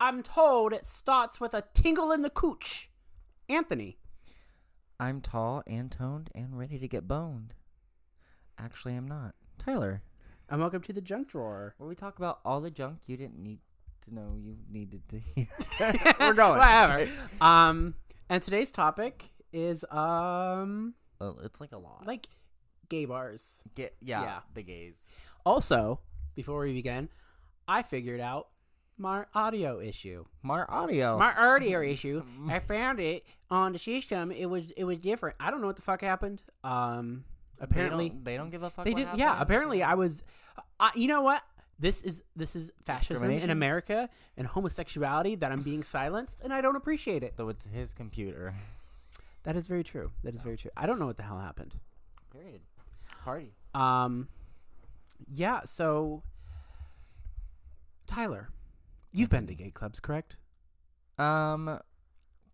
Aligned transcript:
I'm 0.00 0.22
told 0.22 0.72
it 0.72 0.86
starts 0.86 1.40
with 1.40 1.54
a 1.54 1.64
tingle 1.74 2.10
in 2.12 2.22
the 2.22 2.30
cooch. 2.30 2.90
Anthony. 3.48 3.98
I'm 4.98 5.20
tall 5.20 5.62
and 5.66 5.90
toned 5.90 6.30
and 6.34 6.58
ready 6.58 6.78
to 6.78 6.88
get 6.88 7.08
boned. 7.08 7.54
Actually, 8.58 8.94
I'm 8.96 9.08
not. 9.08 9.34
Tyler, 9.58 10.02
And 10.48 10.60
welcome 10.60 10.82
to 10.82 10.92
the 10.92 11.00
junk 11.00 11.28
drawer. 11.28 11.74
where 11.78 11.88
we 11.88 11.94
talk 11.94 12.18
about 12.18 12.40
all 12.44 12.60
the 12.60 12.70
junk 12.70 13.00
you 13.06 13.16
didn't 13.16 13.38
need 13.38 13.58
to 14.06 14.14
know 14.14 14.36
you 14.38 14.56
needed 14.70 15.02
to 15.10 15.18
hear. 15.18 15.46
We're 16.20 16.32
going. 16.34 16.58
Whatever. 16.58 17.08
Um, 17.40 17.94
and 18.28 18.42
today's 18.42 18.70
topic 18.70 19.30
is 19.52 19.84
um 19.90 20.94
Well, 21.20 21.38
it's 21.42 21.60
like 21.60 21.72
a 21.72 21.78
lot. 21.78 22.06
like 22.06 22.28
gay 22.88 23.04
bars. 23.04 23.62
Get 23.74 23.96
yeah, 24.00 24.22
Yeah. 24.22 24.38
the 24.54 24.62
gays. 24.62 24.94
Also, 25.44 26.00
before 26.34 26.60
we 26.60 26.72
begin, 26.72 27.08
I 27.68 27.82
figured 27.82 28.20
out 28.20 28.48
my 29.00 29.24
audio 29.34 29.80
issue. 29.80 30.24
Mar 30.42 30.70
audio. 30.70 31.18
My 31.18 31.32
audio 31.34 31.80
issue. 31.94 32.22
I 32.48 32.58
found 32.58 33.00
it 33.00 33.24
on 33.50 33.72
the 33.72 33.78
system. 33.78 34.30
It 34.30 34.46
was 34.46 34.70
it 34.76 34.84
was 34.84 34.98
different. 34.98 35.36
I 35.40 35.50
don't 35.50 35.60
know 35.60 35.66
what 35.66 35.76
the 35.76 35.82
fuck 35.82 36.02
happened. 36.02 36.42
Um, 36.62 37.24
They 37.58 37.64
apparently 37.64 38.08
don't, 38.10 38.24
they 38.24 38.36
don't 38.36 38.50
give 38.50 38.62
a 38.62 38.70
fuck. 38.70 38.84
they 38.84 38.94
did. 38.94 39.08
Yeah, 39.16 39.40
apparently 39.40 39.82
I 39.82 39.94
was. 39.94 40.22
I 40.78 40.90
you 40.94 41.08
know 41.08 41.22
what? 41.22 41.42
This 41.78 42.02
is 42.02 42.22
this 42.36 42.54
is 42.54 42.70
fascism 42.84 43.30
in 43.30 43.48
America 43.48 44.10
and 44.36 44.46
homosexuality 44.46 45.34
that 45.36 45.50
I'm 45.50 45.62
being 45.62 45.82
silenced, 45.82 46.40
and 46.42 46.52
I 46.52 46.60
don't 46.60 46.76
appreciate 46.76 47.22
it. 47.22 47.34
So 47.38 47.48
it's 47.48 47.64
his 47.72 47.94
computer. 47.94 48.54
That 49.44 49.56
is 49.56 49.66
very 49.66 49.82
true. 49.82 50.10
That 50.22 50.34
is 50.34 50.42
very 50.42 50.58
true. 50.58 50.70
I 50.76 50.84
don't 50.84 50.98
know 50.98 51.06
what 51.06 51.16
the 51.16 51.22
hell 51.22 51.38
happened. 51.38 51.74
Period. 52.30 52.60
Party. 53.24 53.54
Um, 53.74 54.28
yeah. 55.32 55.60
So, 55.64 56.22
Tyler, 58.06 58.50
you've 59.12 59.30
been 59.30 59.46
to 59.46 59.54
gay 59.54 59.70
clubs, 59.70 60.00
correct? 60.00 60.36
Um, 61.18 61.78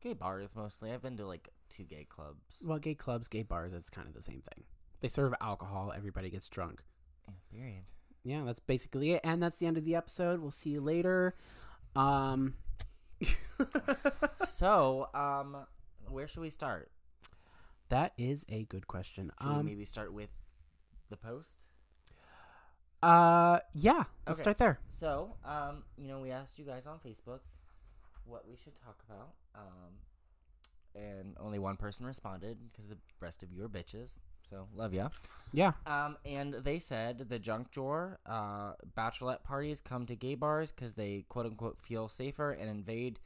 gay 0.00 0.12
bars 0.14 0.50
mostly. 0.54 0.92
I've 0.92 1.02
been 1.02 1.16
to 1.18 1.26
like 1.26 1.48
two 1.68 1.84
gay 1.84 2.06
clubs. 2.08 2.42
Well, 2.64 2.78
gay 2.78 2.94
clubs, 2.94 3.28
gay 3.28 3.42
bars, 3.42 3.72
it's 3.72 3.90
kind 3.90 4.08
of 4.08 4.14
the 4.14 4.22
same 4.22 4.42
thing. 4.42 4.64
They 5.00 5.08
serve 5.08 5.34
alcohol. 5.40 5.92
Everybody 5.96 6.30
gets 6.30 6.48
drunk. 6.48 6.82
Yeah, 7.28 7.34
period. 7.52 7.82
Yeah, 8.24 8.42
that's 8.44 8.60
basically 8.60 9.12
it. 9.12 9.20
And 9.22 9.42
that's 9.42 9.58
the 9.58 9.66
end 9.66 9.76
of 9.76 9.84
the 9.84 9.94
episode. 9.94 10.40
We'll 10.40 10.50
see 10.50 10.70
you 10.70 10.80
later. 10.80 11.34
Um, 11.94 12.54
so, 14.48 15.08
um, 15.14 15.56
where 16.08 16.26
should 16.28 16.40
we 16.40 16.50
start? 16.50 16.90
that 17.88 18.12
is 18.18 18.44
a 18.48 18.64
good 18.64 18.88
question. 18.88 19.30
Should 19.40 19.48
we 19.48 19.54
Um, 19.60 19.66
maybe 19.66 19.84
start 19.84 20.12
with 20.12 20.30
the 21.08 21.16
post? 21.16 21.52
Uh, 23.06 23.60
yeah, 23.74 24.04
let's 24.26 24.38
Okay. 24.38 24.42
start 24.42 24.58
there. 24.58 24.78
So, 24.88 25.34
um, 25.44 25.84
you 25.96 26.08
know, 26.08 26.20
we 26.20 26.30
asked 26.30 26.58
you 26.58 26.64
guys 26.64 26.86
on 26.86 26.98
Facebook 26.98 27.40
what 28.24 28.46
we 28.48 28.56
should 28.56 28.74
talk 28.84 28.98
about. 29.08 29.30
Um, 29.54 29.92
and 30.94 31.36
only 31.38 31.58
one 31.58 31.76
person 31.76 32.06
responded 32.06 32.58
because 32.70 32.88
the 32.88 32.96
rest 33.20 33.42
of 33.42 33.52
you 33.52 33.64
are 33.64 33.68
bitches. 33.68 34.10
So, 34.48 34.68
love 34.74 34.94
ya. 34.94 35.08
Yeah. 35.52 35.72
Um, 35.86 36.16
and 36.24 36.54
they 36.54 36.78
said 36.78 37.28
the 37.28 37.38
junk 37.38 37.70
drawer, 37.70 38.18
uh, 38.26 38.72
bachelorette 38.96 39.42
parties 39.42 39.80
come 39.80 40.06
to 40.06 40.16
gay 40.16 40.34
bars 40.34 40.72
because 40.72 40.94
they 40.94 41.24
quote 41.28 41.46
unquote 41.46 41.78
feel 41.78 42.08
safer 42.08 42.50
and 42.52 42.70
invade 42.70 43.18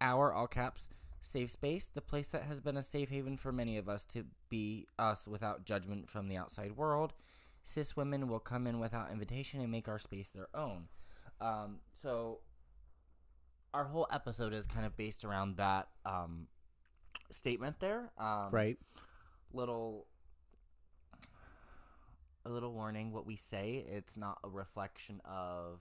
our 0.00 0.32
all 0.32 0.46
caps 0.46 0.88
safe 1.22 1.50
space, 1.50 1.88
the 1.94 2.00
place 2.00 2.28
that 2.28 2.42
has 2.44 2.60
been 2.60 2.76
a 2.76 2.82
safe 2.82 3.08
haven 3.10 3.36
for 3.36 3.50
many 3.52 3.78
of 3.78 3.88
us 3.88 4.04
to 4.06 4.24
be 4.48 4.86
us 4.98 5.26
without 5.26 5.64
judgment 5.64 6.08
from 6.10 6.28
the 6.28 6.36
outside 6.36 6.76
world. 6.76 7.14
Cis 7.68 7.96
women 7.96 8.28
will 8.28 8.38
come 8.38 8.66
in 8.66 8.78
without 8.78 9.10
invitation 9.10 9.60
and 9.60 9.70
make 9.70 9.88
our 9.88 9.98
space 9.98 10.28
their 10.30 10.46
own. 10.54 10.84
Um, 11.40 11.80
so 12.00 12.38
our 13.74 13.84
whole 13.84 14.06
episode 14.10 14.54
is 14.54 14.66
kind 14.66 14.86
of 14.86 14.96
based 14.96 15.24
around 15.24 15.56
that 15.56 15.88
um, 16.06 16.46
statement 17.30 17.80
there. 17.80 18.10
Um, 18.18 18.48
Right. 18.52 18.78
little 19.52 20.06
a 22.44 22.48
little 22.48 22.72
warning 22.72 23.10
what 23.12 23.26
we 23.26 23.34
say 23.34 23.84
it's 23.88 24.16
not 24.16 24.38
a 24.44 24.48
reflection 24.48 25.20
of 25.24 25.80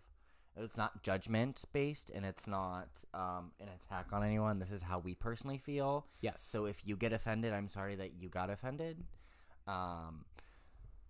it's 0.57 0.75
not 0.75 1.03
judgment 1.03 1.61
based 1.73 2.09
and 2.09 2.25
it's 2.25 2.47
not 2.47 2.87
um, 3.13 3.51
an 3.59 3.67
attack 3.75 4.07
on 4.11 4.23
anyone 4.23 4.57
this 4.57 4.71
is 4.71 4.81
how 4.81 4.97
we 4.97 5.13
personally 5.13 5.59
feel 5.59 6.07
Yes. 6.21 6.43
so 6.43 6.65
if 6.65 6.81
you 6.83 6.95
get 6.95 7.13
offended 7.13 7.53
i'm 7.53 7.67
sorry 7.67 7.95
that 7.97 8.13
you 8.19 8.29
got 8.29 8.49
offended 8.49 9.03
um, 9.67 10.25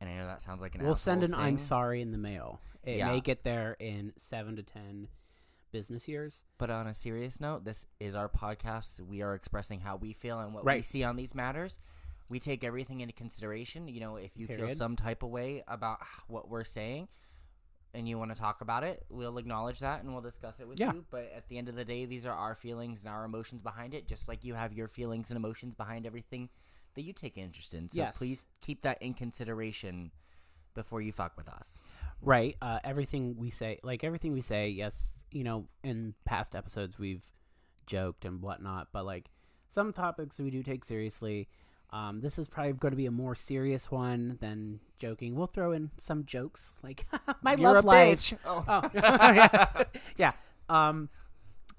and 0.05 0.13
i 0.13 0.17
know 0.21 0.27
that 0.27 0.41
sounds 0.41 0.61
like 0.61 0.75
an 0.75 0.83
we'll 0.83 0.95
send 0.95 1.23
an 1.23 1.33
asshole 1.33 1.45
I'm 1.45 1.57
sorry 1.57 2.01
in 2.01 2.11
the 2.11 2.17
mail. 2.17 2.59
It 2.83 2.97
Yeah. 2.97 3.11
may 3.11 3.19
get 3.21 3.43
there 3.43 3.75
in 3.79 4.13
seven 4.17 4.55
to 4.57 4.63
ten 4.63 5.07
business 5.71 6.07
years. 6.07 6.43
but 6.57 6.69
on 6.69 6.87
a 6.87 6.93
serious 6.93 7.41
note 7.41 7.65
this 7.65 7.85
is 7.99 8.15
our 8.15 8.29
podcast 8.29 9.01
we 9.01 9.21
are 9.21 9.33
expressing 9.35 9.81
how 9.81 9.95
we 9.97 10.13
feel 10.13 10.39
and 10.39 10.53
what 10.53 10.63
we 10.65 10.81
see 10.81 11.03
on 11.03 11.15
these 11.17 11.35
matters 11.35 11.79
we 12.29 12.39
take 12.39 12.63
everything 12.63 13.01
into 13.01 13.13
consideration 13.13 13.87
you 13.89 13.99
know 13.99 14.15
if 14.15 14.31
you 14.37 14.47
feel 14.47 14.69
some 14.69 14.95
type 14.95 15.21
of 15.23 15.29
way 15.29 15.63
about 15.67 15.99
what 16.27 16.47
we're 16.49 16.63
saying 16.63 17.07
and 17.93 18.07
you 18.07 18.17
want 18.17 18.31
to 18.31 18.37
talk 18.37 18.61
about 18.61 18.83
it 18.85 19.03
we'll 19.09 19.37
acknowledge 19.37 19.79
that 19.79 20.01
and 20.01 20.13
we'll 20.13 20.21
discuss 20.21 20.59
it 20.61 20.67
with 20.67 20.79
Yeah. 20.79 20.93
you 20.93 21.03
but 21.11 21.29
at 21.35 21.49
the 21.49 21.57
end 21.57 21.67
of 21.67 21.75
the 21.75 21.83
day 21.85 22.05
these 22.05 22.25
are 22.25 22.33
our 22.35 22.55
feelings 22.55 23.01
and 23.03 23.09
our 23.09 23.25
emotions 23.25 23.61
behind 23.61 23.93
it 23.93 24.07
just 24.07 24.27
like 24.29 24.45
you 24.45 24.53
have 24.53 24.71
your 24.71 24.87
feelings 24.87 25.29
and 25.29 25.37
emotions 25.37 25.73
behind 25.75 26.05
everything 26.05 26.49
that 26.95 27.03
you 27.03 27.13
take 27.13 27.37
interest 27.37 27.73
in 27.73 27.89
so 27.89 27.97
Yes. 27.97 28.17
please 28.17 28.47
keep 28.61 28.81
that 28.81 29.01
in 29.01 29.13
consideration 29.13 30.11
before 30.73 31.01
you 31.01 31.11
fuck 31.11 31.37
with 31.37 31.47
us 31.49 31.69
Right. 32.21 32.55
Uh, 32.61 32.79
everything 32.83 33.35
we 33.37 33.51
say, 33.51 33.79
like 33.83 34.03
everything 34.03 34.31
we 34.31 34.41
say, 34.41 34.69
yes, 34.69 35.15
you 35.31 35.43
know, 35.43 35.67
in 35.83 36.15
past 36.23 36.55
episodes 36.55 36.97
we've 36.97 37.21
joked 37.85 38.25
and 38.25 38.41
whatnot, 38.41 38.87
but 38.91 39.05
like 39.05 39.29
some 39.73 39.93
topics 39.93 40.39
we 40.39 40.49
do 40.49 40.63
take 40.63 40.85
seriously. 40.85 41.47
Um, 41.91 42.21
this 42.21 42.39
is 42.39 42.47
probably 42.47 42.73
going 42.73 42.93
to 42.93 42.97
be 42.97 43.05
a 43.05 43.11
more 43.11 43.35
serious 43.35 43.91
one 43.91 44.37
than 44.41 44.79
joking. 44.97 45.35
We'll 45.35 45.45
throw 45.47 45.71
in 45.71 45.91
some 45.99 46.25
jokes, 46.25 46.73
like 46.81 47.05
my 47.43 47.53
You're 47.55 47.73
love 47.73 47.85
life. 47.85 48.19
bitch. 48.21 48.37
oh. 48.45 48.63
Oh, 48.67 48.89
yeah. 48.93 49.83
yeah. 50.17 50.31
Um, 50.67 51.09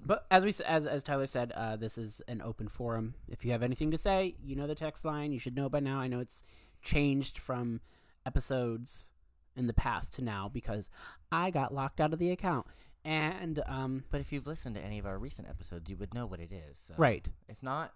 but 0.05 0.25
as 0.31 0.43
we 0.43 0.53
as 0.65 0.85
as 0.85 1.03
Tyler 1.03 1.27
said, 1.27 1.51
uh, 1.53 1.75
this 1.75 1.97
is 1.97 2.21
an 2.27 2.41
open 2.41 2.67
forum. 2.67 3.15
If 3.27 3.43
you 3.43 3.51
have 3.51 3.63
anything 3.63 3.91
to 3.91 3.97
say, 3.97 4.35
you 4.43 4.55
know 4.55 4.67
the 4.67 4.75
text 4.75 5.03
line. 5.05 5.31
You 5.31 5.39
should 5.39 5.55
know 5.55 5.69
by 5.69 5.79
now. 5.79 5.99
I 5.99 6.07
know 6.07 6.19
it's 6.19 6.43
changed 6.81 7.37
from 7.37 7.81
episodes 8.25 9.11
in 9.55 9.67
the 9.67 9.73
past 9.73 10.13
to 10.13 10.23
now 10.23 10.49
because 10.53 10.89
I 11.31 11.49
got 11.49 11.73
locked 11.73 11.99
out 11.99 12.13
of 12.13 12.19
the 12.19 12.31
account. 12.31 12.67
And 13.03 13.61
um, 13.65 14.03
but 14.11 14.21
if 14.21 14.31
you've 14.31 14.47
listened 14.47 14.75
to 14.75 14.83
any 14.83 14.99
of 14.99 15.05
our 15.05 15.17
recent 15.17 15.47
episodes 15.47 15.89
you 15.89 15.95
would 15.95 16.13
know 16.13 16.25
what 16.25 16.41
it 16.41 16.51
is 16.51 16.77
so 16.87 16.93
right. 16.97 17.25
if 17.47 17.55
not 17.63 17.93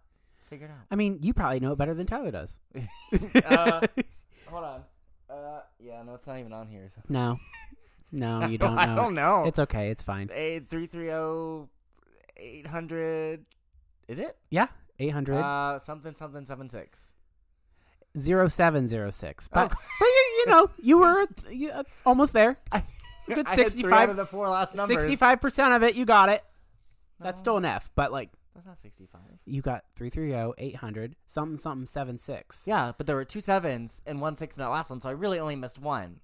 figure 0.49 0.67
it 0.67 0.71
out 0.71 0.85
I 0.89 0.95
mean, 0.95 1.19
you 1.21 1.33
probably 1.33 1.59
know 1.59 1.73
it 1.73 1.77
better 1.77 1.93
than 1.93 2.07
Tyler 2.07 2.31
does. 2.31 2.59
uh, 3.45 3.81
hold 4.47 4.63
on. 4.63 4.83
Uh, 5.29 5.61
yeah, 5.79 6.01
no, 6.03 6.13
it's 6.15 6.27
not 6.27 6.39
even 6.39 6.53
on 6.53 6.67
here. 6.67 6.91
So. 6.95 7.01
no, 7.09 7.37
no, 8.11 8.47
you 8.47 8.57
don't 8.57 8.75
know. 8.75 8.81
I 8.81 8.85
don't 8.95 9.13
know. 9.13 9.43
It's 9.45 9.59
okay. 9.59 9.89
It's 9.89 10.03
fine. 10.03 10.29
eight 10.33 10.69
three 10.69 10.87
three 10.87 11.05
zero 11.05 11.69
eight 12.41 12.67
hundred. 12.67 13.45
Is 14.07 14.19
it? 14.19 14.37
Yeah, 14.49 14.67
eight 14.99 15.09
hundred 15.11 15.37
Uh, 15.37 15.79
something 15.79 16.15
something 16.15 16.45
seven 16.45 16.67
six. 16.69 17.13
zero 18.17 18.47
seven 18.47 18.87
zero 18.87 19.09
six. 19.11 19.47
But 19.47 19.71
Oh. 19.71 19.75
but 19.99 20.05
you, 20.05 20.25
you 20.39 20.45
know 20.47 20.69
you 20.79 20.97
were 20.99 21.27
you, 21.49 21.71
uh, 21.71 21.83
almost 22.05 22.33
there. 22.33 22.57
I 22.71 22.83
three 23.25 23.43
65 23.55 23.91
out 23.93 24.09
of 24.09 24.17
the 24.17 24.25
four 24.25 24.49
last 24.49 24.75
numbers. 24.75 24.97
Sixty-five 24.97 25.39
percent 25.39 25.73
of 25.73 25.83
it, 25.83 25.95
you 25.95 26.05
got 26.05 26.29
it. 26.29 26.43
That's 27.19 27.39
No, 27.39 27.43
still 27.43 27.57
an 27.57 27.65
F, 27.65 27.89
but 27.95 28.11
like 28.11 28.31
That's 28.55 28.65
not 28.65 28.81
sixty 28.81 29.05
five. 29.05 29.21
you 29.45 29.61
got 29.61 29.85
330, 29.95 30.53
800, 30.57 31.15
something, 31.27 31.57
something, 31.57 31.85
seven 31.85 32.17
six. 32.17 32.63
Yeah, 32.65 32.91
but 32.97 33.05
there 33.07 33.15
were 33.15 33.23
two 33.25 33.41
sevens 33.41 34.01
and 34.05 34.19
one 34.19 34.35
six 34.35 34.55
in 34.57 34.61
that 34.61 34.69
last 34.69 34.89
one, 34.89 34.99
so 34.99 35.07
I 35.07 35.13
really 35.13 35.39
only 35.39 35.55
missed 35.55 35.79
one. 35.79 36.19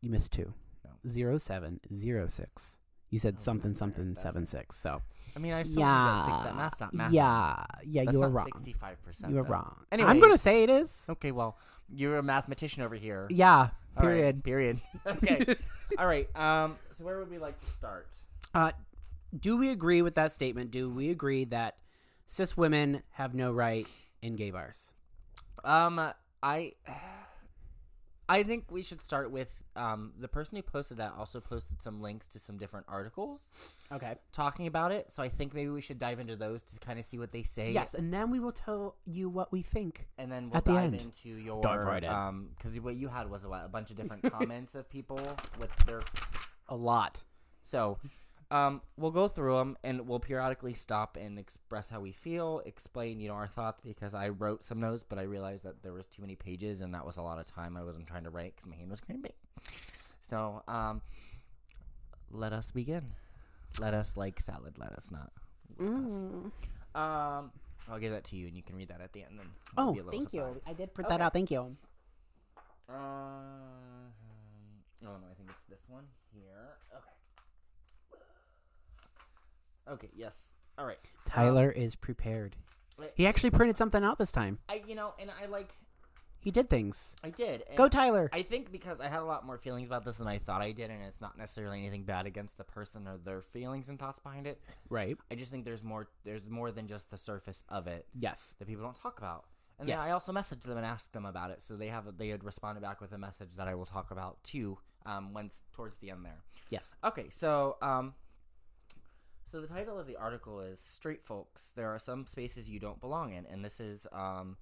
You 0.00 0.10
missed 0.10 0.32
two. 0.32 0.54
No. 0.84 0.90
Zero 1.08 1.38
seven 1.38 1.80
zero 1.94 2.26
six. 2.28 2.76
You 3.10 3.18
said 3.18 3.36
Oh, 3.38 3.42
something, 3.42 3.74
something, 3.74 4.08
that's 4.14 4.22
seven 4.22 4.46
six. 4.46 4.76
So 4.80 5.02
I 5.38 5.40
mean, 5.40 5.52
I 5.52 5.62
still 5.62 5.78
yeah, 5.78 6.16
yeah. 6.16 6.24
six. 6.24 6.38
That 6.38 6.56
math's 6.56 6.80
not 6.80 6.92
math. 6.92 7.12
yeah, 7.12 7.64
yeah. 7.86 8.02
That's 8.04 8.12
you 8.12 8.20
were 8.20 8.28
wrong. 8.28 8.46
Sixty 8.46 8.72
five 8.72 9.00
percent. 9.04 9.30
You 9.30 9.36
were 9.36 9.44
wrong. 9.44 9.84
Anyway, 9.92 10.10
I'm 10.10 10.18
gonna 10.18 10.36
say 10.36 10.64
it 10.64 10.70
is. 10.70 11.06
Okay, 11.08 11.30
well, 11.30 11.56
you're 11.94 12.18
a 12.18 12.24
mathematician 12.24 12.82
over 12.82 12.96
here. 12.96 13.28
Yeah. 13.30 13.68
Right, 13.94 14.02
Period. 14.02 14.42
period. 14.42 14.80
okay. 15.06 15.54
All 15.96 16.08
right. 16.08 16.28
Um. 16.34 16.76
So 16.98 17.04
where 17.04 17.18
would 17.20 17.30
we 17.30 17.38
like 17.38 17.60
to 17.60 17.66
start? 17.66 18.08
Uh, 18.52 18.72
do 19.38 19.56
we 19.56 19.70
agree 19.70 20.02
with 20.02 20.16
that 20.16 20.32
statement? 20.32 20.72
Do 20.72 20.90
we 20.90 21.10
agree 21.10 21.44
that 21.46 21.76
cis 22.26 22.56
women 22.56 23.04
have 23.12 23.32
no 23.32 23.52
right 23.52 23.86
in 24.20 24.34
gay 24.34 24.50
bars? 24.50 24.90
Um. 25.62 26.00
I. 26.42 26.72
I 28.28 28.42
think 28.42 28.70
we 28.70 28.82
should 28.82 29.00
start 29.00 29.30
with 29.30 29.50
um 29.76 30.12
the 30.18 30.28
person 30.28 30.56
who 30.56 30.62
posted 30.62 30.96
that 30.98 31.12
also 31.16 31.40
posted 31.40 31.80
some 31.80 32.00
links 32.02 32.26
to 32.28 32.38
some 32.38 32.56
different 32.58 32.86
articles 32.88 33.46
Okay. 33.92 34.16
talking 34.32 34.66
about 34.66 34.92
it. 34.92 35.10
So 35.12 35.22
I 35.22 35.28
think 35.28 35.54
maybe 35.54 35.70
we 35.70 35.80
should 35.80 35.98
dive 35.98 36.18
into 36.20 36.36
those 36.36 36.62
to 36.64 36.78
kind 36.80 36.98
of 36.98 37.04
see 37.04 37.18
what 37.18 37.32
they 37.32 37.42
say. 37.42 37.72
Yes, 37.72 37.94
and 37.94 38.12
then 38.12 38.30
we 38.30 38.40
will 38.40 38.52
tell 38.52 38.96
you 39.06 39.28
what 39.28 39.50
we 39.52 39.62
think. 39.62 40.08
And 40.18 40.30
then 40.30 40.50
we'll 40.50 40.58
At 40.58 40.64
the 40.64 40.72
dive 40.72 40.94
end. 40.94 41.00
into 41.00 41.28
your 41.30 41.62
Dive 41.62 41.80
right 41.86 42.02
in. 42.04 42.10
um 42.10 42.48
because 42.56 42.78
what 42.80 42.96
you 42.96 43.08
had 43.08 43.30
was 43.30 43.44
a, 43.44 43.48
a 43.48 43.68
bunch 43.70 43.90
of 43.90 43.96
different 43.96 44.30
comments 44.32 44.74
of 44.74 44.88
people 44.90 45.20
with 45.58 45.74
their 45.86 46.00
A 46.68 46.76
lot. 46.76 47.22
So, 47.62 47.98
Um, 48.50 48.80
we'll 48.96 49.10
go 49.10 49.28
through 49.28 49.56
them 49.58 49.76
and 49.84 50.08
we'll 50.08 50.20
periodically 50.20 50.72
stop 50.72 51.18
and 51.20 51.38
express 51.38 51.90
how 51.90 52.00
we 52.00 52.12
feel, 52.12 52.62
explain, 52.64 53.20
you 53.20 53.28
know, 53.28 53.34
our 53.34 53.46
thoughts 53.46 53.82
because 53.84 54.14
I 54.14 54.30
wrote 54.30 54.64
some 54.64 54.80
notes, 54.80 55.04
but 55.06 55.18
I 55.18 55.22
realized 55.22 55.64
that 55.64 55.82
there 55.82 55.92
was 55.92 56.06
too 56.06 56.22
many 56.22 56.34
pages 56.34 56.80
and 56.80 56.94
that 56.94 57.04
was 57.04 57.18
a 57.18 57.22
lot 57.22 57.38
of 57.38 57.44
time 57.44 57.76
I 57.76 57.82
wasn't 57.82 58.06
trying 58.06 58.24
to 58.24 58.30
write 58.30 58.54
because 58.56 58.66
my 58.70 58.76
hand 58.76 58.90
was 58.90 59.00
cramping. 59.00 59.32
So, 60.30 60.62
um, 60.66 61.02
let 62.30 62.54
us 62.54 62.70
begin. 62.70 63.12
Let 63.80 63.92
us 63.92 64.16
like 64.16 64.40
salad. 64.40 64.78
Let 64.78 64.92
us 64.92 65.10
not. 65.10 65.30
Mm. 65.78 66.50
Um, 66.94 67.50
I'll 67.90 67.98
give 68.00 68.12
that 68.12 68.24
to 68.24 68.36
you 68.36 68.46
and 68.46 68.56
you 68.56 68.62
can 68.62 68.76
read 68.76 68.88
that 68.88 69.02
at 69.02 69.12
the 69.12 69.24
end. 69.24 69.38
Then 69.38 69.46
Oh, 69.76 69.92
thank 70.10 70.30
surprise. 70.30 70.32
you. 70.32 70.62
I 70.66 70.72
did 70.72 70.94
print 70.94 71.06
Okay. 71.08 71.18
that 71.18 71.22
out. 71.22 71.34
Thank 71.34 71.50
you. 71.50 71.76
Uh, 72.88 72.94
oh 72.94 74.08
no, 75.02 75.10
I 75.30 75.34
think 75.36 75.50
it's 75.50 75.68
this 75.68 75.84
one 75.88 76.04
here. 76.32 76.78
Okay. 76.96 77.10
Okay. 79.90 80.10
Yes. 80.14 80.34
All 80.76 80.86
right. 80.86 80.98
Tyler 81.26 81.70
is 81.70 81.96
prepared. 81.96 82.56
He 83.14 83.26
actually 83.26 83.50
printed 83.50 83.76
something 83.76 84.02
out 84.02 84.18
this 84.18 84.32
time. 84.32 84.58
I, 84.68 84.82
you 84.86 84.94
know, 84.96 85.14
and 85.20 85.30
I 85.30 85.46
like, 85.46 85.72
He 86.40 86.50
did 86.50 86.68
things. 86.68 87.14
I 87.22 87.30
did. 87.30 87.62
Go, 87.76 87.88
Tyler. 87.88 88.28
I 88.32 88.42
think 88.42 88.72
because 88.72 89.00
I 89.00 89.08
had 89.08 89.20
a 89.20 89.24
lot 89.24 89.44
more 89.46 89.56
feelings 89.58 89.86
about 89.88 90.04
this 90.04 90.16
than 90.16 90.26
I 90.26 90.38
thought 90.38 90.62
I 90.62 90.72
did, 90.72 90.90
and 90.90 91.02
it's 91.04 91.20
not 91.20 91.36
necessarily 91.38 91.80
anything 91.80 92.04
bad 92.04 92.26
against 92.26 92.56
the 92.58 92.64
person 92.64 93.06
or 93.06 93.16
their 93.18 93.40
feelings 93.42 93.88
and 93.88 93.98
thoughts 93.98 94.18
behind 94.20 94.46
it. 94.46 94.60
right. 94.88 95.16
I 95.30 95.34
just 95.36 95.50
think 95.52 95.64
there's 95.64 95.82
more. 95.84 96.08
There's 96.24 96.48
more 96.48 96.70
than 96.72 96.86
just 96.88 97.10
the 97.10 97.16
surface 97.18 97.62
of 97.68 97.86
it 97.86 98.06
Yes. 98.18 98.54
that 98.58 98.66
people 98.68 98.84
don't 98.84 98.96
talk 99.00 99.18
about. 99.18 99.44
And 99.80 99.88
Yes. 99.88 100.00
I 100.00 100.10
also 100.10 100.32
messaged 100.32 100.62
them 100.62 100.76
and 100.76 100.84
asked 100.86 101.12
them 101.12 101.24
about 101.24 101.50
it, 101.52 101.62
so 101.62 101.76
they 101.76 101.88
have 101.88 102.16
they 102.18 102.28
had 102.28 102.42
responded 102.42 102.80
back 102.80 103.00
with 103.00 103.12
a 103.12 103.18
message 103.18 103.50
that 103.56 103.68
I 103.68 103.74
will 103.76 103.86
talk 103.86 104.10
about 104.10 104.42
too. 104.42 104.78
Um, 105.06 105.32
when 105.34 105.50
towards 105.72 105.96
the 105.98 106.10
end 106.10 106.24
there. 106.24 106.40
Yes. 106.68 106.94
Okay, 107.04 107.30
so 107.30 107.76
um, 107.80 108.14
so 109.50 109.60
the 109.60 109.66
title 109.66 109.98
of 109.98 110.06
the 110.06 110.16
article 110.16 110.60
is 110.60 110.80
"Straight 110.80 111.24
Folks." 111.24 111.70
There 111.74 111.88
are 111.88 111.98
some 111.98 112.26
spaces 112.26 112.68
you 112.68 112.78
don't 112.80 113.00
belong 113.00 113.32
in, 113.32 113.46
and 113.46 113.64
this 113.64 113.80
is 113.80 114.06
um, 114.12 114.56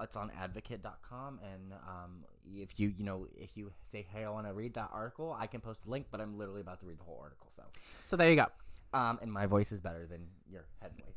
it's, 0.00 0.16
on 0.16 0.30
Advocate.com. 0.38 1.40
And 1.42 1.72
um, 1.72 2.24
if 2.54 2.78
you 2.78 2.92
you 2.96 3.04
know 3.04 3.26
if 3.36 3.56
you 3.56 3.72
say, 3.90 4.06
"Hey, 4.12 4.24
I 4.24 4.30
want 4.30 4.46
to 4.46 4.52
read 4.52 4.74
that 4.74 4.90
article," 4.92 5.36
I 5.38 5.46
can 5.46 5.60
post 5.60 5.80
a 5.86 5.90
link. 5.90 6.06
But 6.10 6.20
I'm 6.20 6.38
literally 6.38 6.60
about 6.60 6.80
to 6.80 6.86
read 6.86 6.98
the 6.98 7.04
whole 7.04 7.18
article, 7.22 7.50
so 7.56 7.62
So 8.06 8.16
there 8.16 8.30
you 8.30 8.36
go. 8.36 8.46
um, 8.94 9.18
and 9.22 9.32
my 9.32 9.46
voice 9.46 9.72
is 9.72 9.80
better 9.80 10.06
than 10.06 10.26
your 10.50 10.66
head 10.80 10.92
voice. 10.96 11.14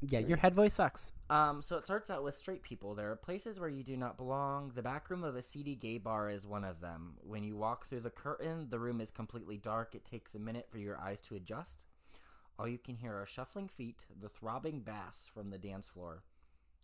Yeah, 0.00 0.20
your 0.20 0.36
head 0.36 0.54
voice 0.54 0.74
sucks. 0.74 1.10
Um, 1.28 1.60
so 1.60 1.76
it 1.76 1.84
starts 1.84 2.08
out 2.08 2.22
with 2.22 2.38
straight 2.38 2.62
people. 2.62 2.94
There 2.94 3.10
are 3.10 3.16
places 3.16 3.58
where 3.58 3.68
you 3.68 3.82
do 3.82 3.96
not 3.96 4.16
belong. 4.16 4.70
The 4.76 4.82
back 4.82 5.10
room 5.10 5.24
of 5.24 5.34
a 5.34 5.42
seedy 5.42 5.74
gay 5.74 5.98
bar 5.98 6.30
is 6.30 6.46
one 6.46 6.62
of 6.62 6.80
them. 6.80 7.14
When 7.20 7.42
you 7.42 7.56
walk 7.56 7.88
through 7.88 8.00
the 8.02 8.10
curtain, 8.10 8.68
the 8.70 8.78
room 8.78 9.00
is 9.00 9.10
completely 9.10 9.56
dark. 9.56 9.96
It 9.96 10.04
takes 10.04 10.36
a 10.36 10.38
minute 10.38 10.68
for 10.70 10.78
your 10.78 11.00
eyes 11.00 11.20
to 11.22 11.34
adjust. 11.34 11.78
All 12.58 12.66
you 12.66 12.78
can 12.78 12.96
hear 12.96 13.12
are 13.14 13.26
shuffling 13.26 13.68
feet, 13.68 13.96
the 14.20 14.28
throbbing 14.28 14.80
bass 14.80 15.28
from 15.32 15.50
the 15.50 15.58
dance 15.58 15.86
floor. 15.88 16.22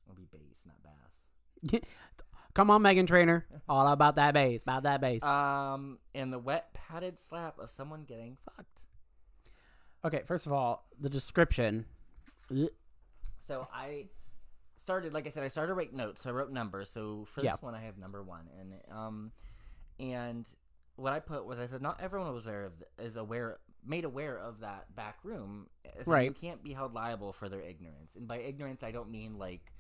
It'll 0.06 0.14
be 0.16 0.28
bass, 0.30 0.60
not 0.66 0.76
bass. 0.82 1.80
Come 2.54 2.70
on, 2.70 2.82
Meghan 2.82 3.06
Trainor. 3.08 3.44
All 3.68 3.88
about 3.88 4.14
that 4.16 4.34
bass. 4.34 4.62
About 4.62 4.84
that 4.84 5.00
bass. 5.00 5.22
Um, 5.24 5.98
and 6.14 6.32
the 6.32 6.38
wet 6.38 6.72
padded 6.74 7.18
slap 7.18 7.58
of 7.58 7.70
someone 7.72 8.04
getting 8.04 8.36
fucked. 8.44 8.82
okay, 10.04 10.22
first 10.26 10.46
of 10.46 10.52
all, 10.52 10.86
the 11.00 11.08
description. 11.10 11.86
So 13.48 13.66
I 13.72 14.06
started, 14.80 15.12
like 15.12 15.26
I 15.26 15.30
said, 15.30 15.42
I 15.42 15.48
started 15.48 15.68
to 15.70 15.74
write 15.74 15.92
notes. 15.92 16.22
So 16.22 16.30
I 16.30 16.32
wrote 16.32 16.52
numbers. 16.52 16.88
So 16.90 17.24
for 17.24 17.42
Yeah. 17.42 17.52
this 17.52 17.62
one, 17.62 17.74
I 17.74 17.80
have 17.80 17.98
number 17.98 18.22
one, 18.22 18.48
and 18.60 18.74
um, 18.96 19.32
and 19.98 20.46
what 20.96 21.12
I 21.12 21.18
put 21.18 21.44
was 21.44 21.58
I 21.58 21.66
said 21.66 21.82
not 21.82 22.00
everyone 22.00 22.32
was 22.32 22.46
aware 22.46 22.66
of 22.66 22.78
th- 22.78 22.88
is 23.08 23.16
aware 23.16 23.58
made 23.86 24.04
aware 24.04 24.38
of 24.38 24.60
that 24.60 24.94
back 24.94 25.18
room. 25.22 25.66
So 26.02 26.16
You 26.16 26.32
can't 26.32 26.62
be 26.62 26.72
held 26.72 26.94
liable 26.94 27.32
for 27.32 27.48
their 27.48 27.60
ignorance, 27.60 28.16
and 28.16 28.26
by 28.26 28.38
ignorance 28.38 28.82
I 28.82 28.90
don't 28.90 29.10
mean 29.10 29.38
like 29.38 29.72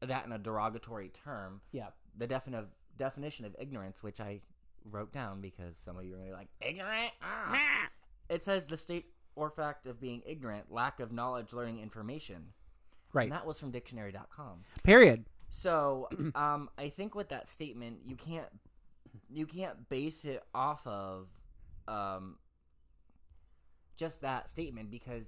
that 0.00 0.26
in 0.26 0.32
a 0.32 0.38
derogatory 0.38 1.08
term. 1.08 1.60
Yeah. 1.72 1.88
The 2.16 2.26
definitive 2.26 2.68
definition 2.96 3.44
of 3.44 3.56
ignorance, 3.58 4.02
which 4.02 4.20
I 4.20 4.40
wrote 4.90 5.12
down 5.12 5.40
because 5.40 5.76
some 5.84 5.96
of 5.96 6.04
you 6.04 6.12
are 6.14 6.16
gonna 6.16 6.28
be 6.28 6.34
like 6.34 6.48
ignorant. 6.60 7.12
Ah. 7.22 7.88
It 8.28 8.42
says 8.42 8.66
the 8.66 8.76
state 8.76 9.06
or 9.36 9.50
fact 9.50 9.86
of 9.86 10.00
being 10.00 10.22
ignorant, 10.26 10.70
lack 10.70 11.00
of 11.00 11.12
knowledge, 11.12 11.52
learning 11.52 11.80
information. 11.80 12.52
Right. 13.12 13.24
And 13.24 13.32
that 13.32 13.46
was 13.46 13.58
from 13.58 13.70
dictionary.com. 13.70 14.64
Period. 14.82 15.24
So, 15.48 16.08
um, 16.34 16.68
I 16.78 16.88
think 16.88 17.14
with 17.14 17.28
that 17.30 17.48
statement, 17.48 18.00
you 18.04 18.16
can't 18.16 18.48
you 19.30 19.46
can't 19.46 19.88
base 19.88 20.24
it 20.24 20.42
off 20.54 20.84
of 20.86 21.28
um, 21.86 22.36
just 23.96 24.20
that 24.22 24.48
statement 24.50 24.90
because 24.90 25.24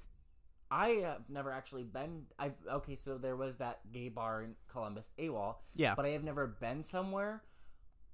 I 0.71 0.89
have 1.05 1.23
never 1.29 1.53
actually 1.53 1.85
been. 1.85 2.25
I 2.39 2.53
okay, 2.71 2.97
so 3.03 3.19
there 3.19 3.37
was 3.37 3.57
that 3.59 3.81
gay 3.93 4.09
bar 4.09 4.43
in 4.43 4.55
Columbus, 4.69 5.07
AWOL, 5.19 5.57
Yeah. 5.75 5.95
but 5.95 6.05
I 6.05 6.11
have 6.11 6.25
never 6.25 6.47
been 6.47 6.83
somewhere 6.85 7.43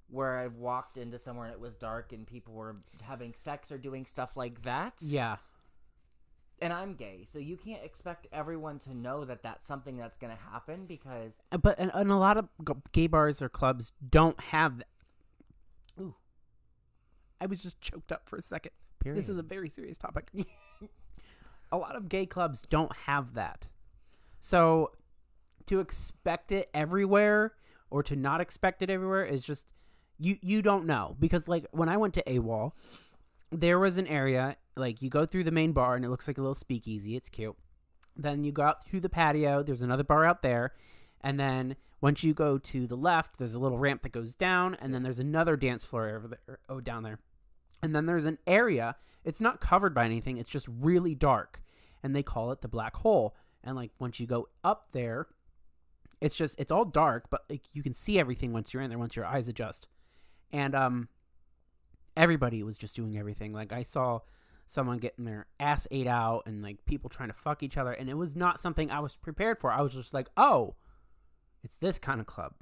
where 0.09 0.37
I've 0.37 0.57
walked 0.57 0.97
into 0.97 1.17
somewhere 1.17 1.45
and 1.47 1.53
it 1.53 1.59
was 1.59 1.75
dark 1.75 2.11
and 2.13 2.27
people 2.27 2.53
were 2.53 2.75
having 3.01 3.33
sex 3.33 3.71
or 3.71 3.77
doing 3.79 4.05
stuff 4.05 4.35
like 4.37 4.61
that 4.63 4.93
yeah. 5.01 5.37
and 6.61 6.71
I'm 6.71 6.93
gay, 6.93 7.25
so 7.31 7.39
you 7.39 7.57
can't 7.57 7.83
expect 7.83 8.27
everyone 8.31 8.77
to 8.79 8.93
know 8.93 9.25
that 9.25 9.41
that's 9.41 9.65
something 9.65 9.97
that's 9.97 10.17
going 10.17 10.35
to 10.35 10.39
happen 10.51 10.85
because 10.85 11.31
Uh, 11.51 11.57
But 11.57 11.79
and, 11.79 11.89
and 11.95 12.11
a 12.11 12.17
lot 12.17 12.37
of 12.37 12.47
gay 12.91 13.07
bars 13.07 13.41
or 13.41 13.49
clubs 13.49 13.93
don't 14.07 14.39
have. 14.39 14.77
That. 14.79 14.87
Ooh. 15.99 16.15
I 17.41 17.45
was 17.47 17.63
just 17.63 17.81
choked 17.81 18.11
up 18.11 18.27
for 18.29 18.37
a 18.37 18.41
second. 18.41 18.73
This 19.03 19.29
is 19.29 19.37
a 19.37 19.43
very 19.43 19.69
serious 19.69 19.97
topic. 19.97 20.31
a 21.71 21.77
lot 21.77 21.95
of 21.95 22.07
gay 22.07 22.25
clubs 22.25 22.61
don't 22.63 22.95
have 23.05 23.33
that. 23.33 23.67
So 24.39 24.91
to 25.65 25.79
expect 25.79 26.51
it 26.51 26.69
everywhere 26.73 27.53
or 27.89 28.03
to 28.03 28.15
not 28.15 28.41
expect 28.41 28.81
it 28.81 28.89
everywhere 28.89 29.23
is 29.23 29.43
just 29.43 29.65
you 30.19 30.37
you 30.41 30.61
don't 30.61 30.85
know. 30.85 31.15
Because 31.19 31.47
like 31.47 31.65
when 31.71 31.89
I 31.89 31.97
went 31.97 32.13
to 32.15 32.23
AWOL 32.23 32.71
there 33.51 33.79
was 33.79 33.97
an 33.97 34.07
area 34.07 34.57
like 34.75 35.01
you 35.01 35.09
go 35.09 35.25
through 35.25 35.43
the 35.43 35.51
main 35.51 35.73
bar 35.73 35.95
and 35.95 36.03
it 36.03 36.09
looks 36.09 36.27
like 36.27 36.37
a 36.37 36.41
little 36.41 36.55
speakeasy. 36.55 37.15
It's 37.15 37.29
cute. 37.29 37.55
Then 38.15 38.43
you 38.43 38.51
go 38.51 38.63
out 38.63 38.85
through 38.85 39.01
the 39.01 39.09
patio. 39.09 39.63
There's 39.63 39.81
another 39.81 40.03
bar 40.03 40.25
out 40.25 40.41
there. 40.41 40.73
And 41.21 41.39
then 41.39 41.75
once 42.01 42.23
you 42.23 42.33
go 42.33 42.57
to 42.57 42.85
the 42.87 42.97
left 42.97 43.37
there's 43.37 43.53
a 43.53 43.59
little 43.59 43.77
ramp 43.77 44.03
that 44.03 44.11
goes 44.11 44.35
down. 44.35 44.75
And 44.75 44.93
then 44.93 45.03
there's 45.03 45.19
another 45.19 45.55
dance 45.55 45.85
floor 45.85 46.09
over 46.09 46.27
there 46.27 46.59
oh 46.69 46.81
down 46.81 47.03
there 47.03 47.19
and 47.83 47.93
then 47.93 48.05
there's 48.07 48.25
an 48.25 48.39
area 48.47 48.95
it's 49.23 49.41
not 49.41 49.61
covered 49.61 49.93
by 49.93 50.05
anything 50.05 50.37
it's 50.37 50.49
just 50.49 50.67
really 50.67 51.13
dark 51.13 51.61
and 52.03 52.15
they 52.15 52.23
call 52.23 52.51
it 52.51 52.61
the 52.61 52.67
black 52.67 52.97
hole. 52.97 53.35
And 53.63 53.77
like 53.77 53.91
once 53.97 54.19
you 54.19 54.27
go 54.27 54.49
up 54.63 54.91
there 54.91 55.27
it's 56.19 56.35
just 56.35 56.59
it's 56.59 56.71
all 56.71 56.85
dark 56.85 57.29
but 57.29 57.43
like 57.49 57.61
you 57.73 57.81
can 57.81 57.93
see 57.93 58.19
everything 58.19 58.53
once 58.53 58.73
you're 58.73 58.83
in 58.83 58.89
there 58.89 58.99
once 58.99 59.15
your 59.15 59.25
eyes 59.25 59.47
adjust. 59.47 59.87
And 60.51 60.75
um 60.75 61.09
everybody 62.15 62.61
was 62.63 62.77
just 62.77 62.95
doing 62.95 63.17
everything. 63.17 63.53
Like 63.53 63.71
i 63.71 63.83
saw 63.83 64.19
someone 64.67 64.97
getting 64.97 65.25
their 65.25 65.45
ass 65.59 65.87
ate 65.91 66.07
out 66.07 66.43
and 66.45 66.61
like 66.61 66.83
people 66.85 67.09
trying 67.09 67.29
to 67.29 67.35
fuck 67.35 67.61
each 67.61 67.77
other 67.77 67.91
and 67.91 68.09
it 68.09 68.15
was 68.15 68.35
not 68.35 68.59
something 68.59 68.89
i 68.89 68.99
was 68.99 69.15
prepared 69.15 69.59
for. 69.59 69.71
I 69.71 69.81
was 69.81 69.93
just 69.93 70.13
like 70.13 70.27
oh 70.35 70.75
it's 71.63 71.77
this 71.77 71.99
kind 71.99 72.19
of 72.19 72.27
club 72.27 72.53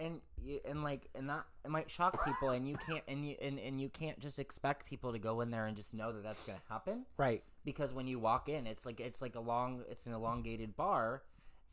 and 0.00 0.20
you, 0.42 0.60
and 0.64 0.82
like 0.82 1.08
and 1.14 1.28
that 1.28 1.44
it 1.64 1.70
might 1.70 1.90
shock 1.90 2.24
people 2.24 2.50
and 2.50 2.66
you 2.68 2.76
can't 2.88 3.04
and 3.06 3.26
you 3.28 3.36
and, 3.40 3.58
and 3.58 3.80
you 3.80 3.88
can't 3.88 4.18
just 4.18 4.38
expect 4.38 4.86
people 4.86 5.12
to 5.12 5.18
go 5.18 5.40
in 5.40 5.50
there 5.50 5.66
and 5.66 5.76
just 5.76 5.92
know 5.94 6.10
that 6.12 6.22
that's 6.22 6.42
going 6.44 6.58
to 6.58 6.72
happen. 6.72 7.04
Right. 7.16 7.42
Because 7.64 7.92
when 7.92 8.06
you 8.06 8.18
walk 8.18 8.48
in 8.48 8.66
it's 8.66 8.86
like 8.86 9.00
it's 9.00 9.20
like 9.22 9.34
a 9.34 9.40
long 9.40 9.82
it's 9.90 10.06
an 10.06 10.12
elongated 10.14 10.76
bar. 10.76 11.22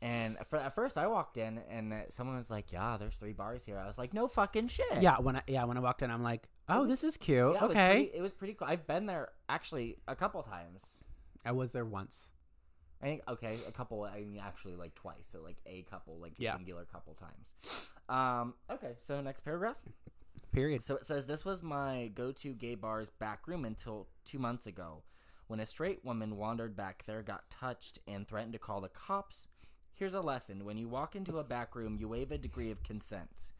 And 0.00 0.36
at 0.38 0.52
at 0.60 0.74
first 0.74 0.96
I 0.96 1.06
walked 1.08 1.36
in 1.38 1.60
and 1.70 1.92
uh, 1.92 1.96
someone 2.10 2.36
was 2.36 2.50
like 2.50 2.70
yeah 2.70 2.96
there's 2.98 3.14
three 3.16 3.32
bars 3.32 3.62
here. 3.64 3.78
I 3.78 3.86
was 3.86 3.98
like 3.98 4.14
no 4.14 4.28
fucking 4.28 4.68
shit. 4.68 5.00
Yeah 5.02 5.18
when 5.18 5.36
i 5.36 5.42
yeah 5.46 5.64
when 5.64 5.76
i 5.76 5.80
walked 5.80 6.02
in 6.02 6.10
i'm 6.10 6.22
like 6.22 6.48
oh 6.68 6.86
this 6.86 7.02
is 7.02 7.16
cute. 7.16 7.54
Yeah, 7.54 7.64
it 7.64 7.68
was 7.68 7.70
okay. 7.70 7.90
pretty- 7.94 8.18
it 8.18 8.20
was 8.22 8.32
pretty 8.34 8.54
cool. 8.54 8.68
I've 8.68 8.86
been 8.86 9.06
there 9.06 9.30
actually 9.48 9.96
a 10.06 10.14
couple 10.14 10.42
times. 10.42 10.82
I 11.44 11.52
was 11.52 11.72
there 11.72 11.84
once. 11.86 12.32
I 13.00 13.06
think 13.06 13.22
okay, 13.28 13.56
a 13.66 13.70
couple. 13.72 14.02
I 14.02 14.20
mean, 14.22 14.42
actually, 14.44 14.74
like 14.74 14.94
twice. 14.96 15.28
So 15.30 15.40
like 15.40 15.56
a 15.66 15.82
couple, 15.82 16.18
like 16.20 16.32
Yeah. 16.36 16.56
singular 16.56 16.84
couple 16.84 17.14
times. 17.14 17.54
Um. 18.08 18.54
Okay. 18.70 18.92
So 19.00 19.20
next 19.20 19.44
paragraph. 19.44 19.76
period 20.52 20.82
So 20.84 20.96
it 20.96 21.06
says 21.06 21.26
this 21.26 21.44
was 21.44 21.62
my 21.62 22.10
go-to 22.14 22.54
gay 22.54 22.74
bar's 22.74 23.10
back 23.10 23.46
room 23.46 23.64
until 23.64 24.08
two 24.24 24.38
months 24.38 24.66
ago, 24.66 25.02
when 25.46 25.60
a 25.60 25.66
straight 25.66 26.04
woman 26.04 26.36
wandered 26.36 26.74
back 26.74 27.04
there, 27.06 27.22
got 27.22 27.50
touched, 27.50 27.98
and 28.06 28.26
threatened 28.26 28.54
to 28.54 28.58
call 28.58 28.80
the 28.80 28.88
cops. 28.88 29.48
Here's 29.92 30.14
a 30.14 30.20
lesson: 30.20 30.64
when 30.64 30.78
you 30.78 30.88
walk 30.88 31.16
into 31.16 31.38
a 31.38 31.44
back 31.44 31.74
room, 31.74 31.96
you 31.98 32.08
waive 32.08 32.32
a 32.32 32.38
degree 32.38 32.70
of 32.70 32.82
consent. 32.82 33.52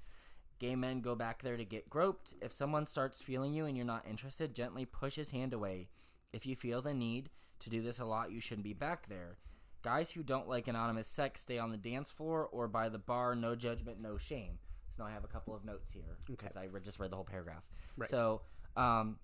Gay 0.59 0.75
men 0.75 1.01
go 1.01 1.15
back 1.15 1.43
there 1.43 1.57
to 1.57 1.65
get 1.65 1.89
groped. 1.89 2.35
If 2.43 2.53
someone 2.53 2.87
starts 2.87 3.23
feeling 3.23 3.55
you 3.55 3.67
and 3.67 3.77
you're 3.77 3.87
not 3.87 4.07
interested, 4.09 4.55
gently 4.55 4.85
push 4.85 5.15
his 5.15 5.31
hand 5.31 5.53
away. 5.53 5.89
If 6.33 6.47
you 6.47 6.57
feel 6.57 6.83
the 6.83 6.95
need 6.95 7.31
to 7.61 7.71
do 7.71 7.81
this 7.81 8.01
a 8.01 8.05
lot, 8.05 8.33
you 8.33 8.41
shouldn't 8.41 8.65
be 8.65 8.73
back 8.73 9.09
there. 9.09 9.37
Guys 9.83 10.11
who 10.11 10.23
don't 10.23 10.49
like 10.49 10.69
anonymous 10.69 11.07
sex 11.07 11.41
stay 11.41 11.59
on 11.59 11.71
the 11.71 11.77
dance 11.77 12.11
floor 12.11 12.49
or 12.51 12.69
by 12.69 12.89
the 12.89 12.99
bar. 12.99 13.35
No 13.35 13.55
judgment, 13.55 14.01
no 14.01 14.17
shame. 14.19 14.59
So 14.97 15.03
now 15.03 15.09
I 15.09 15.13
have 15.13 15.25
a 15.25 15.29
couple 15.29 15.55
of 15.55 15.65
notes 15.65 15.93
here 15.93 16.19
because 16.27 16.57
I 16.57 16.65
re- 16.65 16.81
just 16.81 16.99
read 16.99 17.11
the 17.13 17.17
whole 17.17 17.25
paragraph. 17.25 17.63
Right. 17.97 18.11
So, 18.11 18.43
um, 18.77 19.19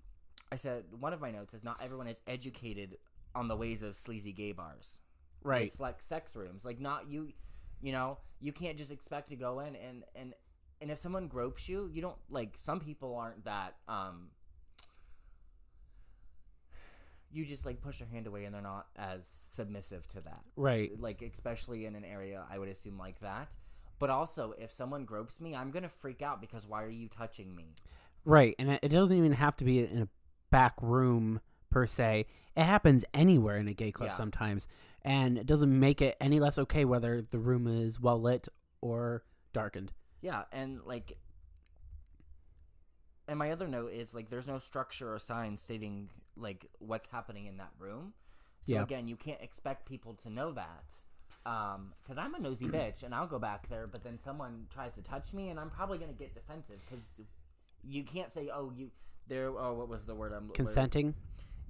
I 0.51 0.55
said 0.55 0.85
one 0.99 1.11
of 1.11 1.19
my 1.19 1.31
notes 1.31 1.53
is 1.53 1.63
not 1.63 1.81
everyone 1.83 2.07
is 2.07 2.21
educated 2.27 2.97
on 3.33 3.47
the 3.47 3.55
ways 3.55 3.81
of 3.81 3.97
sleazy 3.97 4.31
gay 4.31 4.53
bars. 4.53 4.97
Right. 5.43 5.67
It's 5.67 5.79
like 5.79 6.01
sex 6.01 6.35
rooms. 6.35 6.63
Like 6.63 6.79
not 6.79 7.09
you 7.09 7.33
you 7.81 7.91
know, 7.91 8.17
you 8.41 8.51
can't 8.51 8.77
just 8.77 8.91
expect 8.91 9.29
to 9.29 9.35
go 9.35 9.59
in 9.59 9.75
and 9.75 10.03
and 10.15 10.33
and 10.81 10.91
if 10.91 10.99
someone 10.99 11.27
gropes 11.27 11.67
you, 11.67 11.89
you 11.93 12.01
don't 12.01 12.17
like 12.29 12.57
some 12.63 12.79
people 12.79 13.15
aren't 13.15 13.43
that 13.45 13.75
um 13.87 14.29
you 17.35 17.45
just 17.45 17.65
like 17.65 17.81
push 17.81 17.99
their 17.99 18.07
hand 18.07 18.27
away 18.27 18.45
and 18.45 18.53
they're 18.53 18.61
not 18.61 18.87
as 18.95 19.21
submissive 19.55 20.07
to 20.09 20.21
that. 20.21 20.41
Right. 20.55 20.91
Like 20.99 21.21
especially 21.21 21.85
in 21.85 21.95
an 21.95 22.05
area 22.05 22.43
I 22.49 22.57
would 22.57 22.69
assume 22.69 22.97
like 22.97 23.19
that. 23.21 23.49
But 23.99 24.09
also 24.09 24.53
if 24.57 24.71
someone 24.71 25.05
gropes 25.05 25.39
me, 25.39 25.55
I'm 25.55 25.71
going 25.71 25.83
to 25.83 25.89
freak 25.89 26.21
out 26.21 26.41
because 26.41 26.65
why 26.67 26.83
are 26.83 26.89
you 26.89 27.07
touching 27.07 27.55
me? 27.55 27.73
Right. 28.25 28.55
And 28.59 28.69
it 28.71 28.79
it 28.83 28.89
doesn't 28.89 29.15
even 29.15 29.33
have 29.33 29.55
to 29.57 29.63
be 29.65 29.79
in 29.79 30.01
a 30.03 30.07
back 30.51 30.73
room 30.81 31.41
per 31.69 31.85
se. 31.85 32.25
It 32.55 32.63
happens 32.63 33.03
anywhere 33.13 33.57
in 33.57 33.67
a 33.67 33.73
gay 33.73 33.91
club 33.91 34.09
Yeah. 34.11 34.15
sometimes. 34.15 34.67
And 35.01 35.37
it 35.37 35.45
doesn't 35.45 35.77
make 35.79 36.01
it 36.01 36.15
any 36.19 36.39
less 36.39 36.57
okay 36.57 36.85
whether 36.85 37.21
the 37.21 37.37
room 37.39 37.67
is 37.67 37.99
well 37.99 38.19
lit 38.19 38.47
or 38.81 39.23
darkened. 39.53 39.91
Yeah, 40.21 40.43
and 40.51 40.79
like 40.85 41.17
and 43.27 43.39
my 43.39 43.51
other 43.51 43.67
note 43.67 43.91
is 43.91 44.13
like 44.13 44.29
there's 44.29 44.47
no 44.47 44.59
structure 44.59 45.13
or 45.13 45.19
sign 45.19 45.57
stating 45.57 46.09
like 46.37 46.65
what's 46.79 47.07
happening 47.07 47.45
in 47.47 47.57
that 47.57 47.71
room. 47.79 48.13
So 48.65 48.73
Yeah. 48.73 48.83
again, 48.83 49.07
you 49.07 49.15
can't 49.15 49.41
expect 49.41 49.87
people 49.87 50.13
to 50.23 50.29
know 50.29 50.51
that. 50.53 50.85
Um, 51.45 51.93
cuz 52.07 52.17
I'm 52.17 52.33
a 52.35 52.39
nosy 52.39 52.65
bitch 52.77 53.03
and 53.03 53.13
I'll 53.13 53.27
go 53.27 53.39
back 53.39 53.67
there, 53.69 53.87
but 53.87 54.03
then 54.03 54.19
someone 54.19 54.67
tries 54.73 54.93
to 54.93 55.01
touch 55.01 55.33
me 55.33 55.49
and 55.49 55.59
I'm 55.59 55.69
probably 55.69 55.97
going 55.97 56.11
to 56.11 56.17
get 56.17 56.33
defensive 56.33 56.81
cuz 56.89 57.19
you 57.83 58.03
can't 58.03 58.33
say, 58.33 58.49
"Oh, 58.51 58.71
you 58.71 58.91
there 59.27 59.47
oh, 59.49 59.73
what 59.73 59.87
was 59.89 60.05
the 60.05 60.15
word 60.15 60.31
I'm 60.33 60.49
Consenting. 60.49 61.15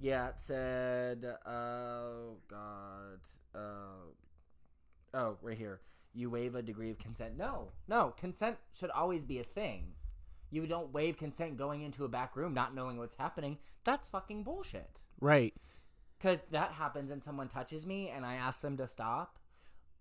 yeah, 0.00 0.28
it 0.28 0.40
said, 0.40 1.24
oh, 1.46 2.36
God. 2.48 3.20
Uh, 3.54 4.12
oh, 5.14 5.38
right 5.42 5.56
here. 5.56 5.80
You 6.12 6.30
waive 6.30 6.54
a 6.54 6.62
degree 6.62 6.90
of 6.90 6.98
consent. 6.98 7.36
No, 7.36 7.72
no. 7.88 8.14
Consent 8.18 8.56
should 8.72 8.90
always 8.90 9.24
be 9.24 9.38
a 9.38 9.44
thing. 9.44 9.94
You 10.50 10.66
don't 10.66 10.92
waive 10.92 11.16
consent 11.16 11.56
going 11.56 11.82
into 11.82 12.04
a 12.04 12.08
back 12.08 12.36
room 12.36 12.54
not 12.54 12.74
knowing 12.74 12.98
what's 12.98 13.16
happening. 13.16 13.58
That's 13.84 14.08
fucking 14.08 14.44
bullshit. 14.44 14.90
Right. 15.20 15.54
Because 16.18 16.38
that 16.50 16.72
happens 16.72 17.10
and 17.10 17.22
someone 17.22 17.48
touches 17.48 17.86
me 17.86 18.10
and 18.10 18.24
I 18.24 18.34
ask 18.34 18.60
them 18.60 18.76
to 18.78 18.88
stop. 18.88 19.38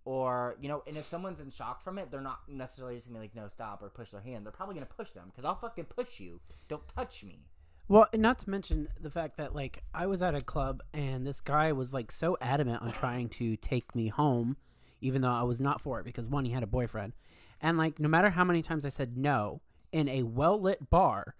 Or, 0.06 0.56
you 0.62 0.70
know, 0.70 0.84
and 0.86 0.98
if 0.98 1.06
someone's 1.06 1.40
in 1.40 1.50
shock 1.50 1.84
from 1.84 1.98
it, 1.98 2.12
they're 2.12 2.22
not 2.22 2.42
necessarily 2.48 2.96
just 2.96 3.08
going 3.08 3.16
to 3.16 3.20
be 3.22 3.24
like, 3.26 3.36
no, 3.36 3.50
stop, 3.50 3.82
or 3.82 3.90
push 3.90 4.12
their 4.12 4.22
hand. 4.22 4.46
They're 4.46 4.52
probably 4.52 4.76
going 4.76 4.86
to 4.86 4.94
push 4.94 5.10
them 5.12 5.26
because 5.30 5.46
I'll 5.46 5.56
fucking 5.56 5.86
push 5.86 6.20
you. 6.20 6.42
Don't 6.68 6.88
touch 6.88 7.24
me. 7.24 7.48
Well, 7.88 8.08
and 8.14 8.22
not 8.22 8.40
to 8.40 8.50
mention 8.50 8.88
the 9.00 9.12
fact 9.12 9.38
that 9.38 9.54
like 9.54 9.84
I 9.94 10.08
was 10.08 10.22
at 10.22 10.34
a 10.34 10.42
club 10.42 10.82
and 10.94 11.26
this 11.26 11.40
guy 11.40 11.72
was 11.72 11.94
like 11.94 12.12
so 12.12 12.36
adamant 12.42 12.82
on 12.82 12.92
trying 12.92 13.30
to 13.30 13.56
take 13.58 13.96
me 13.96 14.08
home, 14.08 14.58
even 15.02 15.22
though 15.22 15.32
I 15.32 15.44
was 15.44 15.60
not 15.60 15.82
for 15.82 16.00
it 16.00 16.04
because 16.04 16.28
one, 16.28 16.46
he 16.46 16.52
had 16.52 16.64
a 16.64 16.68
boyfriend, 16.68 17.14
and 17.62 17.78
like 17.78 18.00
no 18.00 18.10
matter 18.10 18.32
how 18.32 18.44
many 18.44 18.64
times 18.64 18.86
I 18.86 18.90
said 18.90 19.18
no 19.18 19.62
in 19.96 20.10
a 20.10 20.24
well 20.24 20.60
lit 20.60 20.90
bar, 20.90 21.36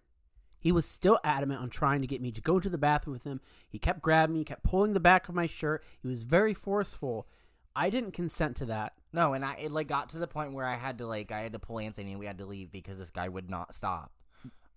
he 0.58 0.72
was 0.72 0.86
still 0.86 1.20
adamant 1.26 1.62
on 1.62 1.70
trying 1.70 2.00
to 2.00 2.08
get 2.08 2.22
me 2.22 2.32
to 2.32 2.40
go 2.40 2.58
to 2.58 2.70
the 2.70 2.78
bathroom 2.78 3.12
with 3.12 3.26
him. 3.26 3.42
He 3.68 3.78
kept 3.78 4.02
grabbing 4.02 4.34
me, 4.34 4.46
kept 4.46 4.64
pulling 4.64 4.94
the 4.94 5.02
back 5.02 5.28
of 5.28 5.36
my 5.36 5.46
shirt. 5.46 5.84
He 6.02 6.08
was 6.08 6.24
very 6.24 6.54
forceful. 6.54 7.28
I 7.76 7.90
didn't 7.90 8.14
consent 8.14 8.56
to 8.58 8.66
that. 8.68 8.94
No, 9.12 9.34
and 9.34 9.44
I 9.44 9.56
it 9.56 9.74
like 9.74 9.90
got 9.90 10.08
to 10.12 10.20
the 10.20 10.26
point 10.26 10.54
where 10.54 10.66
I 10.66 10.76
had 10.76 11.00
to 11.00 11.06
like 11.06 11.34
I 11.34 11.42
had 11.42 11.52
to 11.52 11.60
pull 11.60 11.80
Anthony 11.80 12.12
and 12.12 12.20
we 12.20 12.28
had 12.28 12.38
to 12.38 12.46
leave 12.46 12.72
because 12.72 12.98
this 12.98 13.10
guy 13.10 13.28
would 13.28 13.50
not 13.50 13.76
stop. 13.76 14.14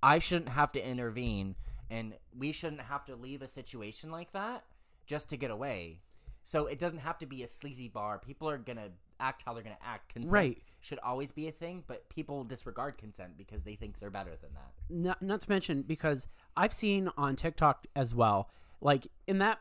I 0.03 0.19
shouldn't 0.19 0.49
have 0.49 0.73
to 0.73 0.85
intervene 0.85 1.55
and 1.89 2.15
we 2.37 2.51
shouldn't 2.51 2.83
have 2.83 3.05
to 3.05 3.15
leave 3.15 3.43
a 3.43 3.49
situation 3.49 4.11
like 4.11 4.33
that 4.33 4.65
just 5.07 5.29
to 5.29 5.37
get 5.37 5.53
away. 5.53 6.01
So 6.43 6.67
it 6.67 6.81
doesn't 6.81 6.99
have 6.99 7.19
to 7.19 7.27
be 7.27 7.45
a 7.45 7.47
sleazy 7.47 7.89
bar. 7.89 8.19
People 8.19 8.49
are 8.51 8.59
gonna 8.59 8.89
act 9.21 9.45
how 9.47 9.55
they're 9.55 9.63
gonna 9.63 9.77
act. 9.85 10.15
Consent 10.15 10.33
Right. 10.33 10.63
Should 10.81 10.99
always 11.01 11.33
be 11.33 11.49
a 11.49 11.53
thing, 11.53 11.85
but 11.87 12.09
people 12.09 12.45
disregard 12.45 12.99
consent 12.99 13.37
because 13.37 13.63
they 13.63 13.75
think 13.75 13.99
they're 13.99 14.11
better 14.11 14.37
than 14.41 14.51
that. 14.55 14.73
not, 14.89 15.23
not 15.23 15.41
to 15.43 15.51
mention 15.51 15.83
because 15.83 16.29
I've 16.57 16.73
seen 16.73 17.11
on 17.17 17.37
TikTok 17.37 17.87
as 17.97 18.15
well, 18.15 18.51
like 18.81 19.09
in 19.27 19.39
that 19.39 19.59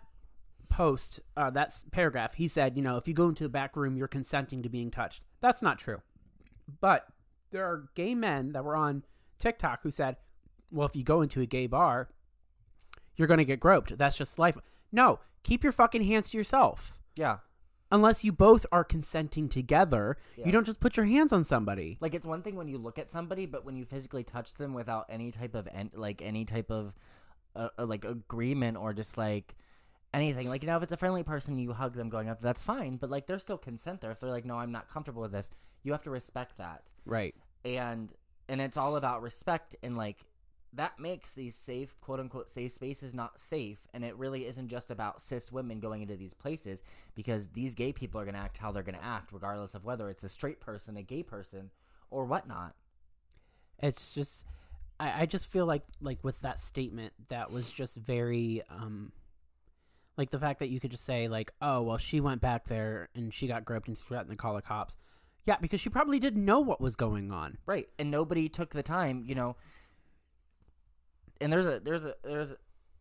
post, 0.70 1.20
uh, 1.36 1.50
that 1.52 1.74
paragraph, 1.92 2.36
he 2.36 2.48
said, 2.48 2.78
you 2.78 2.84
know, 2.84 2.98
if 2.98 3.08
you 3.08 3.14
go 3.14 3.30
into 3.30 3.44
the 3.44 3.50
back 3.50 3.76
room, 3.76 3.98
you're 3.98 4.08
consenting 4.08 4.62
to 4.64 4.70
being 4.70 4.92
touched. 4.92 5.22
That's 5.42 5.62
not 5.62 5.80
true. 5.80 6.02
But 6.82 7.08
there 7.52 7.66
are 7.66 7.90
gay 7.96 8.14
men 8.14 8.52
that 8.52 8.64
were 8.64 8.76
on 8.76 9.04
TikTok 9.40 9.82
who 9.84 9.92
said, 9.92 10.18
well, 10.72 10.88
if 10.88 10.96
you 10.96 11.04
go 11.04 11.22
into 11.22 11.42
a 11.42 11.46
gay 11.46 11.68
bar, 11.68 12.10
you're 13.16 13.28
going 13.28 13.40
to 13.40 13.46
get 13.46 13.60
groped. 13.60 13.98
That's 13.98 14.18
just 14.18 14.38
life. 14.38 14.58
No, 14.92 15.20
keep 15.44 15.64
your 15.64 15.72
fucking 15.72 16.04
hands 16.04 16.30
to 16.30 16.38
yourself. 16.38 16.94
Yeah. 17.16 17.38
Unless 17.92 18.24
you 18.24 18.32
both 18.32 18.66
are 18.72 18.84
consenting 18.84 19.48
together, 19.48 20.18
you 20.36 20.52
don't 20.52 20.66
just 20.66 20.80
put 20.80 20.98
your 20.98 21.06
hands 21.06 21.32
on 21.32 21.44
somebody. 21.44 21.98
Like 22.02 22.14
it's 22.14 22.26
one 22.26 22.42
thing 22.42 22.56
when 22.56 22.68
you 22.68 22.78
look 22.78 23.00
at 23.00 23.10
somebody, 23.10 23.46
but 23.46 23.64
when 23.64 23.78
you 23.78 23.86
physically 23.86 24.24
touch 24.24 24.54
them 24.56 24.74
without 24.74 25.06
any 25.10 25.32
type 25.32 25.56
of 25.56 25.68
en- 25.74 25.92
like 25.94 26.22
any 26.22 26.44
type 26.44 26.70
of 26.70 26.94
uh, 27.56 27.70
uh, 27.80 27.86
like 27.86 28.04
agreement 28.04 28.78
or 28.78 28.94
just 28.94 29.18
like 29.18 29.56
anything, 30.14 30.50
like 30.50 30.64
you 30.64 30.68
know, 30.68 30.76
if 30.76 30.84
it's 30.84 30.92
a 30.92 30.98
friendly 30.98 31.24
person, 31.24 31.58
you 31.58 31.72
hug 31.72 31.96
them 31.96 32.10
going 32.10 32.28
up, 32.28 32.42
that's 32.42 32.64
fine. 32.64 32.98
But 32.98 33.10
like 33.10 33.26
there's 33.26 33.42
still 33.42 33.58
consent 33.58 34.02
there. 34.02 34.12
If 34.12 34.20
they're 34.20 34.30
like, 34.30 34.46
no, 34.46 34.58
I'm 34.58 34.72
not 34.72 34.90
comfortable 34.90 35.22
with 35.22 35.32
this, 35.32 35.50
you 35.84 35.94
have 35.94 36.04
to 36.04 36.10
respect 36.10 36.58
that. 36.58 36.84
Right. 37.06 37.36
And 37.64 38.10
and 38.50 38.60
it's 38.60 38.76
all 38.78 38.98
about 38.98 39.22
respect 39.22 39.76
and 39.82 39.96
like 39.96 40.26
that 40.74 41.00
makes 41.00 41.32
these 41.32 41.56
safe 41.56 42.00
quote 42.02 42.20
unquote 42.20 42.50
safe 42.50 42.74
spaces 42.74 43.14
not 43.14 43.40
safe 43.40 43.80
and 43.94 44.04
it 44.04 44.16
really 44.18 44.46
isn't 44.46 44.68
just 44.68 44.92
about 44.92 45.22
cis 45.22 45.52
women 45.52 45.80
going 45.80 46.02
into 46.02 46.16
these 46.18 46.34
places 46.34 46.84
because 47.16 47.48
these 47.50 47.74
gay 47.74 47.94
people 47.94 48.20
are 48.20 48.26
going 48.26 48.36
to 48.36 48.40
act 48.40 48.58
how 48.58 48.72
they're 48.72 48.84
going 48.84 48.98
to 48.98 49.04
act 49.04 49.32
regardless 49.32 49.74
of 49.74 49.86
whether 49.86 50.10
it's 50.10 50.24
a 50.24 50.30
straight 50.30 50.60
person 50.60 50.98
a 50.98 51.02
gay 51.02 51.24
person 51.24 51.72
or 52.10 52.26
whatnot. 52.26 52.76
It's 53.80 54.14
just 54.14 54.44
I, 55.00 55.22
I 55.22 55.26
just 55.26 55.48
feel 55.48 55.66
like 55.66 55.84
like 56.02 56.24
with 56.24 56.42
that 56.42 56.60
statement 56.60 57.14
that 57.30 57.52
was 57.52 57.72
just 57.72 57.96
very 57.96 58.64
um 58.70 59.12
like 60.18 60.32
the 60.32 60.40
fact 60.40 60.60
that 60.60 60.70
you 60.70 60.80
could 60.80 60.92
just 60.92 61.06
say 61.06 61.28
like 61.28 61.52
oh 61.62 61.82
well 61.82 61.98
she 61.98 62.20
went 62.20 62.42
back 62.42 62.66
there 62.66 63.10
and 63.16 63.34
she 63.34 63.48
got 63.48 63.66
groped 63.66 63.88
and 63.88 63.98
threatened 63.98 64.32
to 64.32 64.36
call 64.36 64.56
the 64.56 64.62
cops. 64.62 64.98
Yeah 65.46 65.58
because 65.62 65.80
she 65.80 65.90
probably 65.90 66.20
didn't 66.20 66.44
know 66.44 66.60
what 66.60 66.82
was 66.82 66.96
going 66.96 67.32
on. 67.32 67.58
Right 67.66 67.88
and 68.00 68.10
nobody 68.10 68.50
took 68.50 68.72
the 68.72 68.84
time 68.84 69.24
you 69.26 69.36
know 69.36 69.56
and 71.42 71.52
there's 71.52 71.66
a 71.66 71.80
there's 71.80 72.04
a 72.04 72.16
there's 72.24 72.54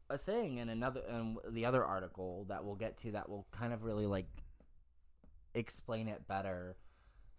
a 0.09 0.19
saying 0.19 0.59
in 0.59 0.69
another 0.69 1.03
in 1.09 1.37
the 1.51 1.65
other 1.65 1.85
article 1.85 2.47
that 2.49 2.65
we'll 2.65 2.77
get 2.77 2.97
to 2.99 3.13
that 3.13 3.29
will 3.29 3.47
kind 3.51 3.73
of 3.73 3.85
really 3.85 4.07
like 4.07 4.29
explain 5.55 6.09
it 6.09 6.27
better. 6.29 6.77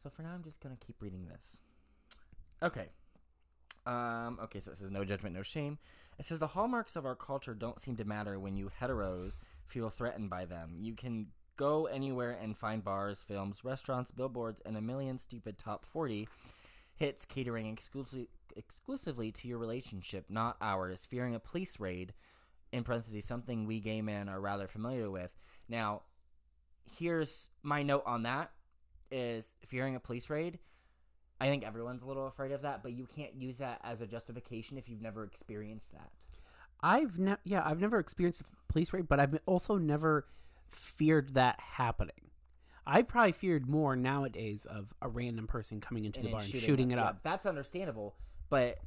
So 0.03 0.09
for 0.09 0.23
now 0.23 0.31
i'm 0.33 0.43
just 0.43 0.59
gonna 0.59 0.77
keep 0.77 1.01
reading 1.01 1.27
this. 1.27 1.59
Okay. 2.61 2.89
Um 3.85 4.39
okay 4.43 4.59
so 4.59 4.71
it 4.71 4.77
says 4.77 4.91
no 4.91 5.05
judgment 5.05 5.35
no 5.35 5.43
shame. 5.43 5.77
It 6.19 6.25
says 6.25 6.39
the 6.39 6.47
hallmarks 6.47 6.95
of 6.95 7.05
our 7.05 7.15
culture 7.15 7.53
don't 7.53 7.79
seem 7.79 7.95
to 7.97 8.05
matter 8.05 8.39
when 8.39 8.55
you 8.55 8.71
heteros 8.81 9.37
feel 9.65 9.89
threatened 9.89 10.29
by 10.29 10.45
them. 10.45 10.75
You 10.77 10.93
can 10.93 11.27
go 11.57 11.85
anywhere 11.87 12.37
and 12.41 12.55
find 12.55 12.83
bars 12.83 13.23
films 13.27 13.63
restaurants 13.63 14.11
billboards 14.11 14.61
and 14.65 14.77
a 14.77 14.81
million 14.81 15.17
stupid 15.17 15.57
top 15.57 15.85
40 15.85 16.27
hits 16.95 17.25
catering 17.25 17.67
exclusively 17.67 18.27
exclusively 18.57 19.31
to 19.31 19.47
your 19.47 19.57
relationship, 19.57 20.25
not 20.29 20.57
ours. 20.61 21.07
Fearing 21.09 21.35
a 21.35 21.39
police 21.39 21.79
raid, 21.79 22.13
in 22.71 22.83
parentheses, 22.83 23.23
something 23.23 23.65
we 23.65 23.79
gay 23.79 24.01
men 24.01 24.27
are 24.27 24.41
rather 24.41 24.67
familiar 24.67 25.09
with. 25.09 25.31
Now, 25.69 26.01
here's 26.97 27.49
my 27.63 27.83
note 27.83 28.03
on 28.05 28.23
that: 28.23 28.51
is 29.11 29.55
fearing 29.67 29.95
a 29.95 29.99
police 29.99 30.29
raid. 30.29 30.59
I 31.39 31.45
think 31.45 31.63
everyone's 31.63 32.01
a 32.01 32.05
little 32.05 32.27
afraid 32.27 32.51
of 32.51 32.63
that, 32.63 32.81
but 32.81 32.93
you 32.93 33.05
can't 33.05 33.39
use 33.39 33.57
that 33.57 33.79
as 33.83 34.01
a 34.01 34.07
justification 34.07 34.77
if 34.77 34.89
you've 34.89 35.01
never 35.01 35.23
experienced 35.23 35.91
that. 35.93 36.09
i've 36.81 37.17
never 37.19 37.39
yeah 37.43 37.61
i've 37.65 37.79
never 37.79 37.99
experienced 37.99 38.41
a 38.41 38.71
police 38.71 38.93
raid 38.93 39.07
but 39.07 39.19
i've 39.19 39.37
also 39.45 39.77
never 39.77 40.27
feared 40.71 41.33
that 41.33 41.59
happening 41.59 42.29
i 42.85 43.01
probably 43.01 43.31
feared 43.31 43.67
more 43.67 43.95
nowadays 43.95 44.65
of 44.69 44.93
a 45.01 45.09
random 45.09 45.47
person 45.47 45.81
coming 45.81 46.05
into 46.05 46.21
the 46.21 46.29
bar 46.29 46.41
and 46.41 46.49
shooting, 46.49 46.91
it 46.91 46.95
yeah, 46.95 47.05
up 47.05 47.19
That's 47.23 47.45
understandable, 47.45 48.15
but 48.49 48.77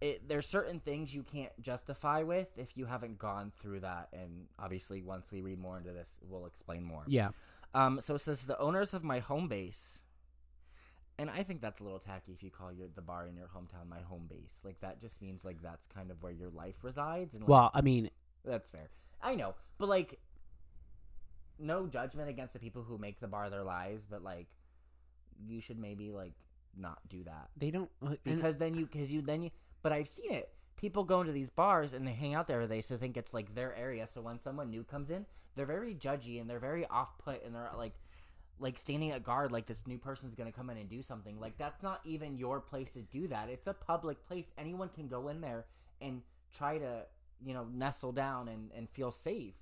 it, 0.00 0.28
there's 0.28 0.46
certain 0.46 0.80
things 0.80 1.14
you 1.14 1.22
can't 1.22 1.52
justify 1.60 2.22
with 2.22 2.48
if 2.56 2.76
you 2.76 2.86
haven't 2.86 3.18
gone 3.18 3.52
through 3.60 3.80
that. 3.80 4.08
And 4.12 4.46
obviously, 4.58 5.00
once 5.00 5.26
we 5.30 5.42
read 5.42 5.58
more 5.60 5.78
into 5.78 5.92
this, 5.92 6.08
we'll 6.28 6.46
explain 6.46 6.82
more. 6.82 7.04
yeah 7.06 7.30
Um, 7.74 8.00
so 8.02 8.16
it 8.16 8.20
says 8.20 8.42
the 8.42 8.58
owners 8.58 8.94
of 8.94 9.04
my 9.04 9.20
home 9.20 9.48
base, 9.48 10.00
and 11.18 11.30
I 11.30 11.44
think 11.44 11.60
that's 11.60 11.78
a 11.80 11.84
little 11.84 12.00
tacky 12.00 12.32
if 12.32 12.42
you 12.42 12.50
call 12.50 12.72
your 12.72 12.88
the 12.94 13.00
bar 13.00 13.28
in 13.28 13.36
your 13.36 13.46
hometown 13.46 13.88
my 13.88 14.00
home 14.00 14.26
base. 14.28 14.58
Like 14.64 14.80
that 14.80 15.00
just 15.00 15.22
means 15.22 15.44
like 15.44 15.62
that's 15.62 15.86
kind 15.86 16.10
of 16.10 16.20
where 16.22 16.32
your 16.32 16.50
life 16.50 16.76
resides. 16.82 17.34
And 17.34 17.42
like, 17.42 17.50
well 17.50 17.70
i 17.74 17.80
mean 17.80 18.10
that's 18.44 18.70
fair. 18.70 18.90
I 19.22 19.36
know, 19.36 19.54
but 19.78 19.88
like, 19.88 20.18
no 21.60 21.86
judgment 21.86 22.28
against 22.28 22.54
the 22.54 22.58
people 22.58 22.82
who 22.82 22.98
make 22.98 23.20
the 23.20 23.28
bar 23.28 23.50
their 23.50 23.62
lives, 23.62 24.02
but 24.10 24.24
like, 24.24 24.48
you 25.46 25.60
should 25.60 25.78
maybe 25.78 26.10
like 26.10 26.34
not 26.76 26.98
do 27.08 27.22
that 27.24 27.48
they 27.56 27.70
don't 27.70 27.90
uh, 28.06 28.14
because 28.24 28.56
then 28.56 28.74
you 28.74 28.86
because 28.86 29.10
you 29.10 29.20
then 29.22 29.42
you. 29.42 29.50
But 29.82 29.92
I've 29.92 30.08
seen 30.08 30.30
it. 30.32 30.48
people 30.76 31.04
go 31.04 31.20
into 31.20 31.32
these 31.32 31.50
bars 31.50 31.92
and 31.92 32.06
they 32.06 32.12
hang 32.12 32.34
out 32.34 32.46
there 32.46 32.60
every 32.60 32.76
day, 32.76 32.82
so 32.82 32.96
think 32.96 33.16
it's 33.16 33.34
like 33.34 33.54
their 33.54 33.74
area. 33.76 34.06
So 34.12 34.20
when 34.20 34.40
someone 34.40 34.70
new 34.70 34.84
comes 34.84 35.10
in, 35.10 35.26
they're 35.54 35.66
very 35.66 35.94
judgy 35.94 36.40
and 36.40 36.48
they're 36.48 36.58
very 36.58 36.86
off 36.86 37.18
put 37.18 37.44
and 37.44 37.54
they're 37.54 37.70
like 37.76 37.94
like 38.58 38.78
standing 38.78 39.10
at 39.10 39.24
guard 39.24 39.50
like 39.50 39.66
this 39.66 39.86
new 39.86 39.98
person's 39.98 40.34
gonna 40.34 40.52
come 40.52 40.70
in 40.70 40.76
and 40.78 40.88
do 40.88 41.02
something. 41.02 41.38
Like 41.40 41.58
that's 41.58 41.82
not 41.82 42.00
even 42.04 42.36
your 42.36 42.60
place 42.60 42.90
to 42.90 43.02
do 43.02 43.28
that. 43.28 43.48
It's 43.48 43.66
a 43.66 43.74
public 43.74 44.26
place. 44.26 44.52
Anyone 44.58 44.88
can 44.88 45.08
go 45.08 45.28
in 45.28 45.40
there 45.40 45.66
and 46.00 46.22
try 46.56 46.78
to, 46.78 47.02
you 47.44 47.54
know, 47.54 47.66
nestle 47.72 48.12
down 48.12 48.48
and, 48.48 48.70
and 48.76 48.88
feel 48.88 49.10
safe. 49.12 49.54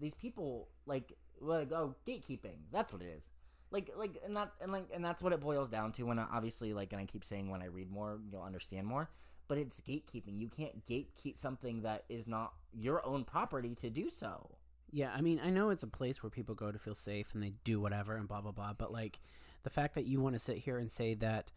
These 0.00 0.14
people 0.14 0.68
like 0.86 1.12
like 1.40 1.72
oh 1.72 1.94
gatekeeping. 2.06 2.58
That's 2.72 2.92
what 2.92 3.02
it 3.02 3.08
is. 3.16 3.22
Like 3.70 3.90
like 3.96 4.20
and 4.24 4.36
that 4.36 4.52
and 4.60 4.72
like 4.72 4.88
and 4.92 5.04
that's 5.04 5.22
what 5.22 5.32
it 5.32 5.40
boils 5.40 5.68
down 5.68 5.92
to 5.92 6.02
when 6.04 6.18
I, 6.18 6.26
obviously 6.32 6.74
like 6.74 6.92
and 6.92 7.00
I 7.00 7.04
keep 7.04 7.24
saying 7.24 7.50
when 7.50 7.62
I 7.62 7.66
read 7.66 7.90
more 7.90 8.18
you'll 8.30 8.42
understand 8.42 8.86
more. 8.86 9.10
But 9.48 9.58
it's 9.58 9.80
gatekeeping. 9.80 10.38
You 10.38 10.48
can't 10.48 10.86
gatekeep 10.86 11.40
something 11.40 11.82
that 11.82 12.04
is 12.08 12.26
not 12.28 12.52
your 12.72 13.04
own 13.04 13.24
property 13.24 13.74
to 13.76 13.90
do 13.90 14.08
so. 14.08 14.56
Yeah, 14.92 15.12
I 15.14 15.20
mean, 15.20 15.40
I 15.42 15.50
know 15.50 15.70
it's 15.70 15.82
a 15.82 15.88
place 15.88 16.22
where 16.22 16.30
people 16.30 16.54
go 16.54 16.72
to 16.72 16.78
feel 16.78 16.94
safe 16.94 17.34
and 17.34 17.42
they 17.42 17.52
do 17.64 17.80
whatever 17.80 18.16
and 18.16 18.28
blah 18.28 18.40
blah 18.40 18.52
blah, 18.52 18.72
but 18.72 18.92
like 18.92 19.20
the 19.62 19.70
fact 19.70 19.94
that 19.94 20.06
you 20.06 20.20
want 20.20 20.34
to 20.34 20.40
sit 20.40 20.58
here 20.58 20.78
and 20.78 20.90
say 20.90 21.14
that 21.14 21.50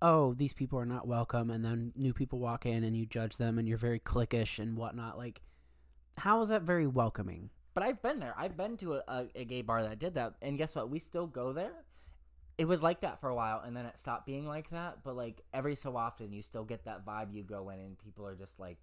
oh, 0.00 0.32
these 0.34 0.52
people 0.52 0.78
are 0.78 0.86
not 0.86 1.08
welcome 1.08 1.50
and 1.50 1.64
then 1.64 1.92
new 1.96 2.12
people 2.12 2.38
walk 2.38 2.64
in 2.64 2.84
and 2.84 2.96
you 2.96 3.04
judge 3.04 3.36
them 3.36 3.58
and 3.58 3.66
you're 3.68 3.76
very 3.76 3.98
cliquish 3.98 4.58
and 4.58 4.76
whatnot, 4.76 5.18
like 5.18 5.40
how 6.18 6.42
is 6.42 6.48
that 6.48 6.62
very 6.62 6.86
welcoming? 6.86 7.50
But 7.78 7.86
I've 7.86 8.02
been 8.02 8.18
there. 8.18 8.34
I've 8.36 8.56
been 8.56 8.76
to 8.78 8.94
a, 8.94 9.02
a, 9.06 9.26
a 9.36 9.44
gay 9.44 9.62
bar 9.62 9.84
that 9.84 10.00
did 10.00 10.14
that, 10.14 10.34
and 10.42 10.58
guess 10.58 10.74
what? 10.74 10.90
We 10.90 10.98
still 10.98 11.28
go 11.28 11.52
there. 11.52 11.84
It 12.56 12.64
was 12.66 12.82
like 12.82 13.02
that 13.02 13.20
for 13.20 13.28
a 13.28 13.36
while, 13.36 13.62
and 13.64 13.76
then 13.76 13.86
it 13.86 14.00
stopped 14.00 14.26
being 14.26 14.48
like 14.48 14.70
that. 14.70 15.04
But 15.04 15.14
like 15.14 15.42
every 15.54 15.76
so 15.76 15.96
often, 15.96 16.32
you 16.32 16.42
still 16.42 16.64
get 16.64 16.86
that 16.86 17.06
vibe. 17.06 17.32
You 17.32 17.44
go 17.44 17.70
in, 17.70 17.78
and 17.78 17.96
people 17.96 18.26
are 18.26 18.34
just 18.34 18.58
like 18.58 18.78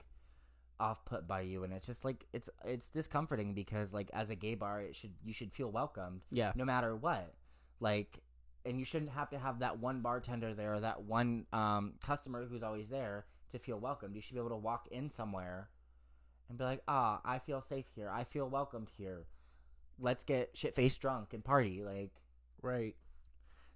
off 0.79 1.03
put 1.03 1.27
by 1.27 1.41
you, 1.41 1.65
and 1.65 1.73
it's 1.73 1.85
just 1.85 2.05
like 2.05 2.25
it's 2.31 2.49
it's 2.63 2.87
discomforting 2.87 3.53
because 3.53 3.91
like 3.91 4.09
as 4.13 4.29
a 4.29 4.35
gay 4.35 4.55
bar, 4.55 4.79
it 4.79 4.95
should 4.95 5.11
you 5.25 5.33
should 5.33 5.51
feel 5.51 5.69
welcomed, 5.69 6.21
Yeah. 6.31 6.53
no 6.55 6.63
matter 6.63 6.95
what. 6.95 7.33
Like, 7.81 8.19
and 8.65 8.79
you 8.79 8.85
shouldn't 8.85 9.11
have 9.11 9.29
to 9.31 9.37
have 9.37 9.59
that 9.59 9.77
one 9.77 9.99
bartender 10.03 10.53
there 10.53 10.73
or 10.75 10.79
that 10.79 11.03
one 11.03 11.47
um, 11.51 11.95
customer 12.01 12.45
who's 12.45 12.63
always 12.63 12.87
there 12.87 13.25
to 13.51 13.59
feel 13.59 13.77
welcomed. 13.77 14.15
You 14.15 14.21
should 14.21 14.35
be 14.35 14.39
able 14.39 14.51
to 14.51 14.55
walk 14.55 14.87
in 14.89 15.09
somewhere 15.09 15.67
and 16.49 16.57
be 16.57 16.63
like, 16.63 16.81
ah, 16.87 17.21
I 17.25 17.39
feel 17.39 17.61
safe 17.61 17.85
here. 17.95 18.09
I 18.09 18.23
feel 18.23 18.47
welcomed 18.49 18.89
here. 18.97 19.25
Let's 19.99 20.23
get 20.23 20.51
shit 20.53 20.75
faced 20.75 21.01
drunk 21.01 21.33
and 21.33 21.43
party. 21.43 21.81
Like, 21.83 22.11
Right. 22.61 22.95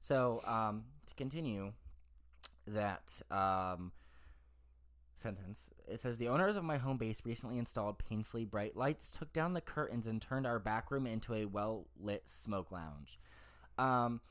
so 0.01 0.41
um, 0.45 0.83
to 1.07 1.13
continue 1.15 1.73
that 2.67 3.21
um, 3.31 3.91
sentence, 5.15 5.59
it 5.87 5.99
says 5.99 6.17
the 6.17 6.27
owners 6.27 6.55
of 6.55 6.63
my 6.63 6.77
home 6.77 6.97
base 6.97 7.21
recently 7.25 7.57
installed 7.57 7.97
painfully 7.99 8.45
bright 8.45 8.75
lights, 8.75 9.09
took 9.09 9.31
down 9.33 9.53
the 9.53 9.61
curtains, 9.61 10.07
and 10.07 10.21
turned 10.21 10.45
our 10.45 10.59
back 10.59 10.91
room 10.91 11.07
into 11.07 11.33
a 11.33 11.45
well 11.45 11.85
lit 11.99 12.23
smoke 12.27 12.71
lounge. 12.71 13.19
Um, 13.77 14.21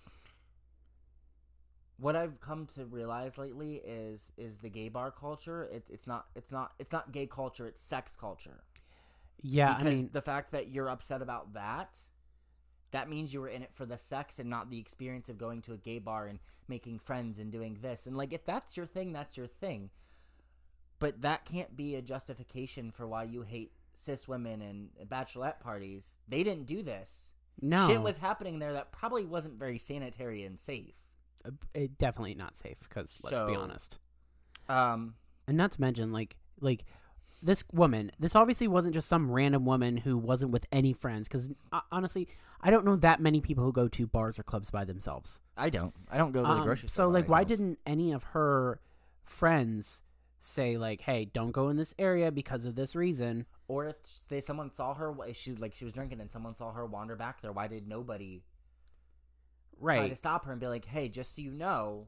what 1.99 2.14
I've 2.14 2.40
come 2.40 2.67
to 2.76 2.87
realize 2.87 3.37
lately 3.38 3.83
is 3.85 4.21
is 4.37 4.57
the 4.59 4.69
gay 4.69 4.88
bar 4.88 5.11
culture. 5.11 5.64
It, 5.64 5.85
it's 5.90 6.07
not 6.07 6.26
it's 6.35 6.50
not 6.50 6.73
it's 6.78 6.93
not 6.93 7.12
gay 7.12 7.26
culture. 7.26 7.67
It's 7.67 7.83
sex 7.83 8.12
culture. 8.19 8.62
Yeah, 9.43 9.75
because 9.75 9.87
I 9.87 9.97
mean, 9.97 10.11
the 10.12 10.23
fact 10.23 10.52
that 10.52 10.69
you're 10.69 10.88
upset 10.88 11.23
about 11.23 11.55
that, 11.55 11.90
that 12.90 13.09
means 13.09 13.33
you 13.33 13.40
were 13.40 13.49
in 13.49 13.62
it 13.62 13.71
for 13.73 13.87
the 13.87 13.99
sex 13.99 14.38
and 14.38 14.50
not 14.50 14.71
the 14.71 14.78
experience 14.78 15.28
of 15.28 15.38
going 15.38 15.62
to 15.62 15.73
a 15.73 15.76
gay 15.76 15.99
bar 15.99 16.26
and 16.26 16.38
making 16.67 16.99
friends 16.99 17.38
and 17.38 17.52
doing 17.52 17.78
this. 17.81 18.07
And 18.07 18.17
like, 18.17 18.33
if 18.33 18.45
that's 18.45 18.76
your 18.76 18.87
thing, 18.87 19.12
that's 19.12 19.37
your 19.37 19.47
thing. 19.47 19.90
But 20.99 21.23
that 21.23 21.45
can't 21.45 21.76
be 21.76 21.95
a 21.95 22.02
justification 22.02 22.90
for 22.90 23.07
why 23.07 23.25
you 23.25 23.43
hate 23.43 23.73
cis 23.95 24.26
women 24.26 24.61
and 24.61 24.88
bachelorette 25.09 25.61
parties. 25.61 26.02
They 26.26 26.43
didn't 26.43 26.67
do 26.67 26.83
this. 26.83 27.31
no, 27.61 27.87
Shit 27.87 28.02
was 28.02 28.18
happening 28.18 28.59
there 28.59 28.73
that 28.73 28.90
probably 28.90 29.25
wasn't 29.25 29.59
very 29.59 29.79
sanitary 29.79 30.44
and 30.44 30.59
safe. 30.59 30.94
Uh, 31.49 31.53
it 31.75 31.99
definitely 31.99 32.35
not 32.35 32.55
safe 32.57 32.79
because 32.81 33.19
let's 33.23 33.51
be 33.51 33.57
honest. 33.57 33.99
Um, 34.69 35.15
and 35.47 35.57
not 35.57 35.73
to 35.73 35.81
mention 35.81 36.13
like 36.13 36.37
like 36.61 36.85
this 37.43 37.65
woman 37.73 38.11
this 38.19 38.35
obviously 38.35 38.67
wasn't 38.69 38.93
just 38.93 39.09
some 39.09 39.31
random 39.31 39.65
woman 39.65 39.97
who 39.99 40.17
wasn't 40.19 40.51
with 40.51 40.67
any 40.73 40.93
friends 40.93 41.29
because 41.29 41.49
uh, 41.73 41.81
honestly 41.93 42.27
i 42.63 42.69
don't 42.71 42.85
know 42.85 42.97
that 42.97 43.21
many 43.21 43.41
people 43.41 43.63
who 43.63 43.73
go 43.73 43.87
to 43.87 44.09
bars 44.09 44.41
or 44.41 44.43
clubs 44.43 44.71
by 44.73 44.85
themselves 44.85 45.39
I 45.57 45.71
don't. 45.71 45.95
I 46.11 46.19
don't 46.19 46.33
go 46.33 46.41
to 46.43 46.47
the 46.49 46.53
Um, 46.55 46.65
grocery 46.65 46.89
so 46.89 46.95
store. 46.95 47.07
by 47.07 47.13
like 47.21 47.29
why 47.29 47.45
didn't 47.45 47.79
any 47.87 48.11
of 48.13 48.25
her 48.35 48.81
friends 49.25 50.03
say 50.41 50.77
like 50.77 51.03
hey 51.03 51.27
don't 51.27 51.53
go 51.53 51.69
in 51.69 51.77
this 51.77 51.95
area 51.99 52.31
because 52.33 52.65
of 52.65 52.75
this 52.75 52.97
reason 52.97 53.47
Or 53.69 53.87
if 53.87 53.97
they 54.29 54.41
someone 54.41 54.71
saw 54.71 54.95
her, 54.95 55.15
if 55.27 55.37
she 55.37 55.53
like 55.55 55.75
she 55.75 55.85
was 55.85 55.95
drinking 55.95 56.21
and 56.21 56.31
someone 56.31 56.55
saw 56.57 56.73
her 56.73 56.85
wander 56.87 57.17
back 57.17 57.41
there, 57.43 57.53
why 57.53 57.69
did 57.69 57.87
nobody 57.87 58.43
try 59.99 60.09
to 60.09 60.17
stop 60.17 60.45
her 60.45 60.53
and 60.53 60.61
be 60.61 60.67
like, 60.67 60.85
"Hey, 60.85 61.09
just 61.09 61.35
so 61.37 61.43
you 61.43 61.53
know, 61.53 62.07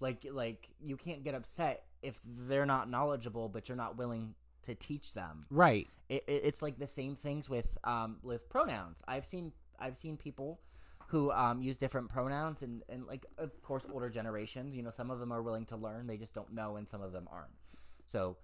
like 0.00 0.26
like 0.30 0.68
you 0.80 0.96
can't 0.96 1.24
get 1.24 1.34
upset 1.34 1.84
if 2.02 2.20
they're 2.24 2.66
not 2.66 2.88
knowledgeable, 2.90 3.48
but 3.48 3.68
you're 3.68 3.76
not 3.76 3.96
willing 3.96 4.34
to 4.62 4.74
teach 4.74 5.14
them." 5.14 5.46
right 5.50 5.88
It, 6.08 6.24
it, 6.26 6.42
it's 6.44 6.62
like 6.62 6.78
the 6.78 6.86
same 6.86 7.16
things 7.16 7.48
with 7.48 7.78
um 7.84 8.18
with 8.22 8.48
pronouns. 8.48 8.98
I've 9.06 9.24
seen 9.24 9.52
I've 9.78 9.96
seen 9.96 10.16
people 10.16 10.60
who 11.08 11.30
um 11.32 11.62
use 11.62 11.76
different 11.76 12.08
pronouns 12.08 12.62
and 12.62 12.82
and 12.88 13.06
like 13.06 13.26
of 13.38 13.62
course 13.62 13.84
older 13.92 14.10
generations, 14.10 14.74
you 14.74 14.82
know, 14.82 14.90
some 14.90 15.10
of 15.10 15.18
them 15.20 15.32
are 15.32 15.42
willing 15.42 15.66
to 15.66 15.76
learn, 15.76 16.06
they 16.06 16.16
just 16.16 16.34
don't 16.34 16.52
know, 16.52 16.76
and 16.76 16.88
some 16.88 17.02
of 17.02 17.12
them 17.12 17.28
aren't. 17.30 17.54
So. 18.06 18.36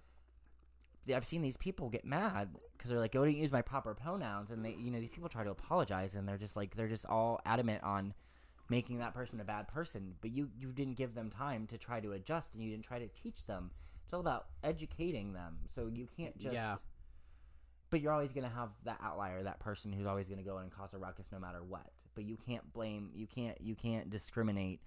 I've 1.13 1.27
seen 1.27 1.43
these 1.43 1.57
people 1.57 1.89
get 1.89 2.05
mad 2.05 2.51
because 2.77 2.89
they're 2.89 3.01
like, 3.01 3.17
"Oh, 3.17 3.25
didn't 3.25 3.41
use 3.41 3.51
my 3.51 3.61
proper 3.61 3.93
pronouns," 3.93 4.53
and 4.53 4.65
they, 4.65 4.77
you 4.79 4.89
know, 4.93 5.01
these 5.01 5.11
people 5.11 5.29
try 5.29 5.43
to 5.43 5.51
apologize, 5.51 6.15
and 6.15 6.29
they're 6.29 6.39
just 6.39 6.55
like, 6.55 6.77
they're 6.77 6.87
just 6.87 7.07
all 7.07 7.41
adamant 7.45 7.83
on 7.83 8.15
making 8.73 8.99
that 8.99 9.15
person 9.15 9.41
a 9.41 9.45
bad 9.45 9.69
person, 9.69 10.15
but 10.21 10.31
you 10.31 10.51
you 10.59 10.73
didn't 10.73 10.97
give 10.97 11.15
them 11.15 11.31
time 11.31 11.67
to 11.69 11.79
try 11.79 12.01
to 12.01 12.13
adjust 12.13 12.55
and 12.55 12.63
you 12.63 12.71
didn't 12.71 12.85
try 12.85 12.99
to 12.99 13.09
teach 13.09 13.47
them. 13.47 13.71
It's 14.05 14.13
all 14.13 14.21
about 14.21 14.47
educating 14.65 15.33
them. 15.33 15.59
So 15.75 15.89
you 15.93 16.09
can't 16.17 16.37
just 16.39 16.55
Yeah. 16.55 16.77
But 17.91 18.01
you're 18.01 18.13
always 18.13 18.33
going 18.33 18.49
to 18.49 18.57
have 18.57 18.71
that 18.85 18.99
outlier, 19.03 19.43
that 19.43 19.61
person 19.61 19.93
who's 19.93 20.07
always 20.07 20.27
going 20.27 20.39
to 20.39 20.45
go 20.45 20.57
in 20.57 20.63
and 20.63 20.73
cause 20.73 20.95
a 20.95 20.99
ruckus 20.99 21.27
no 21.31 21.39
matter 21.39 21.63
what. 21.63 21.91
But 22.15 22.25
you 22.25 22.37
can't 22.37 22.73
blame 22.73 23.11
you 23.15 23.27
can't 23.27 23.61
you 23.61 23.75
can't 23.75 24.11
discriminate 24.11 24.81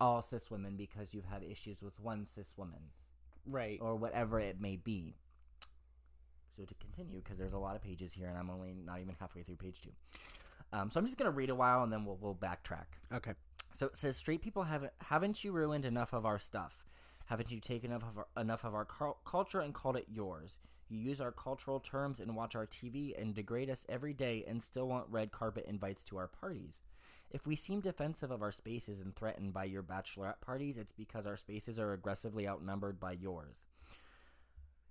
all 0.00 0.22
cis 0.22 0.50
women 0.50 0.76
because 0.76 1.12
you've 1.12 1.24
had 1.24 1.42
issues 1.42 1.82
with 1.82 1.98
one 1.98 2.26
cis 2.34 2.52
woman 2.56 2.80
right 3.46 3.78
or 3.80 3.96
whatever 3.96 4.38
it 4.40 4.60
may 4.60 4.76
be. 4.76 5.16
So 6.56 6.64
to 6.64 6.74
continue, 6.74 7.22
because 7.22 7.38
there's 7.38 7.52
a 7.54 7.58
lot 7.58 7.76
of 7.76 7.82
pages 7.82 8.12
here, 8.12 8.28
and 8.28 8.36
I'm 8.36 8.50
only 8.50 8.74
not 8.84 9.00
even 9.00 9.14
halfway 9.18 9.42
through 9.42 9.56
page 9.56 9.80
two. 9.80 9.92
Um, 10.72 10.90
so 10.90 11.00
I'm 11.00 11.06
just 11.06 11.18
gonna 11.18 11.30
read 11.30 11.50
a 11.50 11.54
while, 11.54 11.82
and 11.82 11.92
then 11.92 12.04
we'll 12.04 12.18
we'll 12.20 12.34
backtrack. 12.34 12.86
okay 13.12 13.32
So 13.72 13.86
it 13.86 13.96
says, 13.96 14.16
"Straight 14.16 14.42
people 14.42 14.62
haven't 14.62 14.92
haven't 15.00 15.42
you 15.44 15.52
ruined 15.52 15.84
enough 15.84 16.12
of 16.12 16.26
our 16.26 16.38
stuff? 16.38 16.84
Haven't 17.26 17.50
you 17.50 17.60
taken 17.60 17.92
enough 17.92 18.08
of 18.08 18.18
our, 18.18 18.26
enough 18.42 18.64
of 18.64 18.74
our 18.74 18.84
cul- 18.84 19.20
culture 19.24 19.60
and 19.60 19.74
called 19.74 19.96
it 19.96 20.06
yours? 20.08 20.58
You 20.88 20.98
use 20.98 21.20
our 21.20 21.30
cultural 21.30 21.78
terms 21.78 22.18
and 22.18 22.34
watch 22.34 22.56
our 22.56 22.66
TV 22.66 23.20
and 23.20 23.34
degrade 23.34 23.70
us 23.70 23.86
every 23.88 24.12
day, 24.12 24.44
and 24.48 24.62
still 24.62 24.88
want 24.88 25.06
red 25.08 25.30
carpet 25.30 25.66
invites 25.66 26.04
to 26.04 26.16
our 26.16 26.28
parties." 26.28 26.80
If 27.30 27.46
we 27.46 27.54
seem 27.54 27.80
defensive 27.80 28.32
of 28.32 28.42
our 28.42 28.50
spaces 28.50 29.00
and 29.00 29.14
threatened 29.14 29.52
by 29.52 29.64
your 29.64 29.84
bachelorette 29.84 30.40
parties, 30.40 30.76
it's 30.76 30.92
because 30.92 31.26
our 31.26 31.36
spaces 31.36 31.78
are 31.78 31.92
aggressively 31.92 32.48
outnumbered 32.48 32.98
by 32.98 33.12
yours. 33.12 33.64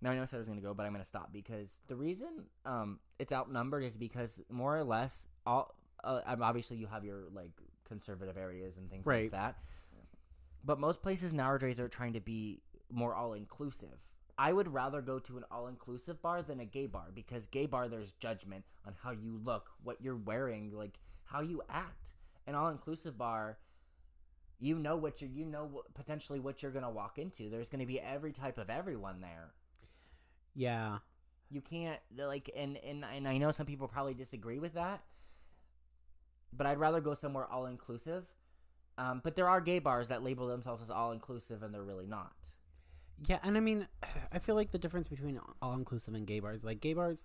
Now 0.01 0.11
I 0.11 0.15
know 0.15 0.21
I 0.21 0.25
said 0.25 0.37
I 0.37 0.39
was 0.39 0.47
going 0.47 0.59
to 0.59 0.65
go, 0.65 0.73
but 0.73 0.85
I'm 0.85 0.93
going 0.93 1.03
to 1.03 1.07
stop 1.07 1.33
because 1.33 1.67
the 1.87 1.97
reason 1.97 2.45
um, 2.65 2.99
it's 3.19 3.33
outnumbered 3.33 3.83
is 3.83 3.97
because 3.97 4.39
more 4.49 4.77
or 4.77 4.85
less 4.85 5.27
all 5.45 5.75
uh, 6.03 6.21
um, 6.25 6.41
obviously 6.43 6.77
you 6.77 6.87
have 6.87 7.03
your 7.03 7.23
like 7.33 7.51
conservative 7.87 8.37
areas 8.37 8.77
and 8.77 8.89
things 8.89 9.05
Right. 9.05 9.23
like 9.23 9.31
that, 9.31 9.57
but 10.63 10.79
most 10.79 11.01
places 11.01 11.33
nowadays 11.33 11.79
are 11.79 11.87
trying 11.89 12.13
to 12.13 12.19
be 12.19 12.61
more 12.91 13.13
all 13.13 13.33
inclusive. 13.33 13.97
I 14.37 14.53
would 14.53 14.73
rather 14.73 15.01
go 15.01 15.19
to 15.19 15.37
an 15.37 15.43
all 15.51 15.67
inclusive 15.67 16.21
bar 16.21 16.41
than 16.41 16.59
a 16.61 16.65
gay 16.65 16.85
bar 16.87 17.07
because 17.13 17.47
gay 17.47 17.65
bar 17.65 17.89
there's 17.89 18.13
judgment 18.13 18.63
on 18.85 18.95
how 19.03 19.11
you 19.11 19.39
look, 19.43 19.69
what 19.83 20.01
you're 20.01 20.15
wearing, 20.15 20.71
like 20.71 20.99
how 21.25 21.41
you 21.41 21.61
act. 21.69 22.05
An 22.47 22.55
all 22.55 22.69
inclusive 22.69 23.17
bar, 23.17 23.57
you 24.59 24.77
know 24.79 24.95
what 24.95 25.21
you're, 25.21 25.29
you 25.29 25.45
know 25.45 25.83
potentially 25.93 26.39
what 26.39 26.63
you're 26.63 26.71
gonna 26.71 26.89
walk 26.89 27.17
into. 27.19 27.49
There's 27.49 27.67
gonna 27.67 27.85
be 27.85 27.99
every 27.99 28.31
type 28.31 28.57
of 28.57 28.69
everyone 28.69 29.21
there. 29.21 29.53
yeah 30.55 30.99
You 31.49 31.61
can't 31.61 31.99
like, 32.15 32.49
and 32.55 32.77
and 32.77 33.03
and 33.05 33.27
I 33.27 33.37
know 33.37 33.51
some 33.51 33.65
people 33.65 33.87
probably 33.87 34.13
disagree 34.13 34.59
with 34.59 34.73
that, 34.73 35.01
but 36.55 36.67
I'd 36.67 36.79
rather 36.79 37.01
go 37.01 37.13
somewhere 37.13 37.45
all 37.45 37.65
inclusive. 37.65 38.25
Um, 38.97 39.21
but 39.23 39.35
there 39.35 39.47
are 39.47 39.61
gay 39.61 39.79
bars 39.79 40.09
that 40.09 40.23
label 40.23 40.47
themselves 40.47 40.83
as 40.83 40.89
all 40.89 41.11
inclusive, 41.11 41.63
and 41.63 41.73
they're 41.73 41.83
really 41.83 42.07
not. 42.07 42.33
Yeah, 43.25 43.39
and 43.43 43.57
I 43.57 43.59
mean, 43.59 43.87
I 44.31 44.39
feel 44.39 44.55
like 44.55 44.71
the 44.71 44.77
difference 44.77 45.07
between 45.07 45.39
all 45.61 45.73
inclusive 45.73 46.13
and 46.13 46.27
gay 46.27 46.39
bars, 46.39 46.63
like 46.63 46.81
gay 46.81 46.93
bars, 46.93 47.23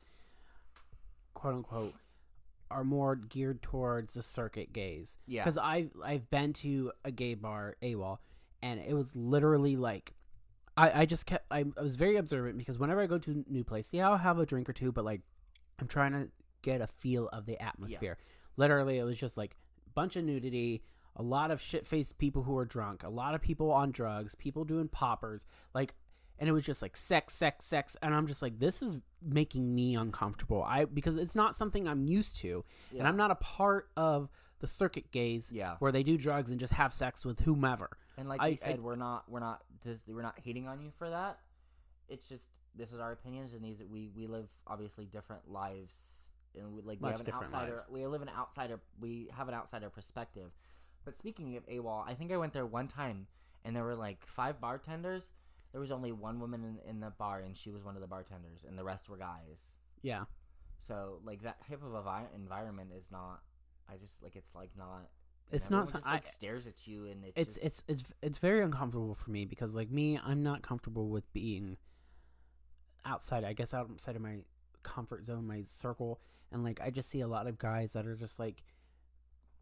quote 1.35 1.55
unquote, 1.55 1.95
are 2.71 2.85
more 2.85 3.17
geared 3.17 3.63
towards 3.63 4.15
the 4.15 4.23
circuit 4.23 4.73
gays. 4.73 5.19
Yeah. 5.27 5.43
Because 5.43 5.59
I've 5.59 5.91
I've 6.05 6.31
been 6.31 6.53
to 6.55 6.93
a 7.05 7.11
gay 7.11 7.35
bar, 7.35 7.77
AWOL, 7.83 8.19
and 8.63 8.81
it 8.81 8.95
was 8.95 9.15
literally 9.15 9.77
like 9.77 10.15
I, 10.77 11.03
I 11.03 11.07
just 11.07 11.27
kept 11.27 11.47
I, 11.51 11.65
I 11.77 11.83
was 11.83 11.97
very 11.97 12.17
observant 12.17 12.59
because 12.59 12.79
whenever 12.79 13.01
I 13.01 13.07
go 13.07 13.19
to 13.19 13.31
a 13.31 13.53
new 13.53 13.65
place, 13.65 13.91
yeah, 13.93 14.09
I'll 14.09 14.19
have 14.19 14.39
a 14.39 14.47
drink 14.47 14.69
or 14.69 14.73
two, 14.73 14.93
but 14.93 15.05
like 15.05 15.21
I'm 15.79 15.89
trying 15.89 16.13
to 16.13 16.29
get 16.63 16.81
a 16.81 16.87
feel 16.87 17.29
of 17.29 17.47
the 17.47 17.61
atmosphere. 17.63 18.17
Literally, 18.57 18.99
it 18.99 19.05
was 19.05 19.19
just 19.19 19.37
like 19.37 19.57
a 19.87 19.90
bunch 19.90 20.17
of 20.17 20.25
nudity, 20.25 20.83
a 21.17 21.23
lot 21.23 21.51
of 21.51 21.61
shit 21.61 21.87
faced 21.87 22.19
people 22.19 22.43
who 22.43 22.57
are 22.59 22.64
drunk, 22.64 23.03
a 23.03 23.09
lot 23.09 23.35
of 23.35 23.40
people 23.40 23.71
on 23.71 23.90
drugs, 23.93 24.35
people 24.35 24.64
doing 24.64 24.88
poppers, 24.88 25.47
like 25.75 25.95
and 26.37 26.49
it 26.49 26.53
was 26.53 26.64
just 26.64 26.83
like 26.83 26.97
sex, 26.97 27.33
sex, 27.33 27.64
sex, 27.64 27.97
and 28.03 28.12
I'm 28.12 28.27
just 28.27 28.43
like, 28.43 28.59
this 28.59 28.83
is 28.83 28.99
making 29.23 29.73
me 29.73 29.95
uncomfortable. 29.95 30.64
I 30.64 30.85
because 30.85 31.17
it's 31.17 31.37
not 31.37 31.55
something 31.55 31.87
I'm 31.87 32.03
used 32.05 32.38
to, 32.40 32.64
and 32.99 33.07
I'm 33.07 33.17
not 33.17 33.31
a 33.31 33.37
part 33.37 33.88
of 33.97 34.29
the 34.61 34.67
circuit 34.67 35.11
gays 35.12 35.51
Yeah. 35.53 35.77
where 35.79 35.93
they 35.93 36.03
do 36.03 36.17
drugs 36.19 36.51
and 36.51 36.59
just 36.59 36.73
have 36.73 36.93
sex 36.93 37.25
with 37.25 37.40
whomever. 37.40 37.90
And 38.17 38.29
like 38.29 38.40
I- 38.40 38.49
you 38.49 38.57
said, 38.57 38.79
I- 38.79 38.83
we're 38.83 38.97
not 38.97 39.29
we're 39.31 39.40
not 39.40 39.62
just, 39.85 40.01
we're 40.09 40.23
not 40.23 40.38
hating 40.43 40.67
on 40.67 40.81
you 40.81 40.90
for 40.99 41.09
that. 41.11 41.38
It's 42.09 42.29
just 42.29 42.45
this 42.75 42.93
is 42.93 42.99
our 42.99 43.12
opinions, 43.12 43.53
and 43.53 43.64
these 43.64 43.81
we 43.88 44.11
we 44.17 44.27
live 44.27 44.49
obviously 44.67 45.07
different 45.07 45.49
lives, 45.49 45.95
and 46.59 46.75
we, 46.75 46.83
like 46.83 47.01
we 47.01 47.11
have 47.11 47.21
an 47.21 47.33
outsider. 47.33 47.77
lives. 47.77 47.90
We 47.90 48.07
live 48.07 48.23
an 48.23 48.31
outsider. 48.37 48.81
We 49.01 49.29
have 49.37 49.49
an 49.49 49.55
outsider 49.55 49.90
perspective. 49.90 50.51
But 51.05 51.19
speaking 51.19 51.57
of 51.57 51.67
AWOL, 51.67 52.05
I 52.09 52.14
think 52.14 52.33
I 52.33 52.37
went 52.37 52.53
there 52.53 52.67
one 52.67 52.88
time, 52.88 53.27
and 53.64 53.77
there 53.77 53.85
were 53.85 53.97
like 53.97 54.25
five 54.27 54.61
bartenders. 54.61 55.25
There 55.73 55.81
was 55.81 55.90
only 55.93 56.12
one 56.12 56.40
woman 56.40 56.64
in, 56.64 56.79
in 56.88 57.01
the 57.01 57.11
bar, 57.11 57.40
and 57.40 57.57
she 57.57 57.71
was 57.71 57.83
one 57.85 57.95
of 57.95 58.01
the 58.01 58.07
bartenders, 58.07 58.64
and 58.67 58.79
the 58.79 58.85
rest 58.85 59.09
were 59.09 59.17
guys. 59.17 59.59
Yeah, 60.03 60.25
So 60.87 61.19
like 61.25 61.43
that 61.43 61.57
type 61.69 61.83
of 61.83 61.93
envi- 61.93 62.35
environment 62.35 62.90
is 62.97 63.05
not. 63.11 63.40
I 63.88 63.97
just 63.97 64.23
like 64.23 64.37
it's 64.37 64.55
like 64.55 64.71
not. 64.79 65.09
it's 65.51 65.71
not. 65.71 65.90
Just, 65.93 66.07
I, 66.07 66.12
like 66.12 66.27
stares 66.27 66.67
at 66.67 66.87
you, 66.87 67.07
and 67.07 67.25
it's 67.25 67.37
it's 67.37 67.55
just, 67.57 67.64
it's 67.64 67.83
it's 67.88 68.03
it's 68.23 68.38
very 68.38 68.62
uncomfortable 68.62 69.14
for 69.14 69.31
me 69.31 69.45
because 69.45 69.75
like 69.75 69.90
me 69.90 70.19
i'm 70.25 70.43
not 70.43 70.62
comfortable 70.62 71.09
with 71.09 71.31
being 71.33 71.77
outside 73.05 73.45
i 73.45 73.53
guess 73.53 73.75
outside 73.75 74.17
of 74.17 74.23
my 74.23 74.38
comfort 74.83 75.27
zone 75.27 75.47
my 75.47 75.62
circle 75.67 76.21
and 76.55 76.64
like 76.64 76.81
i 76.83 76.88
just 76.88 77.11
see 77.11 77.21
a 77.21 77.27
lot 77.29 77.47
of 77.47 77.59
guys 77.59 77.93
that 77.93 78.07
are 78.07 78.14
just 78.17 78.38
like 78.38 78.62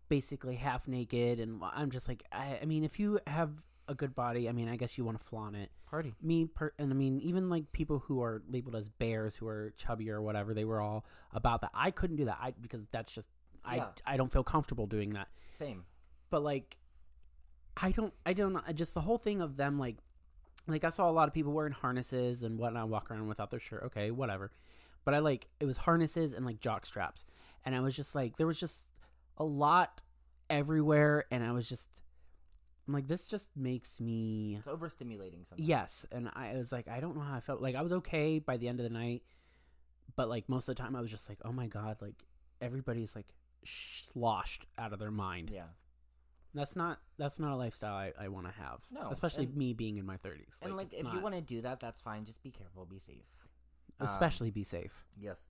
basically 0.08 0.56
half 0.56 0.86
naked 0.86 1.40
and 1.40 1.60
i'm 1.74 1.90
just 1.90 2.06
like 2.06 2.22
i, 2.32 2.58
I 2.62 2.64
mean 2.66 2.84
if 2.84 3.00
you 3.00 3.18
have 3.26 3.50
a 3.88 3.94
good 3.94 4.14
body 4.14 4.48
i 4.48 4.52
mean 4.52 4.68
i 4.68 4.76
guess 4.76 4.96
you 4.98 5.04
want 5.04 5.18
to 5.18 5.24
flaunt 5.26 5.56
it 5.56 5.70
party. 5.88 6.14
me 6.22 6.46
per- 6.46 6.72
and 6.78 6.92
i 6.92 6.94
mean 6.94 7.18
even 7.20 7.48
like 7.48 7.72
people 7.72 7.98
who 7.98 8.22
are 8.22 8.42
labeled 8.48 8.76
as 8.76 8.88
bears 8.88 9.34
who 9.36 9.46
are 9.48 9.72
chubby 9.76 10.10
or 10.10 10.20
whatever 10.20 10.54
they 10.54 10.64
were 10.64 10.80
all 10.80 11.04
about 11.32 11.62
that 11.62 11.70
i 11.74 11.90
couldn't 11.90 12.16
do 12.16 12.26
that 12.26 12.38
i 12.40 12.52
because 12.60 12.84
that's 12.92 13.10
just 13.10 13.28
i 13.64 13.76
Yeah. 13.76 13.86
i 14.06 14.16
don't 14.16 14.30
feel 14.30 14.44
comfortable 14.44 14.86
doing 14.86 15.10
that 15.14 15.28
Same. 15.58 15.84
but 16.30 16.42
like 16.42 16.76
i 17.78 17.90
don't 17.90 18.12
i 18.26 18.34
don't 18.34 18.62
just 18.76 18.92
the 18.94 19.00
whole 19.00 19.18
thing 19.18 19.40
of 19.40 19.56
them 19.56 19.78
like 19.78 19.96
like 20.66 20.84
i 20.84 20.90
saw 20.90 21.08
a 21.08 21.12
lot 21.12 21.26
of 21.26 21.34
people 21.34 21.52
wearing 21.52 21.72
harnesses 21.72 22.42
and 22.42 22.58
whatnot 22.58 22.88
walk 22.88 23.10
around 23.10 23.26
without 23.28 23.50
their 23.50 23.60
shirt 23.60 23.82
okay 23.84 24.10
whatever 24.10 24.52
but 25.04 25.14
i 25.14 25.18
like 25.18 25.48
it 25.60 25.64
was 25.64 25.76
harnesses 25.78 26.32
and 26.32 26.44
like 26.46 26.60
jock 26.60 26.86
straps 26.86 27.24
and 27.64 27.74
i 27.74 27.80
was 27.80 27.94
just 27.94 28.14
like 28.14 28.36
there 28.36 28.46
was 28.46 28.58
just 28.58 28.86
a 29.38 29.44
lot 29.44 30.02
everywhere 30.50 31.24
and 31.30 31.42
i 31.44 31.52
was 31.52 31.68
just 31.68 31.88
i'm 32.86 32.94
like 32.94 33.08
this 33.08 33.24
just 33.26 33.48
makes 33.56 34.00
me 34.00 34.56
It's 34.58 34.66
overstimulating 34.66 35.48
sometimes. 35.48 35.68
yes 35.68 36.06
and 36.12 36.28
i 36.34 36.52
was 36.54 36.72
like 36.72 36.88
i 36.88 37.00
don't 37.00 37.16
know 37.16 37.22
how 37.22 37.34
i 37.36 37.40
felt 37.40 37.60
like 37.62 37.74
i 37.74 37.82
was 37.82 37.92
okay 37.92 38.38
by 38.38 38.56
the 38.56 38.68
end 38.68 38.80
of 38.80 38.84
the 38.84 38.90
night 38.90 39.22
but 40.16 40.28
like 40.28 40.48
most 40.48 40.68
of 40.68 40.74
the 40.76 40.82
time 40.82 40.94
i 40.96 41.00
was 41.00 41.10
just 41.10 41.28
like 41.28 41.38
oh 41.44 41.52
my 41.52 41.66
god 41.66 41.96
like 42.00 42.24
everybody's 42.60 43.14
like 43.16 43.26
sloshed 43.64 44.66
out 44.78 44.92
of 44.92 44.98
their 44.98 45.10
mind 45.10 45.50
Yeah. 45.52 45.64
that's 46.54 46.76
not 46.76 46.98
that's 47.18 47.38
not 47.38 47.52
a 47.52 47.56
lifestyle 47.56 47.94
I, 47.94 48.12
I 48.20 48.28
want 48.28 48.46
to 48.46 48.52
have. 48.52 48.80
No, 48.90 49.08
especially 49.10 49.44
and- 49.44 49.56
me 49.56 49.72
being 49.72 49.96
in 49.98 50.04
my 50.06 50.16
thirties. 50.16 50.54
and 50.60 50.76
like, 50.76 50.92
if 50.92 51.06
you 51.12 51.20
want 51.20 51.34
to 51.36 51.40
do 51.40 51.62
that, 51.62 51.78
that's 51.80 52.00
fine. 52.00 52.24
Just 52.24 52.42
be 52.42 52.50
careful. 52.50 52.84
Be 52.84 52.98
safe. 52.98 53.22
Um, 54.02 54.08
especially 54.08 54.50
be 54.50 54.64
safe. 54.64 55.04
Yes. 55.18 55.40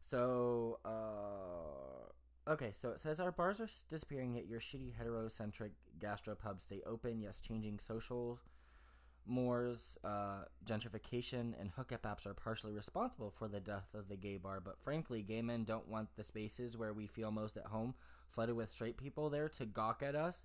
So, 0.00 0.78
uh, 0.84 2.50
okay. 2.50 2.72
So 2.78 2.90
it 2.90 3.00
says 3.00 3.20
our 3.20 3.32
bars 3.32 3.60
are 3.60 3.68
disappearing, 3.88 4.34
yet 4.34 4.46
your 4.46 4.60
shitty 4.60 4.92
heterocentric 4.94 5.70
gastropubs 5.98 6.62
stay 6.62 6.80
open. 6.86 7.20
Yes, 7.20 7.40
changing 7.40 7.78
social 7.78 8.40
mores, 9.26 9.98
uh, 10.04 10.44
gentrification, 10.64 11.54
and 11.60 11.70
hookup 11.76 12.02
apps 12.02 12.26
are 12.26 12.34
partially 12.34 12.72
responsible 12.72 13.30
for 13.30 13.48
the 13.48 13.60
death 13.60 13.94
of 13.94 14.08
the 14.08 14.16
gay 14.16 14.36
bar. 14.36 14.60
But 14.60 14.78
frankly, 14.80 15.22
gay 15.22 15.42
men 15.42 15.64
don't 15.64 15.88
want 15.88 16.08
the 16.16 16.24
spaces 16.24 16.76
where 16.76 16.92
we 16.92 17.06
feel 17.06 17.30
most 17.30 17.56
at 17.56 17.66
home 17.66 17.94
flooded 18.28 18.56
with 18.56 18.72
straight 18.72 18.96
people 18.96 19.30
there 19.30 19.48
to 19.48 19.66
gawk 19.66 20.02
at 20.02 20.14
us. 20.14 20.44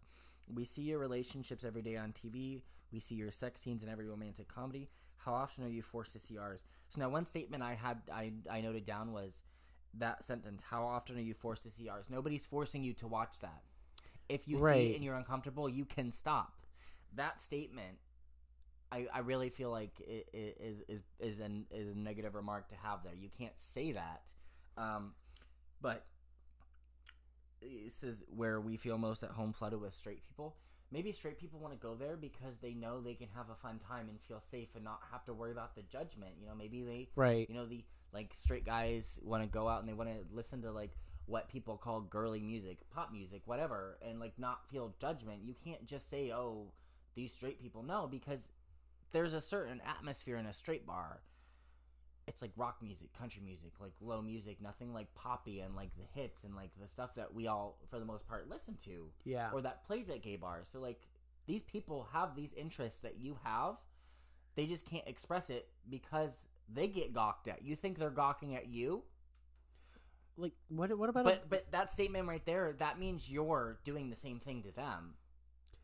We 0.53 0.65
see 0.65 0.83
your 0.83 0.99
relationships 0.99 1.63
every 1.63 1.81
day 1.81 1.97
on 1.97 2.13
TV. 2.13 2.61
We 2.91 2.99
see 2.99 3.15
your 3.15 3.31
sex 3.31 3.61
scenes 3.61 3.83
in 3.83 3.89
every 3.89 4.07
romantic 4.07 4.47
comedy. 4.47 4.89
How 5.17 5.33
often 5.33 5.63
are 5.63 5.69
you 5.69 5.81
forced 5.81 6.13
to 6.13 6.19
see 6.19 6.37
ours? 6.37 6.63
So 6.89 7.01
now, 7.01 7.09
one 7.09 7.25
statement 7.25 7.63
I 7.63 7.73
had 7.73 8.01
I, 8.11 8.33
I 8.49 8.61
noted 8.61 8.85
down 8.85 9.11
was 9.11 9.41
that 9.97 10.23
sentence. 10.23 10.63
How 10.69 10.83
often 10.85 11.17
are 11.17 11.21
you 11.21 11.33
forced 11.33 11.63
to 11.63 11.71
see 11.71 11.89
ours? 11.89 12.05
Nobody's 12.09 12.45
forcing 12.45 12.83
you 12.83 12.93
to 12.93 13.07
watch 13.07 13.39
that. 13.41 13.63
If 14.29 14.47
you 14.47 14.57
see 14.59 14.91
it 14.91 14.95
and 14.95 15.03
you're 15.03 15.15
uncomfortable, 15.15 15.69
you 15.69 15.85
can 15.85 16.11
stop. 16.11 16.65
That 17.13 17.39
statement, 17.39 17.97
I, 18.91 19.07
I 19.13 19.19
really 19.19 19.49
feel 19.49 19.71
like 19.71 19.99
it, 19.99 20.27
it 20.33 20.57
is 20.59 20.81
is 20.87 21.01
is 21.19 21.39
an 21.39 21.65
is 21.71 21.89
a 21.89 21.97
negative 21.97 22.35
remark 22.35 22.69
to 22.69 22.75
have 22.75 23.03
there. 23.03 23.13
You 23.13 23.29
can't 23.37 23.57
say 23.57 23.91
that, 23.93 24.23
um, 24.77 25.13
but 25.81 26.05
this 27.61 28.03
is 28.03 28.21
where 28.27 28.59
we 28.59 28.77
feel 28.77 28.97
most 28.97 29.23
at 29.23 29.31
home 29.31 29.53
flooded 29.53 29.81
with 29.81 29.95
straight 29.95 30.23
people. 30.27 30.55
Maybe 30.91 31.11
straight 31.11 31.39
people 31.39 31.59
want 31.59 31.73
to 31.73 31.79
go 31.79 31.95
there 31.95 32.15
because 32.15 32.55
they 32.61 32.73
know 32.73 33.01
they 33.01 33.15
can 33.15 33.27
have 33.35 33.49
a 33.49 33.55
fun 33.55 33.79
time 33.87 34.07
and 34.09 34.19
feel 34.21 34.41
safe 34.51 34.69
and 34.75 34.83
not 34.83 35.01
have 35.11 35.25
to 35.25 35.33
worry 35.33 35.51
about 35.51 35.75
the 35.75 35.81
judgment. 35.83 36.33
You 36.39 36.47
know, 36.47 36.55
maybe 36.55 36.83
they, 36.83 37.09
Right. 37.15 37.49
you 37.49 37.55
know, 37.55 37.65
the 37.65 37.83
like 38.13 38.33
straight 38.41 38.65
guys 38.65 39.19
want 39.23 39.43
to 39.43 39.49
go 39.49 39.67
out 39.67 39.79
and 39.81 39.89
they 39.89 39.93
want 39.93 40.09
to 40.09 40.25
listen 40.33 40.61
to 40.61 40.71
like 40.71 40.91
what 41.25 41.49
people 41.49 41.75
call 41.75 42.01
girly 42.01 42.39
music, 42.39 42.77
pop 42.93 43.11
music, 43.11 43.41
whatever, 43.45 43.97
and 44.07 44.19
like 44.19 44.37
not 44.37 44.69
feel 44.69 44.93
judgment. 44.99 45.43
You 45.43 45.55
can't 45.65 45.85
just 45.85 46.09
say, 46.09 46.31
"Oh, 46.31 46.71
these 47.15 47.33
straight 47.33 47.59
people." 47.61 47.81
No, 47.83 48.07
because 48.07 48.39
there's 49.11 49.33
a 49.33 49.41
certain 49.41 49.81
atmosphere 49.85 50.37
in 50.37 50.45
a 50.45 50.53
straight 50.53 50.85
bar. 50.85 51.21
It's 52.27 52.41
like 52.41 52.51
rock 52.57 52.77
music, 52.81 53.13
country 53.17 53.41
music, 53.45 53.71
like 53.79 53.93
low 54.01 54.21
music, 54.21 54.57
nothing 54.61 54.93
like 54.93 55.13
poppy 55.15 55.59
and 55.59 55.75
like 55.75 55.91
the 55.95 56.19
hits 56.19 56.43
and 56.43 56.55
like 56.55 56.71
the 56.81 56.87
stuff 56.87 57.13
that 57.15 57.33
we 57.33 57.47
all, 57.47 57.77
for 57.91 57.99
the 57.99 58.05
most 58.05 58.27
part, 58.27 58.49
listen 58.49 58.77
to 58.85 59.09
Yeah. 59.25 59.51
or 59.53 59.61
that 59.61 59.85
plays 59.85 60.09
at 60.09 60.21
gay 60.23 60.35
bars. 60.35 60.67
So 60.71 60.79
like 60.79 61.01
these 61.45 61.61
people 61.61 62.07
have 62.13 62.35
these 62.35 62.53
interests 62.53 62.99
that 63.01 63.17
you 63.19 63.37
have. 63.43 63.75
They 64.55 64.65
just 64.65 64.85
can't 64.85 65.07
express 65.07 65.49
it 65.51 65.67
because 65.89 66.31
they 66.73 66.87
get 66.87 67.13
gawked 67.13 67.47
at. 67.47 67.63
You 67.63 67.75
think 67.75 67.99
they're 67.99 68.09
gawking 68.09 68.55
at 68.55 68.67
you, 68.69 69.03
like 70.37 70.53
what? 70.69 70.97
What 70.97 71.09
about? 71.09 71.23
but 71.25 71.49
but 71.49 71.71
that 71.71 71.93
statement 71.93 72.27
right 72.27 72.45
there, 72.45 72.73
that 72.79 72.99
means 72.99 73.29
you're 73.29 73.77
doing 73.83 74.09
the 74.09 74.15
same 74.15 74.39
thing 74.39 74.63
to 74.63 74.71
them. 74.71 75.13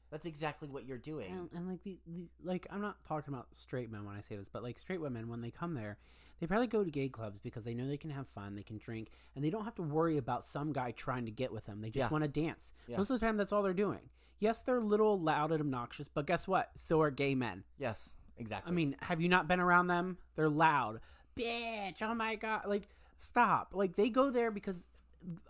That's 0.10 0.26
exactly 0.26 0.68
what 0.68 0.86
you're 0.86 0.98
doing. 0.98 1.32
and, 1.32 1.50
and 1.54 1.70
like 1.70 1.84
the, 1.84 1.98
the 2.08 2.28
like 2.44 2.68
I'm 2.72 2.82
not 2.82 2.98
talking 3.08 3.34
about 3.34 3.48
straight 3.54 3.92
men 3.92 4.06
when 4.06 4.16
I 4.16 4.22
say 4.22 4.36
this, 4.36 4.48
but 4.52 4.64
like 4.64 4.78
straight 4.80 5.00
women 5.02 5.30
when 5.30 5.42
they 5.42 5.52
come 5.52 5.74
there, 5.74 5.98
they 6.42 6.48
probably 6.48 6.68
go 6.68 6.84
to 6.84 6.90
gay 6.92 7.08
clubs 7.08 7.40
because 7.40 7.64
they 7.64 7.74
know 7.76 7.88
they 7.88 7.96
can 7.96 8.10
have 8.10 8.28
fun, 8.28 8.56
they 8.56 8.64
can 8.64 8.78
drink, 8.80 9.12
and 9.36 9.46
they 9.46 9.50
don't 9.52 9.64
have 9.64 9.76
to 9.76 9.84
worry 9.84 10.18
about 10.18 10.44
some 10.44 10.74
guy 10.74 10.92
trying 10.92 11.24
to 11.26 11.32
get 11.32 11.54
with 11.54 11.66
them. 11.66 11.80
They 11.82 11.90
just 11.92 11.98
Yeah. 11.98 12.10
want 12.10 12.24
to 12.24 12.28
dance. 12.28 12.74
Yeah. 12.88 12.98
Most 12.98 13.12
of 13.12 13.20
the 13.20 13.26
time, 13.26 13.38
that's 13.38 13.54
all 13.54 13.62
they're 13.64 13.74
doing. 13.74 14.10
Yes, 14.40 14.64
they're 14.64 14.78
a 14.80 14.84
little 14.84 15.20
loud 15.20 15.52
and 15.52 15.62
obnoxious, 15.62 16.08
but 16.08 16.26
guess 16.26 16.48
what? 16.48 16.72
So 16.76 17.00
are 17.02 17.12
gay 17.12 17.36
men. 17.36 17.64
yes, 17.78 18.14
exactly. 18.38 18.72
I 18.72 18.74
mean, 18.74 18.96
have 19.04 19.22
you 19.22 19.30
not 19.30 19.48
been 19.48 19.60
around 19.60 19.86
them? 19.88 20.18
They're 20.36 20.50
loud. 20.50 21.00
Bitch, 21.38 22.02
oh 22.02 22.16
my 22.16 22.36
god. 22.36 22.64
Like, 22.66 22.90
stop. 23.18 23.74
Like, 23.76 23.96
they 23.96 24.10
go 24.10 24.32
there 24.32 24.50
because 24.50 24.84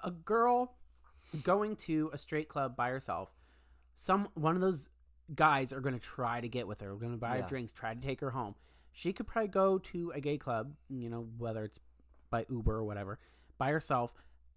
a 0.03 0.11
girl 0.11 0.75
going 1.43 1.77
to 1.77 2.09
a 2.11 2.17
straight 2.17 2.49
club 2.49 2.75
by 2.75 2.89
herself, 2.89 3.33
some 3.95 4.27
one 4.33 4.55
of 4.55 4.61
those 4.61 4.89
guys 5.33 5.71
are 5.71 5.79
going 5.79 5.93
to 5.95 5.99
try 6.01 6.41
to 6.41 6.49
get 6.49 6.67
with 6.67 6.81
her, 6.81 6.93
going 6.95 7.13
to 7.13 7.17
buy 7.17 7.37
Yeah. 7.37 7.43
her 7.43 7.47
drinks, 7.47 7.71
try 7.71 7.93
to 7.93 8.01
take 8.01 8.19
her 8.19 8.31
home. 8.31 8.55
She 8.93 9.13
could 9.13 9.27
probably 9.27 9.49
go 9.49 9.77
to 9.77 10.11
a 10.13 10.19
gay 10.19 10.37
club, 10.37 10.73
you 10.89 11.09
know, 11.09 11.27
whether 11.37 11.63
it's 11.63 11.79
by 12.29 12.45
Uber 12.49 12.75
or 12.75 12.83
whatever, 12.83 13.19
by 13.57 13.71
herself 13.71 14.11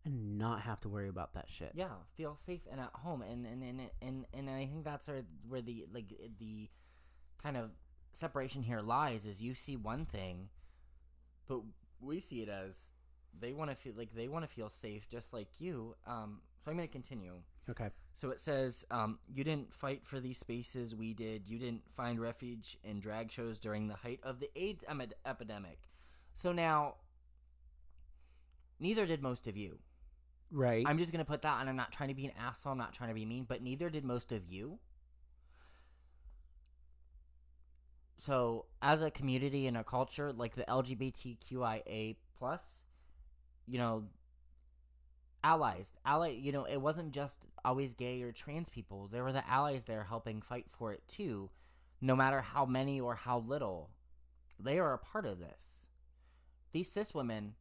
and 0.04 0.38
not 0.38 0.62
have 0.62 0.80
to 0.80 0.88
worry 0.88 1.08
about 1.08 1.34
that 1.34 1.46
shit. 1.48 1.72
yeah, 1.74 1.88
feel 2.16 2.36
safe 2.44 2.60
and 2.70 2.80
at 2.80 2.90
home, 2.92 3.22
and 3.22 3.46
and 3.46 3.62
and 3.62 3.80
and, 4.02 4.26
and 4.34 4.50
I 4.50 4.66
think 4.66 4.84
that's 4.84 5.08
where 5.08 5.22
where 5.48 5.62
the 5.62 5.86
like 5.92 6.12
the 6.38 6.68
kind 7.42 7.56
of 7.56 7.70
separation 8.12 8.62
here 8.62 8.80
lies. 8.80 9.24
Is 9.24 9.42
you 9.42 9.54
see 9.54 9.76
one 9.76 10.04
thing, 10.04 10.48
but 11.48 11.60
we 12.00 12.20
see 12.20 12.42
it 12.42 12.48
as 12.48 12.74
they 13.40 13.52
want 13.52 13.70
to 13.70 13.76
feel 13.76 13.94
like 13.96 14.14
they 14.14 14.28
want 14.28 14.44
to 14.44 14.50
feel 14.50 14.68
safe, 14.68 15.08
just 15.08 15.32
like 15.32 15.48
you. 15.58 15.96
Um, 16.06 16.40
so 16.62 16.70
I'm 16.70 16.76
going 16.76 16.88
to 16.88 16.92
continue. 16.92 17.32
Okay. 17.68 17.88
So 18.14 18.30
it 18.30 18.38
says, 18.38 18.84
um, 18.90 19.18
you 19.32 19.42
didn't 19.42 19.74
fight 19.74 20.02
for 20.04 20.20
these 20.20 20.38
spaces, 20.38 20.94
we 20.94 21.14
did. 21.14 21.48
You 21.48 21.58
didn't 21.58 21.82
find 21.90 22.20
refuge 22.20 22.78
in 22.84 23.00
drag 23.00 23.32
shows 23.32 23.58
during 23.58 23.88
the 23.88 23.94
height 23.94 24.20
of 24.22 24.38
the 24.38 24.50
AIDS 24.54 24.84
em- 24.88 25.02
epidemic. 25.26 25.78
So 26.32 26.52
now, 26.52 26.94
neither 28.78 29.04
did 29.04 29.20
most 29.22 29.46
of 29.48 29.56
you. 29.56 29.78
Right. 30.52 30.84
I'm 30.86 30.98
just 30.98 31.10
going 31.10 31.24
to 31.24 31.30
put 31.30 31.42
that, 31.42 31.60
and 31.60 31.68
I'm 31.68 31.76
not 31.76 31.90
trying 31.90 32.10
to 32.10 32.14
be 32.14 32.26
an 32.26 32.32
asshole, 32.38 32.72
I'm 32.72 32.78
not 32.78 32.92
trying 32.92 33.08
to 33.10 33.14
be 33.14 33.24
mean, 33.24 33.46
but 33.48 33.62
neither 33.62 33.90
did 33.90 34.04
most 34.04 34.30
of 34.30 34.48
you. 34.48 34.78
so 38.24 38.64
as 38.80 39.02
a 39.02 39.10
community 39.10 39.66
and 39.66 39.76
a 39.76 39.84
culture, 39.84 40.32
like 40.32 40.54
the 40.54 40.64
LGBTQIA 40.64 42.16
plus, 42.38 42.62
you 43.66 43.78
know, 43.78 44.04
allies, 45.44 45.86
ally, 46.04 46.30
you 46.30 46.50
know, 46.50 46.64
it 46.64 46.80
wasn't 46.80 47.12
just 47.12 47.38
always 47.64 47.94
gay 47.94 48.22
or 48.22 48.32
trans 48.32 48.68
people. 48.68 49.08
There 49.12 49.22
were 49.22 49.32
the 49.32 49.48
allies 49.48 49.84
there 49.84 50.04
helping 50.04 50.42
fight 50.42 50.66
for 50.76 50.92
it 50.92 51.06
too, 51.06 51.50
no 52.00 52.16
matter 52.16 52.40
how 52.40 52.64
many 52.64 53.00
or 53.00 53.14
how 53.14 53.38
little. 53.46 53.90
They 54.58 54.78
are 54.78 54.94
a 54.94 54.98
part 54.98 55.26
of 55.26 55.38
this. 55.38 55.64
These 56.72 56.90
cis 56.90 57.14
women 57.14 57.54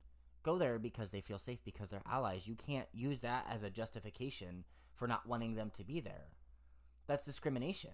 go 0.43 0.57
there 0.57 0.79
because 0.79 1.11
they 1.11 1.21
feel 1.21 1.37
safe 1.37 1.59
because 1.63 1.89
they're 1.89 2.01
allies. 2.09 2.47
You 2.47 2.55
can't 2.55 2.87
use 2.93 3.19
that 3.19 3.45
as 3.49 3.63
a 3.63 3.69
justification 3.69 4.63
for 4.95 5.07
not 5.07 5.27
wanting 5.27 5.55
them 5.55 5.71
to 5.77 5.83
be 5.83 5.99
there. 5.99 6.29
That's 7.07 7.25
discrimination. 7.25 7.91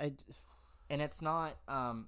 I, 0.00 0.12
and 0.88 1.02
it's 1.02 1.20
not 1.20 1.56
um 1.66 2.06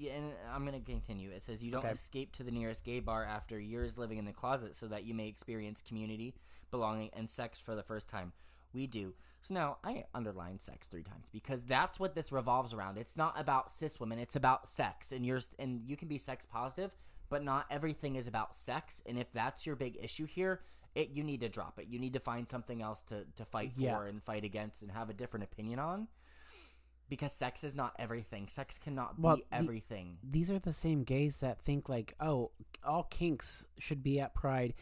yeah, 0.00 0.12
and 0.14 0.34
I'm 0.52 0.64
gonna 0.64 0.80
continue. 0.80 1.30
It 1.30 1.42
says 1.42 1.62
you 1.62 1.70
don't 1.70 1.84
Okay. 1.84 1.92
escape 1.92 2.32
to 2.32 2.42
the 2.42 2.50
nearest 2.50 2.84
gay 2.84 3.00
bar 3.00 3.24
after 3.24 3.58
years 3.60 3.98
living 3.98 4.18
in 4.18 4.24
the 4.24 4.32
closet 4.32 4.74
so 4.74 4.88
that 4.88 5.04
you 5.04 5.14
may 5.14 5.28
experience 5.28 5.82
community, 5.82 6.34
belonging, 6.70 7.10
and 7.12 7.28
sex 7.28 7.60
for 7.60 7.74
the 7.74 7.82
first 7.82 8.08
time. 8.08 8.32
We 8.72 8.86
do. 8.86 9.14
So 9.42 9.54
now 9.54 9.78
I 9.82 10.04
underlined 10.14 10.60
sex 10.62 10.86
three 10.86 11.02
times 11.02 11.28
because 11.32 11.62
that's 11.64 11.98
what 11.98 12.14
this 12.14 12.30
revolves 12.30 12.72
around. 12.72 12.98
It's 12.98 13.16
not 13.16 13.38
about 13.38 13.72
cis 13.72 13.98
women. 13.98 14.18
It's 14.18 14.36
about 14.36 14.68
sex, 14.70 15.12
and 15.12 15.24
you're 15.26 15.40
and 15.58 15.82
you 15.88 15.96
can 15.96 16.08
be 16.08 16.18
sex 16.18 16.44
positive, 16.46 16.92
but 17.28 17.42
not 17.42 17.66
everything 17.70 18.16
is 18.16 18.26
about 18.26 18.54
sex. 18.56 19.02
And 19.06 19.18
if 19.18 19.30
that's 19.32 19.66
your 19.66 19.76
big 19.76 19.96
issue 20.00 20.24
here, 20.26 20.60
it 20.94 21.10
you 21.10 21.22
need 21.24 21.40
to 21.40 21.48
drop 21.48 21.78
it. 21.78 21.88
You 21.88 21.98
need 21.98 22.12
to 22.14 22.20
find 22.20 22.48
something 22.48 22.80
else 22.82 23.02
to 23.04 23.24
to 23.36 23.44
fight 23.44 23.72
Yeah. 23.76 23.96
for 23.96 24.06
and 24.06 24.22
fight 24.22 24.44
against 24.44 24.82
and 24.82 24.92
have 24.92 25.10
a 25.10 25.14
different 25.14 25.44
opinion 25.44 25.78
on. 25.78 26.08
Because 27.10 27.32
sex 27.32 27.62
is 27.64 27.74
not 27.74 27.92
everything. 27.98 28.48
Sex 28.48 28.78
cannot 28.78 29.18
Well, 29.18 29.36
be 29.36 29.42
the- 29.50 29.54
everything. 29.56 30.16
these 30.22 30.50
are 30.50 30.58
the 30.58 30.72
same 30.72 31.02
gays 31.04 31.38
that 31.40 31.60
think 31.60 31.88
like, 31.90 32.14
oh, 32.20 32.52
all 32.82 33.02
kinks 33.04 33.66
should 33.78 34.02
be 34.02 34.18
at 34.20 34.32
Pride. 34.34 34.72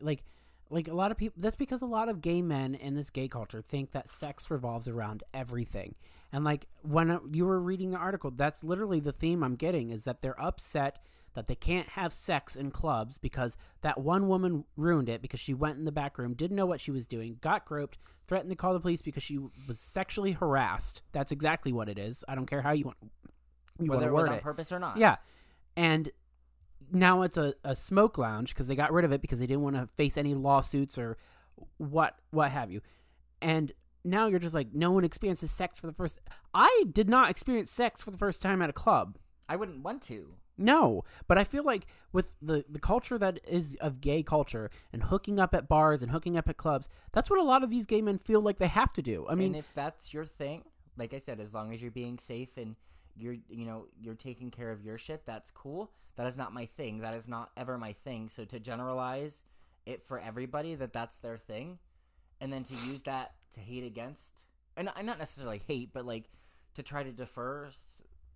Like, 0.00 0.22
like 0.68 0.86
a 0.86 0.94
lot 0.94 1.10
of 1.10 1.16
people. 1.16 1.40
That's 1.42 1.56
because 1.56 1.82
a 1.82 1.86
lot 1.86 2.08
of 2.08 2.20
gay 2.20 2.42
men 2.42 2.76
in 2.76 2.94
this 2.94 3.10
gay 3.10 3.26
culture 3.26 3.60
think 3.62 3.90
that 3.90 4.08
sex 4.08 4.48
revolves 4.50 4.86
around 4.86 5.24
everything. 5.34 5.96
And 6.32 6.44
like 6.44 6.66
when 6.82 7.18
you 7.32 7.44
were 7.44 7.58
reading 7.60 7.90
the 7.90 7.96
article, 7.96 8.30
that's 8.30 8.62
literally 8.62 9.00
the 9.00 9.10
theme 9.10 9.42
I'm 9.42 9.56
getting 9.56 9.90
is 9.90 10.04
that 10.04 10.22
they're 10.22 10.40
upset 10.40 11.02
that 11.34 11.46
they 11.46 11.54
can't 11.54 11.90
have 11.90 12.12
sex 12.12 12.56
in 12.56 12.70
clubs 12.70 13.18
because 13.18 13.56
that 13.82 13.98
one 14.00 14.28
woman 14.28 14.64
ruined 14.76 15.08
it 15.08 15.22
because 15.22 15.40
she 15.40 15.54
went 15.54 15.78
in 15.78 15.84
the 15.84 15.92
back 15.92 16.18
room, 16.18 16.34
didn't 16.34 16.56
know 16.56 16.66
what 16.66 16.80
she 16.80 16.90
was 16.90 17.06
doing, 17.06 17.38
got 17.40 17.64
groped, 17.64 17.98
threatened 18.24 18.50
to 18.50 18.56
call 18.56 18.72
the 18.72 18.80
police 18.80 19.02
because 19.02 19.22
she 19.22 19.38
was 19.68 19.78
sexually 19.78 20.32
harassed. 20.32 21.02
That's 21.12 21.32
exactly 21.32 21.72
what 21.72 21.88
it 21.88 21.98
is. 21.98 22.24
I 22.28 22.34
don't 22.34 22.46
care 22.46 22.62
how 22.62 22.72
you 22.72 22.86
want 22.86 22.96
you 23.78 23.90
Whether 23.90 24.08
it 24.08 24.12
was 24.12 24.26
on 24.26 24.34
it. 24.34 24.42
purpose 24.42 24.72
or 24.72 24.78
not. 24.78 24.96
Yeah. 24.98 25.16
And 25.76 26.10
now 26.92 27.22
it's 27.22 27.36
a, 27.36 27.54
a 27.64 27.74
smoke 27.76 28.18
lounge 28.18 28.52
because 28.52 28.66
they 28.66 28.74
got 28.74 28.92
rid 28.92 29.04
of 29.04 29.12
it 29.12 29.20
because 29.20 29.38
they 29.38 29.46
didn't 29.46 29.62
want 29.62 29.76
to 29.76 29.86
face 29.86 30.16
any 30.16 30.34
lawsuits 30.34 30.98
or 30.98 31.16
what 31.78 32.16
what 32.30 32.50
have 32.50 32.70
you. 32.70 32.80
And 33.40 33.72
now 34.04 34.26
you're 34.26 34.38
just 34.38 34.54
like 34.54 34.74
no 34.74 34.90
one 34.90 35.04
experiences 35.04 35.50
sex 35.50 35.78
for 35.78 35.86
the 35.86 35.92
first 35.92 36.18
I 36.52 36.84
did 36.92 37.08
not 37.08 37.30
experience 37.30 37.70
sex 37.70 38.00
for 38.00 38.10
the 38.10 38.18
first 38.18 38.42
time 38.42 38.60
at 38.62 38.70
a 38.70 38.74
club. 38.74 39.16
I 39.48 39.56
wouldn't 39.56 39.82
want 39.82 40.02
to. 40.02 40.34
No, 40.60 41.04
but 41.26 41.38
I 41.38 41.44
feel 41.44 41.64
like 41.64 41.86
with 42.12 42.34
the 42.42 42.64
the 42.68 42.78
culture 42.78 43.16
that 43.18 43.40
is 43.48 43.76
of 43.80 44.00
gay 44.00 44.22
culture 44.22 44.70
and 44.92 45.04
hooking 45.04 45.40
up 45.40 45.54
at 45.54 45.68
bars 45.68 46.02
and 46.02 46.12
hooking 46.12 46.36
up 46.36 46.48
at 46.48 46.58
clubs, 46.58 46.88
that's 47.12 47.30
what 47.30 47.38
a 47.38 47.42
lot 47.42 47.64
of 47.64 47.70
these 47.70 47.86
gay 47.86 48.02
men 48.02 48.18
feel 48.18 48.42
like 48.42 48.58
they 48.58 48.68
have 48.68 48.92
to 48.92 49.02
do. 49.02 49.26
I 49.28 49.34
mean, 49.34 49.48
and 49.48 49.56
if 49.56 49.72
that's 49.74 50.12
your 50.12 50.26
thing, 50.26 50.64
like 50.98 51.14
I 51.14 51.18
said, 51.18 51.40
as 51.40 51.54
long 51.54 51.72
as 51.72 51.80
you're 51.80 51.90
being 51.90 52.18
safe 52.18 52.56
and 52.58 52.76
you're 53.16 53.36
you 53.48 53.64
know 53.64 53.86
you're 53.98 54.14
taking 54.14 54.50
care 54.50 54.70
of 54.70 54.84
your 54.84 54.98
shit, 54.98 55.24
that's 55.24 55.50
cool. 55.50 55.90
That 56.16 56.26
is 56.26 56.36
not 56.36 56.52
my 56.52 56.66
thing. 56.66 56.98
That 56.98 57.14
is 57.14 57.26
not 57.26 57.50
ever 57.56 57.78
my 57.78 57.94
thing. 57.94 58.28
So 58.28 58.44
to 58.44 58.60
generalize 58.60 59.44
it 59.86 60.06
for 60.06 60.18
everybody 60.20 60.74
that 60.74 60.92
that's 60.92 61.16
their 61.18 61.38
thing, 61.38 61.78
and 62.40 62.52
then 62.52 62.64
to 62.64 62.74
use 62.86 63.00
that 63.02 63.32
to 63.54 63.60
hate 63.60 63.84
against, 63.84 64.44
and 64.76 64.90
not 65.02 65.18
necessarily 65.18 65.62
hate, 65.66 65.94
but 65.94 66.04
like 66.04 66.28
to 66.74 66.82
try 66.82 67.02
to 67.02 67.12
defer 67.12 67.70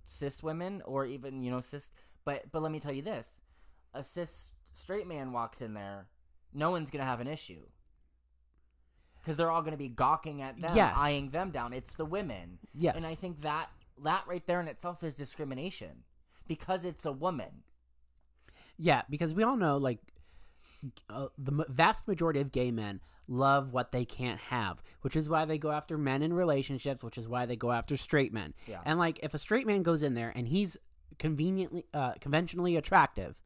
cis 0.05 0.43
women 0.43 0.83
or 0.85 1.05
even 1.07 1.43
you 1.43 1.51
know 1.51 1.61
cis. 1.61 1.87
But 2.25 2.51
but 2.53 2.63
let 2.63 2.73
me 2.73 2.81
tell 2.81 2.93
you 2.93 3.03
this: 3.03 3.29
a 3.93 4.03
cis 4.03 4.53
straight 4.75 5.07
man 5.07 5.33
walks 5.33 5.61
in 5.61 5.75
there, 5.75 6.07
no 6.53 6.71
one's 6.71 6.91
gonna 6.91 7.05
have 7.05 7.21
an 7.21 7.29
issue. 7.29 7.63
Because 9.21 9.37
they're 9.39 9.51
all 9.51 9.63
going 9.63 9.73
to 9.73 9.79
be 9.79 9.89
gawking 9.89 10.43
at 10.43 10.61
them, 10.61 10.77
Yes. 10.77 10.95
eyeing 10.99 11.31
them 11.31 11.51
down. 11.51 11.73
It's 11.73 11.95
the 11.95 12.05
women, 12.05 12.59
yes. 12.75 12.95
and 12.95 13.07
I 13.07 13.15
think 13.15 13.41
that 13.41 13.71
that 14.03 14.25
right 14.27 14.47
there 14.47 14.61
in 14.61 14.69
itself 14.69 15.03
is 15.03 15.15
discrimination 15.15 16.03
because 16.47 16.85
it's 16.85 17.07
a 17.07 17.13
woman. 17.13 17.63
Yeah, 18.77 19.01
because 19.09 19.33
we 19.33 19.43
all 19.43 19.57
know, 19.57 19.79
like, 19.79 20.01
uh, 21.09 21.29
the 21.39 21.65
vast 21.71 22.07
majority 22.07 22.41
of 22.41 22.53
gay 22.53 22.71
men 22.71 23.01
love 23.27 23.73
what 23.73 23.93
they 23.93 24.05
can't 24.05 24.41
have, 24.41 24.83
which 25.01 25.17
is 25.17 25.27
why 25.27 25.47
they 25.47 25.57
go 25.57 25.71
after 25.71 25.97
men 25.97 26.23
in 26.23 26.35
relationships, 26.35 27.03
which 27.03 27.17
is 27.17 27.27
why 27.27 27.47
they 27.47 27.57
go 27.57 27.73
after 27.73 27.97
straight 27.97 28.33
men. 28.33 28.53
Yeah. 28.67 28.81
And 28.85 28.99
like, 28.99 29.21
if 29.23 29.33
a 29.33 29.39
straight 29.39 29.67
man 29.67 29.83
goes 29.83 30.03
in 30.03 30.13
there 30.13 30.33
and 30.37 30.49
he's 30.49 30.77
conveniently, 31.19 31.85
uh, 31.93 32.13
conventionally 32.21 32.77
attractive, 32.77 33.37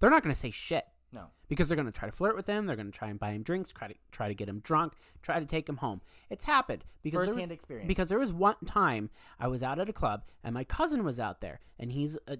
they're 0.00 0.10
not 0.10 0.22
going 0.22 0.34
to 0.34 0.38
say 0.38 0.50
shit 0.50 0.84
No, 1.12 1.26
because 1.48 1.68
they're 1.68 1.76
going 1.76 1.86
to 1.86 1.92
try 1.92 2.08
to 2.08 2.14
flirt 2.14 2.36
with 2.36 2.46
him. 2.46 2.66
They're 2.66 2.76
going 2.76 2.90
to 2.90 2.98
try 2.98 3.08
and 3.08 3.18
buy 3.18 3.30
him 3.30 3.42
drinks, 3.42 3.72
try 3.72 3.88
to 3.88 3.94
try 4.12 4.28
to 4.28 4.34
get 4.34 4.48
him 4.48 4.60
drunk, 4.60 4.92
try 5.22 5.40
to 5.40 5.46
take 5.46 5.68
him 5.68 5.78
home. 5.78 6.00
It's 6.30 6.44
happened 6.44 6.84
because 7.02 7.20
there 7.20 7.26
First-hand 7.28 7.50
was, 7.50 7.56
experience. 7.56 7.88
Because 7.88 8.08
there 8.08 8.18
was 8.18 8.32
one 8.32 8.56
time 8.66 9.10
I 9.38 9.48
was 9.48 9.62
out 9.62 9.78
at 9.78 9.88
a 9.88 9.92
club 9.92 10.24
and 10.44 10.54
my 10.54 10.64
cousin 10.64 11.04
was 11.04 11.18
out 11.18 11.40
there, 11.40 11.60
and 11.78 11.92
he's 11.92 12.18
a 12.26 12.38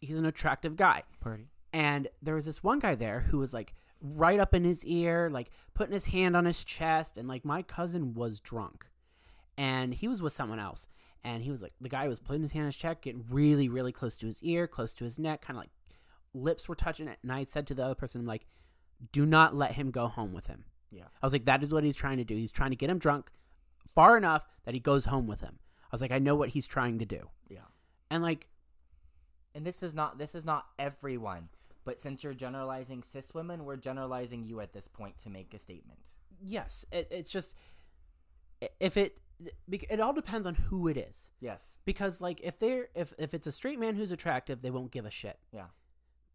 he's 0.00 0.18
an 0.18 0.26
attractive 0.26 0.76
guy. 0.76 1.04
Purdy. 1.20 1.48
And 1.72 2.08
there 2.22 2.34
was 2.34 2.46
this 2.46 2.62
one 2.62 2.78
guy 2.78 2.94
there 2.94 3.20
who 3.20 3.38
was 3.38 3.52
like 3.54 3.74
right 4.00 4.38
up 4.38 4.54
in 4.54 4.64
his 4.64 4.84
ear, 4.84 5.30
like 5.30 5.50
putting 5.72 5.94
his 5.94 6.06
hand 6.06 6.36
on 6.36 6.44
his 6.44 6.62
chest, 6.62 7.16
and 7.16 7.26
like 7.26 7.44
my 7.44 7.62
cousin 7.62 8.14
was 8.14 8.38
drunk, 8.38 8.86
and 9.56 9.94
he 9.94 10.06
was 10.06 10.20
with 10.20 10.32
someone 10.32 10.60
else, 10.60 10.88
and 11.24 11.42
he 11.42 11.50
was 11.50 11.62
like 11.62 11.72
the 11.80 11.88
guy 11.88 12.06
was 12.08 12.20
putting 12.20 12.42
his 12.42 12.52
hand 12.52 12.62
on 12.64 12.66
his 12.68 12.76
chest, 12.76 13.00
getting 13.02 13.24
really, 13.30 13.68
really 13.68 13.92
close 13.92 14.16
to 14.18 14.26
his 14.26 14.42
ear, 14.42 14.66
close 14.66 14.92
to 14.94 15.04
his 15.04 15.18
neck, 15.18 15.42
kind 15.42 15.56
of 15.56 15.62
like 15.62 15.70
lips 16.34 16.68
were 16.68 16.74
touching 16.74 17.08
it, 17.08 17.18
and 17.22 17.32
I 17.32 17.44
said 17.44 17.66
to 17.68 17.74
the 17.74 17.84
other 17.84 17.94
person, 17.94 18.20
I'm 18.20 18.26
like, 18.26 18.46
do 19.12 19.24
not 19.26 19.54
let 19.54 19.72
him 19.72 19.90
go 19.90 20.06
home 20.08 20.32
with 20.32 20.46
him. 20.46 20.64
Yeah. 20.90 21.04
I 21.22 21.26
was 21.26 21.32
like, 21.32 21.44
that 21.46 21.62
is 21.62 21.70
what 21.70 21.82
he's 21.84 21.96
trying 21.96 22.18
to 22.18 22.24
do. 22.24 22.36
He's 22.36 22.52
trying 22.52 22.70
to 22.70 22.76
get 22.76 22.90
him 22.90 22.98
drunk 22.98 23.30
far 23.94 24.16
enough 24.16 24.46
that 24.64 24.74
he 24.74 24.80
goes 24.80 25.06
home 25.06 25.26
with 25.26 25.40
him. 25.40 25.58
I 25.84 25.88
was 25.92 26.00
like, 26.00 26.12
I 26.12 26.18
know 26.18 26.34
what 26.34 26.50
he's 26.50 26.66
trying 26.66 26.98
to 27.00 27.04
do, 27.04 27.28
Yeah. 27.48 27.60
and 28.10 28.22
like, 28.22 28.48
And 29.54 29.64
this 29.66 29.82
is 29.82 29.94
not 29.94 30.18
this 30.18 30.34
is 30.34 30.44
not 30.44 30.66
everyone, 30.78 31.48
but 31.84 32.00
since 32.00 32.24
you're 32.24 32.34
generalizing 32.34 33.02
cis 33.02 33.32
women, 33.34 33.64
we're 33.64 33.76
generalizing 33.76 34.44
you 34.44 34.60
at 34.60 34.72
this 34.72 34.88
point 34.88 35.18
to 35.18 35.30
make 35.30 35.54
a 35.54 35.58
statement. 35.58 36.00
yes, 36.42 36.84
it, 36.90 37.06
it's 37.10 37.30
just 37.30 37.54
if 38.80 38.96
it 38.96 39.18
it 39.70 40.00
all 40.00 40.12
depends 40.12 40.46
on 40.46 40.54
who 40.54 40.88
it 40.88 40.96
is. 40.96 41.30
Yes. 41.40 41.60
because 41.84 42.20
like 42.20 42.40
if 42.42 42.58
they're 42.58 42.88
if 42.94 43.12
if 43.18 43.34
it's 43.34 43.46
a 43.46 43.52
straight 43.52 43.78
man 43.78 43.94
who's 43.96 44.12
attractive 44.12 44.62
they 44.62 44.70
won't 44.70 44.90
give 44.90 45.04
a 45.06 45.10
shit 45.10 45.38
Yeah. 45.52 45.66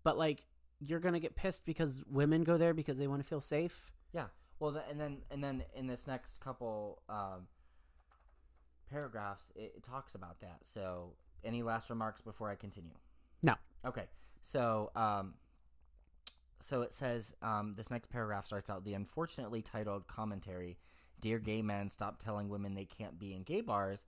but 0.03 0.17
like 0.17 0.43
you're 0.79 0.99
gonna 0.99 1.19
get 1.19 1.35
pissed 1.35 1.65
because 1.65 2.03
women 2.09 2.43
go 2.43 2.57
there 2.57 2.73
because 2.73 2.97
they 2.97 3.07
want 3.07 3.21
to 3.21 3.27
feel 3.27 3.41
safe 3.41 3.91
Yeah. 4.13 4.25
Well, 4.59 4.71
the, 4.71 4.83
and 4.89 4.99
then 4.99 5.19
and 5.31 5.41
then 5.43 5.63
in 5.73 5.87
this 5.87 6.05
next 6.07 6.39
couple 6.41 7.01
um, 7.07 7.47
paragraphs, 8.89 9.51
it, 9.55 9.73
it 9.77 9.83
talks 9.83 10.15
about 10.15 10.41
that. 10.41 10.59
So, 10.65 11.13
any 11.43 11.63
last 11.63 11.89
remarks 11.89 12.21
before 12.21 12.49
I 12.49 12.55
continue? 12.55 12.95
No. 13.41 13.55
Okay. 13.85 14.05
So, 14.41 14.91
um, 14.95 15.35
so 16.61 16.81
it 16.81 16.93
says 16.93 17.33
um, 17.41 17.75
this 17.77 17.89
next 17.89 18.09
paragraph 18.09 18.45
starts 18.47 18.69
out 18.69 18.83
the 18.83 18.93
unfortunately 18.95 19.61
titled 19.61 20.07
commentary, 20.07 20.77
"Dear 21.19 21.39
gay 21.39 21.61
men, 21.61 21.89
stop 21.89 22.19
telling 22.19 22.49
women 22.49 22.73
they 22.73 22.85
can't 22.85 23.19
be 23.19 23.33
in 23.33 23.43
gay 23.43 23.61
bars." 23.61 24.05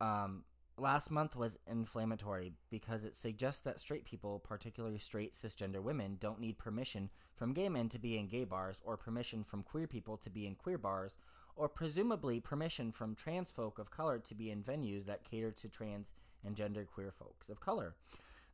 Um, 0.00 0.44
last 0.76 1.10
month 1.10 1.36
was 1.36 1.58
inflammatory 1.66 2.52
because 2.70 3.04
it 3.04 3.14
suggests 3.14 3.62
that 3.62 3.78
straight 3.78 4.04
people, 4.04 4.38
particularly 4.40 4.98
straight 4.98 5.32
cisgender 5.34 5.82
women, 5.82 6.16
don't 6.18 6.40
need 6.40 6.58
permission 6.58 7.10
from 7.34 7.52
gay 7.52 7.68
men 7.68 7.88
to 7.90 7.98
be 7.98 8.18
in 8.18 8.26
gay 8.26 8.44
bars, 8.44 8.82
or 8.84 8.96
permission 8.96 9.44
from 9.44 9.62
queer 9.62 9.86
people 9.86 10.16
to 10.16 10.30
be 10.30 10.46
in 10.46 10.54
queer 10.54 10.78
bars, 10.78 11.16
or 11.54 11.68
presumably 11.68 12.40
permission 12.40 12.90
from 12.90 13.14
trans 13.14 13.50
folk 13.50 13.78
of 13.78 13.90
color 13.90 14.18
to 14.18 14.34
be 14.34 14.50
in 14.50 14.62
venues 14.62 15.04
that 15.04 15.24
cater 15.24 15.52
to 15.52 15.68
trans 15.68 16.14
and 16.44 16.56
gender 16.56 16.84
queer 16.84 17.12
folks 17.12 17.48
of 17.48 17.60
color. 17.60 17.94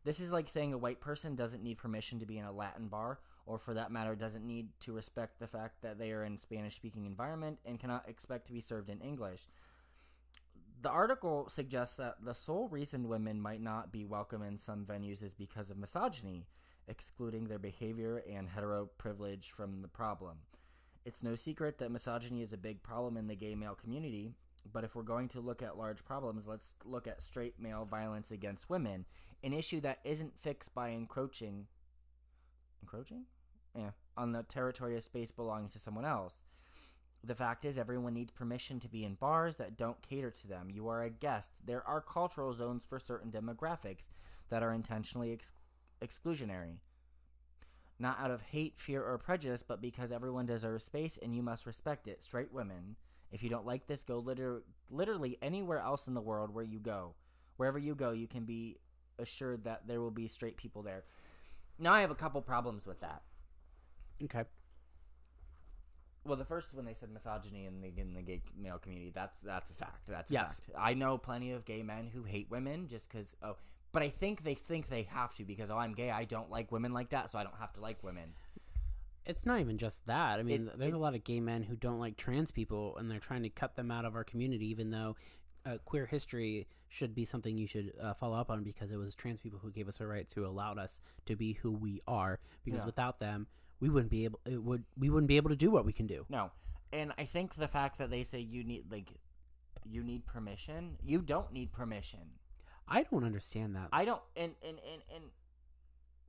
This 0.05 0.21
is 0.21 0.33
like 0.33 0.49
saying 0.49 0.75
a 0.75 0.79
white 0.79 1.01
person 1.01 1.35
doesn't 1.35 1.63
need 1.63 1.79
permission 1.79 2.19
to 2.21 2.27
be 2.27 2.39
in 2.39 2.45
a 2.45 2.53
Latin 2.53 2.89
bar, 2.89 3.21
or 3.49 3.59
for 3.59 3.73
that 3.75 3.91
matter, 3.91 4.15
doesn't 4.15 4.47
need 4.47 4.69
to 4.81 4.93
respect 4.93 5.41
the 5.41 5.47
fact 5.47 5.81
that 5.81 5.99
they 5.99 6.13
are 6.13 6.23
in 6.23 6.35
a 6.35 6.39
Spanish 6.39 6.77
speaking 6.77 7.07
environment 7.07 7.59
and 7.65 7.81
cannot 7.81 8.07
expect 8.07 8.47
to 8.47 8.53
be 8.53 8.61
served 8.61 8.91
in 8.91 9.01
English. 9.01 9.49
The 10.83 10.91
article 10.91 11.49
suggests 11.49 11.97
that 11.97 12.17
the 12.23 12.35
sole 12.35 12.69
reason 12.69 13.09
women 13.09 13.41
might 13.41 13.63
not 13.63 13.91
be 13.91 14.05
welcome 14.05 14.43
in 14.43 14.59
some 14.59 14.85
venues 14.85 15.25
is 15.25 15.33
because 15.33 15.71
of 15.71 15.79
misogyny, 15.79 16.47
excluding 16.87 17.49
their 17.49 17.59
behavior 17.59 18.23
and 18.31 18.51
hetero 18.51 18.91
privilege 18.99 19.51
from 19.51 19.81
the 19.81 19.89
problem. 19.89 20.37
It's 21.07 21.23
no 21.23 21.35
secret 21.35 21.79
that 21.79 21.91
misogyny 21.91 22.43
is 22.43 22.53
a 22.53 22.59
big 22.59 22.83
problem 22.83 23.17
in 23.17 23.29
the 23.29 23.35
gay 23.35 23.55
male 23.55 23.75
community. 23.75 24.31
But 24.71 24.85
if 24.85 24.95
we're 24.95 25.03
going 25.03 25.29
to 25.29 25.41
look 25.41 25.63
at 25.63 25.79
large 25.79 26.05
problems, 26.05 26.47
let's 26.47 26.75
look 26.85 27.07
at 27.07 27.23
straight 27.23 27.59
male 27.59 27.87
violence 27.87 28.31
against 28.31 28.69
women, 28.69 29.07
an 29.43 29.55
issue 29.55 29.81
that 29.81 30.01
isn't 30.05 30.39
fixed 30.43 30.75
by 30.75 30.91
encroaching 30.91 31.67
encroaching? 32.83 33.25
Yeah, 33.75 33.91
on 34.17 34.33
the 34.33 34.43
territory 34.43 34.97
of 34.97 35.03
space 35.03 35.31
belonging 35.31 35.69
to 35.71 35.79
someone 35.79 36.05
else. 36.05 36.41
The 37.25 37.35
fact 37.35 37.65
is, 37.65 37.79
everyone 37.79 38.15
needs 38.15 38.31
permission 38.31 38.79
to 38.81 38.89
be 38.89 39.05
in 39.05 39.15
bars 39.15 39.57
that 39.57 39.77
don't 39.77 40.01
cater 40.03 40.31
to 40.31 40.47
them. 40.47 40.71
You 40.71 40.89
are 40.89 41.03
a 41.03 41.11
guest. 41.11 41.51
There 41.65 41.87
are 41.87 42.01
cultural 42.01 42.53
zones 42.53 42.85
for 42.89 42.99
certain 42.99 43.31
demographics 43.31 44.09
that 44.51 44.63
are 44.63 44.73
intentionally 44.73 45.33
ex- 45.33 45.53
exclusionary. 46.01 46.77
Not 47.99 48.21
out 48.21 48.31
of 48.31 48.43
hate, 48.43 48.79
fear, 48.79 49.03
or 49.03 49.19
prejudice, 49.19 49.65
but 49.67 49.83
because 49.83 50.13
everyone 50.13 50.47
deserves 50.47 50.85
space 50.85 51.19
and 51.21 51.35
you 51.35 51.43
must 51.43 51.67
respect 51.67 52.07
it. 52.07 52.23
Straight 52.23 52.53
women. 52.53 52.95
If 53.33 53.43
you 53.43 53.51
don't 53.51 53.67
like 53.67 53.87
this, 53.87 54.05
go 54.05 54.19
liter- 54.19 54.63
literally 54.89 55.39
anywhere 55.43 55.81
else 55.81 56.07
in 56.07 56.15
the 56.15 56.21
world 56.21 56.55
where 56.55 56.65
you 56.65 56.79
go. 56.79 57.15
Wherever 57.57 57.79
you 57.79 57.97
go, 57.97 58.13
you 58.13 58.29
can 58.29 58.45
be 58.45 58.79
assured 59.19 59.65
that 59.65 59.89
there 59.89 60.01
will 60.01 60.13
be 60.13 60.29
straight 60.29 60.57
people 60.57 60.83
there. 60.83 61.03
Now, 61.81 61.93
I 61.93 62.01
have 62.01 62.13
a 62.13 62.17
couple 62.17 62.41
problems 62.41 62.87
with 62.87 63.01
that. 63.01 63.23
Okay. 64.25 64.45
Well, 66.25 66.37
the 66.37 66.45
first 66.45 66.75
when 66.75 66.85
they 66.85 66.93
said 66.95 67.11
misogyny 67.11 67.65
in 67.67 67.81
the 67.81 67.93
in 68.01 68.13
the 68.15 68.23
gay 68.23 68.43
male 68.57 68.79
community, 68.79 69.11
that's 69.15 69.39
that's 69.41 69.71
a 69.71 69.75
fact. 69.75 70.07
That's 70.09 70.31
a 70.31 70.35
Yes. 70.35 70.61
fact. 70.61 70.79
I 70.79 70.95
know 70.95 71.17
plenty 71.17 71.53
of 71.53 71.65
gay 71.65 71.83
men 71.83 72.09
who 72.13 72.23
hate 72.25 72.51
women 72.51 72.87
just 72.89 73.09
because. 73.09 73.35
Oh, 73.43 73.57
but 73.93 74.03
I 74.03 74.11
think 74.11 74.43
they 74.43 74.55
think 74.55 74.89
they 74.89 75.05
have 75.05 75.35
to 75.37 75.45
because 75.45 75.71
oh, 75.71 75.79
I'm 75.79 75.95
gay. 75.95 76.11
I 76.11 76.25
don't 76.25 76.51
like 76.51 76.71
women 76.71 76.93
like 76.93 77.11
that, 77.11 77.31
so 77.31 77.39
I 77.39 77.45
don't 77.45 77.57
have 77.59 77.73
to 77.75 77.81
like 77.81 78.03
women. 78.03 78.35
It's 79.25 79.47
not 79.47 79.61
even 79.61 79.79
just 79.79 80.07
that. 80.07 80.39
I 80.39 80.43
mean, 80.43 80.69
It- 80.69 80.79
there's 80.79 80.93
it- 80.93 80.97
a 80.97 81.01
lot 81.01 81.15
of 81.15 81.25
gay 81.25 81.41
men 81.41 81.63
who 81.63 81.77
don't 81.77 81.99
like 81.99 82.17
trans 82.17 82.51
people, 82.51 82.97
and 82.99 83.11
they're 83.11 83.19
trying 83.21 83.43
to 83.43 83.51
cut 83.51 83.77
them 83.77 83.91
out 83.91 84.05
of 84.05 84.15
our 84.15 84.25
community, 84.25 84.67
even 84.67 84.91
though 84.91 85.17
uh, 85.67 85.77
queer 85.85 86.07
history 86.07 86.67
should 86.89 87.15
be 87.15 87.25
something 87.27 87.59
you 87.59 87.67
should 87.67 87.93
uh, 88.01 88.15
follow 88.15 88.37
up 88.39 88.51
on 88.51 88.63
because 88.63 88.91
it 88.91 88.97
was 88.97 89.15
trans 89.15 89.41
people 89.41 89.59
who 89.59 89.71
gave 89.71 89.87
us 89.89 90.01
a 90.01 90.07
right 90.07 90.27
to 90.31 90.47
allowed 90.47 90.79
us 90.79 91.01
to 91.27 91.37
be 91.37 91.55
who 91.55 91.71
we 91.73 92.01
are. 92.07 92.39
Because 92.65 92.81
Yeah. 92.81 92.87
without 92.87 93.19
them, 93.19 93.47
we 93.81 93.89
wouldn't 93.89 94.11
be 94.11 94.25
able. 94.25 94.41
It 94.45 94.63
would 94.63 94.85
we 94.99 95.11
wouldn't 95.11 95.29
be 95.29 95.37
able 95.37 95.51
to 95.51 95.57
do 95.57 95.71
what 95.71 95.85
we 95.85 95.93
can 95.93 96.07
do. 96.07 96.27
No, 96.29 96.51
and 96.93 97.13
I 97.19 97.25
think 97.25 97.55
the 97.55 97.69
fact 97.69 97.99
that 97.99 98.11
they 98.11 98.23
say 98.23 98.41
you 98.41 98.65
need 98.65 98.91
like 98.91 99.13
you 99.85 100.03
need 100.03 100.27
permission, 100.27 100.97
you 101.05 101.21
don't 101.21 101.53
need 101.53 101.73
permission. 101.73 102.21
I 102.89 103.03
don't 103.03 103.25
understand 103.25 103.77
that. 103.77 103.89
I 103.93 104.05
don't, 104.05 104.23
and 104.37 104.55
and 104.63 104.79
and 104.79 105.03
and 105.15 105.25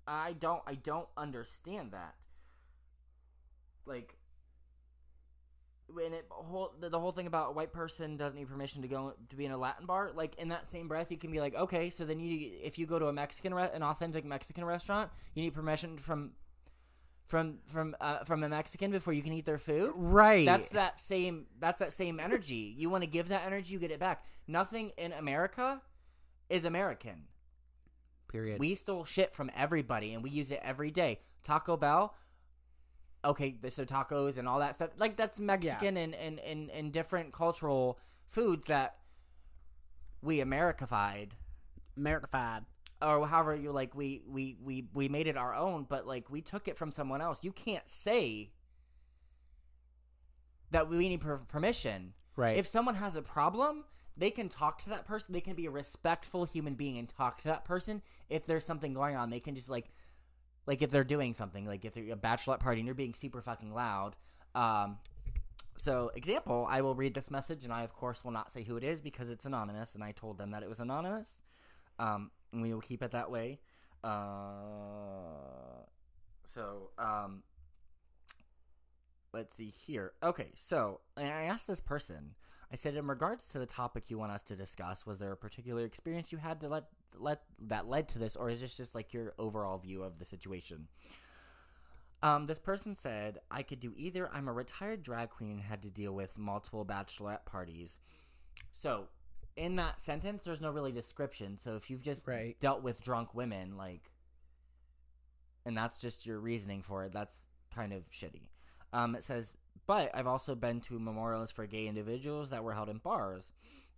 I 0.07 0.33
don't, 0.33 0.62
I 0.65 0.75
don't 0.75 1.07
understand 1.15 1.91
that. 1.91 2.15
Like, 3.85 4.15
when 5.88 6.13
it 6.13 6.25
whole 6.29 6.73
the, 6.79 6.89
the 6.89 6.99
whole 6.99 7.12
thing 7.12 7.27
about 7.27 7.49
a 7.49 7.51
white 7.53 7.71
person 7.71 8.17
doesn't 8.17 8.38
need 8.38 8.47
permission 8.47 8.81
to 8.81 8.88
go 8.88 9.13
to 9.29 9.35
be 9.35 9.45
in 9.45 9.51
a 9.51 9.57
Latin 9.57 9.85
bar. 9.85 10.12
Like 10.13 10.35
in 10.38 10.49
that 10.49 10.69
same 10.69 10.88
breath, 10.88 11.12
you 11.12 11.17
can 11.17 11.31
be 11.31 11.39
like, 11.39 11.55
okay, 11.55 11.89
so 11.89 12.05
then 12.05 12.19
you, 12.19 12.51
if 12.62 12.77
you 12.77 12.85
go 12.85 12.99
to 12.99 13.07
a 13.07 13.13
Mexican, 13.13 13.53
re- 13.53 13.69
an 13.73 13.83
authentic 13.83 14.25
Mexican 14.25 14.65
restaurant, 14.65 15.09
you 15.33 15.43
need 15.43 15.53
permission 15.53 15.97
from. 15.97 16.31
From 17.29 17.59
from 17.67 17.95
uh, 18.01 18.23
from 18.25 18.43
a 18.43 18.49
Mexican 18.49 18.91
before 18.91 19.13
you 19.13 19.21
can 19.21 19.33
eat 19.33 19.45
their 19.45 19.59
food, 19.59 19.93
right. 19.95 20.45
that's 20.45 20.71
that 20.71 20.99
same 20.99 21.45
that's 21.59 21.77
that 21.77 21.93
same 21.93 22.19
energy. 22.19 22.73
You 22.75 22.89
want 22.89 23.03
to 23.03 23.07
give 23.07 23.29
that 23.29 23.43
energy, 23.45 23.71
you 23.73 23.79
get 23.79 23.91
it 23.91 23.99
back. 23.99 24.25
Nothing 24.47 24.91
in 24.97 25.13
America 25.13 25.79
is 26.49 26.65
American. 26.65 27.27
period. 28.29 28.59
We 28.59 28.73
stole 28.73 29.05
shit 29.05 29.31
from 29.33 29.51
everybody 29.55 30.15
and 30.15 30.23
we 30.23 30.31
use 30.31 30.49
it 30.49 30.59
every 30.63 30.89
day. 30.89 31.19
Taco 31.43 31.77
Bell, 31.77 32.15
okay, 33.23 33.55
so 33.69 33.85
tacos 33.85 34.37
and 34.37 34.47
all 34.47 34.59
that 34.59 34.75
stuff. 34.75 34.89
Like 34.97 35.15
that's 35.15 35.39
Mexican 35.39 35.97
and, 35.97 36.15
and, 36.15 36.39
and, 36.39 36.71
and 36.71 36.91
different 36.91 37.31
cultural 37.31 37.99
foods 38.27 38.65
that 38.67 38.97
we 40.21 40.39
Americified 40.39 41.33
Americified. 41.99 42.65
Or 43.01 43.25
however 43.27 43.55
you 43.55 43.71
like 43.71 43.95
we, 43.95 44.21
we, 44.27 44.57
we, 44.63 44.85
we 44.93 45.07
made 45.09 45.27
it 45.27 45.38
our 45.38 45.55
own, 45.55 45.85
but 45.88 46.05
like 46.05 46.29
we 46.29 46.41
took 46.41 46.67
it 46.67 46.77
from 46.77 46.91
someone 46.91 47.21
else. 47.21 47.43
You 47.43 47.51
can't 47.51 47.88
say 47.88 48.51
that 50.71 50.89
we 50.89 51.09
need 51.09 51.21
per- 51.21 51.38
permission. 51.38 52.13
Right. 52.35 52.57
If 52.57 52.67
someone 52.67 52.95
has 52.95 53.15
a 53.15 53.21
problem, 53.21 53.85
they 54.17 54.31
can 54.31 54.49
talk 54.49 54.81
to 54.83 54.89
that 54.89 55.05
person. 55.05 55.33
They 55.33 55.41
can 55.41 55.55
be 55.55 55.65
a 55.65 55.71
respectful 55.71 56.45
human 56.45 56.75
being 56.75 56.97
and 56.97 57.07
talk 57.07 57.41
to 57.41 57.47
that 57.47 57.65
person. 57.65 58.01
If 58.29 58.45
there's 58.45 58.65
something 58.65 58.93
going 58.93 59.15
on, 59.15 59.29
they 59.29 59.39
can 59.39 59.55
just 59.55 59.69
like, 59.69 59.85
like 60.67 60.81
if 60.81 60.91
they're 60.91 61.03
doing 61.03 61.33
something, 61.33 61.65
like 61.65 61.85
if 61.85 61.93
they're 61.93 62.13
a 62.13 62.17
bachelorette 62.17 62.59
party 62.59 62.81
and 62.81 62.85
you're 62.85 62.95
being 62.95 63.13
super 63.13 63.41
fucking 63.41 63.73
loud. 63.73 64.15
Um, 64.55 64.97
so 65.77 66.12
example, 66.13 66.67
I 66.69 66.81
will 66.81 66.95
read 66.95 67.13
this 67.13 67.31
message, 67.31 67.63
and 67.63 67.71
I 67.71 67.83
of 67.83 67.93
course 67.93 68.23
will 68.23 68.31
not 68.31 68.51
say 68.51 68.63
who 68.63 68.75
it 68.75 68.83
is 68.83 68.99
because 68.99 69.29
it's 69.29 69.45
anonymous, 69.45 69.95
and 69.95 70.03
I 70.03 70.12
told 70.12 70.38
them 70.38 70.51
that 70.51 70.62
it 70.62 70.69
was 70.69 70.81
anonymous. 70.81 71.38
Um, 71.97 72.31
we 72.53 72.73
will 72.73 72.81
keep 72.81 73.01
it 73.03 73.12
that 73.12 73.29
way. 73.29 73.59
Uh, 74.03 74.09
so 76.45 76.89
um, 76.97 77.43
let's 79.33 79.55
see 79.55 79.69
here. 79.69 80.13
Okay, 80.23 80.49
so 80.55 81.01
I 81.17 81.23
asked 81.23 81.67
this 81.67 81.81
person. 81.81 82.35
I 82.71 82.75
said, 82.75 82.95
in 82.95 83.07
regards 83.07 83.47
to 83.49 83.59
the 83.59 83.65
topic 83.65 84.09
you 84.09 84.17
want 84.19 84.31
us 84.31 84.43
to 84.43 84.55
discuss, 84.55 85.05
was 85.05 85.17
there 85.17 85.31
a 85.31 85.38
particular 85.38 85.85
experience 85.85 86.31
you 86.31 86.38
had 86.38 86.62
to 86.62 86.69
let 86.69 86.85
let 87.17 87.41
that 87.67 87.88
led 87.88 88.07
to 88.09 88.19
this, 88.19 88.35
or 88.35 88.49
is 88.49 88.62
this 88.62 88.77
just 88.77 88.93
like 88.93 89.13
your 89.13 89.33
overall 89.39 89.79
view 89.79 90.03
of 90.03 90.19
the 90.19 90.25
situation? 90.25 90.88
Um, 92.21 92.47
this 92.47 92.59
person 92.59 92.95
said, 92.95 93.39
I 93.49 93.63
could 93.63 93.79
do 93.79 93.93
either. 93.95 94.29
I'm 94.33 94.47
a 94.47 94.53
retired 94.53 95.03
drag 95.03 95.29
queen 95.29 95.51
and 95.51 95.62
had 95.62 95.81
to 95.83 95.89
deal 95.89 96.13
with 96.13 96.38
multiple 96.38 96.85
bachelorette 96.85 97.45
parties. 97.45 97.97
So, 98.71 99.07
in 99.59 99.75
that 99.75 99.99
sentence, 99.99 100.43
there's 100.43 100.61
no 100.61 100.71
really 100.71 100.91
description. 100.93 101.57
So, 101.57 101.75
if 101.75 101.89
you've 101.89 102.01
just 102.01 102.25
Right. 102.25 102.57
dealt 102.59 102.81
with 102.81 103.03
drunk 103.03 103.35
women, 103.35 103.75
like, 103.77 104.09
and 105.65 105.77
that's 105.77 105.99
just 105.99 106.25
your 106.25 106.39
reasoning 106.39 106.81
for 106.81 107.03
it, 107.03 107.11
that's 107.11 107.35
kind 107.69 107.91
of 107.93 108.09
shitty. 108.09 108.47
Um, 108.93 109.15
it 109.15 109.23
says, 109.23 109.55
but 109.85 110.09
I've 110.15 110.27
also 110.27 110.55
been 110.55 110.81
to 110.81 110.97
memorials 110.97 111.51
for 111.51 111.67
gay 111.67 111.87
individuals 111.87 112.49
that 112.51 112.63
were 112.63 112.73
held 112.73 112.89
in 112.89 112.99
bars. 112.99 113.51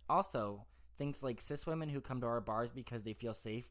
Also, 0.08 0.66
things 0.98 1.22
like 1.22 1.40
cis 1.40 1.64
women 1.64 1.88
who 1.88 2.00
come 2.00 2.20
to 2.20 2.26
our 2.26 2.40
bars 2.40 2.70
because 2.70 3.02
they 3.02 3.12
feel 3.14 3.32
safe, 3.34 3.68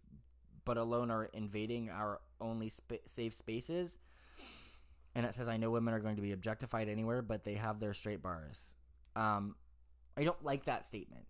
but 0.66 0.78
alone 0.78 1.12
are 1.12 1.26
invading 1.26 1.90
our 1.90 2.22
only 2.40 2.70
sp- 2.72 3.04
safe 3.06 3.34
spaces. 3.34 3.98
And 5.14 5.26
it 5.26 5.34
says, 5.34 5.50
I 5.50 5.58
know 5.58 5.72
women 5.72 5.94
are 5.94 6.00
going 6.00 6.16
to 6.16 6.22
be 6.22 6.32
objectified 6.32 6.88
anywhere, 6.88 7.22
but 7.22 7.44
they 7.44 7.56
have 7.56 7.80
their 7.80 7.94
straight 7.94 8.22
bars. 8.22 8.76
Um, 9.16 9.56
I 10.16 10.24
don't 10.24 10.44
like 10.44 10.66
that 10.66 10.86
statement. 10.86 11.26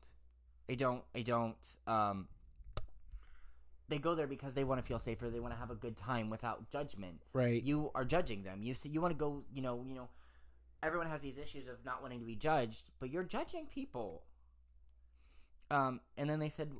I 0.72 0.76
don't. 0.76 1.04
I 1.14 1.22
don't. 1.22 1.56
Um, 1.86 2.28
they 3.90 3.98
go 3.98 4.16
there 4.16 4.28
because 4.28 4.54
they 4.54 4.64
want 4.64 4.80
to 4.80 4.88
feel 4.88 5.00
safer. 5.00 5.30
They 5.30 5.42
want 5.42 5.54
to 5.54 5.60
have 5.60 5.70
a 5.70 5.76
good 5.76 5.98
time 5.98 6.30
without 6.30 6.70
judgment 6.72 7.24
right. 7.34 7.62
you 7.62 7.92
are 7.94 8.06
judging 8.06 8.44
them. 8.44 8.64
You 8.64 8.74
see, 8.74 8.88
you 8.88 9.02
want 9.02 9.14
to 9.14 9.20
go, 9.20 9.44
you 9.54 9.62
know, 9.62 9.84
you 9.86 9.94
know, 9.94 10.08
everyone 10.82 11.08
has 11.08 11.22
these 11.22 11.38
issues 11.38 11.68
of 11.68 11.84
not 11.86 12.02
wanting 12.02 12.22
to 12.22 12.26
be 12.26 12.36
judged, 12.36 12.90
but 13.02 13.10
you're 13.10 13.26
judging 13.26 13.66
people. 13.66 14.24
Um, 15.70 16.00
and 16.18 16.30
then 16.30 16.40
they 16.40 16.48
said 16.48 16.72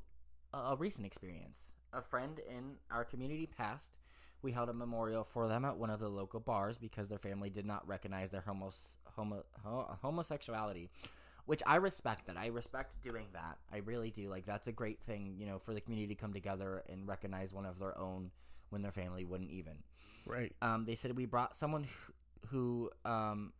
a, 0.54 0.58
a 0.58 0.76
recent 0.76 1.06
experience. 1.06 1.60
A 1.92 2.00
friend 2.00 2.40
in 2.48 2.76
our 2.90 3.04
community 3.04 3.46
passed. 3.46 3.98
We 4.40 4.52
held 4.52 4.70
a 4.70 4.72
memorial 4.72 5.22
for 5.22 5.48
them 5.48 5.66
at 5.66 5.76
one 5.76 5.90
of 5.90 6.00
the 6.00 6.08
local 6.08 6.40
bars 6.40 6.78
because 6.78 7.08
their 7.08 7.18
family 7.18 7.50
did 7.50 7.66
not 7.66 7.86
recognize 7.86 8.30
their 8.30 8.40
homos, 8.40 8.96
homo, 9.04 9.44
ho, 9.62 9.98
homosexuality, 10.00 10.90
which 11.46 11.62
I 11.66 11.76
respect. 11.76 12.26
That 12.26 12.36
I 12.36 12.46
respect 12.46 13.02
doing 13.02 13.26
that. 13.32 13.58
I 13.72 13.78
really 13.78 14.10
do. 14.10 14.28
Like 14.28 14.46
that's 14.46 14.66
a 14.66 14.72
great 14.72 15.00
thing, 15.02 15.36
you 15.38 15.46
know, 15.46 15.58
for 15.58 15.74
the 15.74 15.80
community 15.80 16.14
to 16.14 16.20
come 16.20 16.32
together 16.32 16.82
and 16.88 17.06
recognize 17.06 17.52
one 17.52 17.66
of 17.66 17.78
their 17.78 17.98
own 17.98 18.30
when 18.70 18.82
their 18.82 18.92
family 18.92 19.24
wouldn't 19.24 19.50
even 19.50 19.74
right. 20.26 20.52
um, 20.62 20.84
they 20.86 20.94
said 20.94 21.14
we 21.16 21.26
brought 21.26 21.54
someone 21.54 21.84
who, 21.84 22.48
who 22.48 22.90
um, 23.04 23.52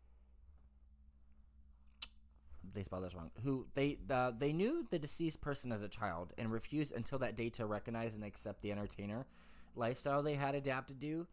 they 2.75 2.83
spelled 2.83 3.05
this 3.05 3.15
wrong. 3.15 3.31
Who 3.43 3.67
they 3.75 3.99
uh, 4.11 4.33
they 4.37 4.53
knew 4.53 4.87
the 4.91 4.99
deceased 4.99 5.41
person 5.41 5.73
as 5.73 5.83
a 5.83 5.89
child 5.89 6.33
and 6.39 6.53
refused 6.53 6.93
until 6.93 7.19
that 7.19 7.37
day 7.37 7.51
to 7.51 7.67
recognize 7.67 8.15
and 8.15 8.25
accept 8.25 8.63
the 8.63 8.73
entertainer 8.73 9.27
lifestyle 9.75 10.23
they 10.23 10.35
had 10.35 10.55
adapted 10.55 11.01
to 11.01 11.27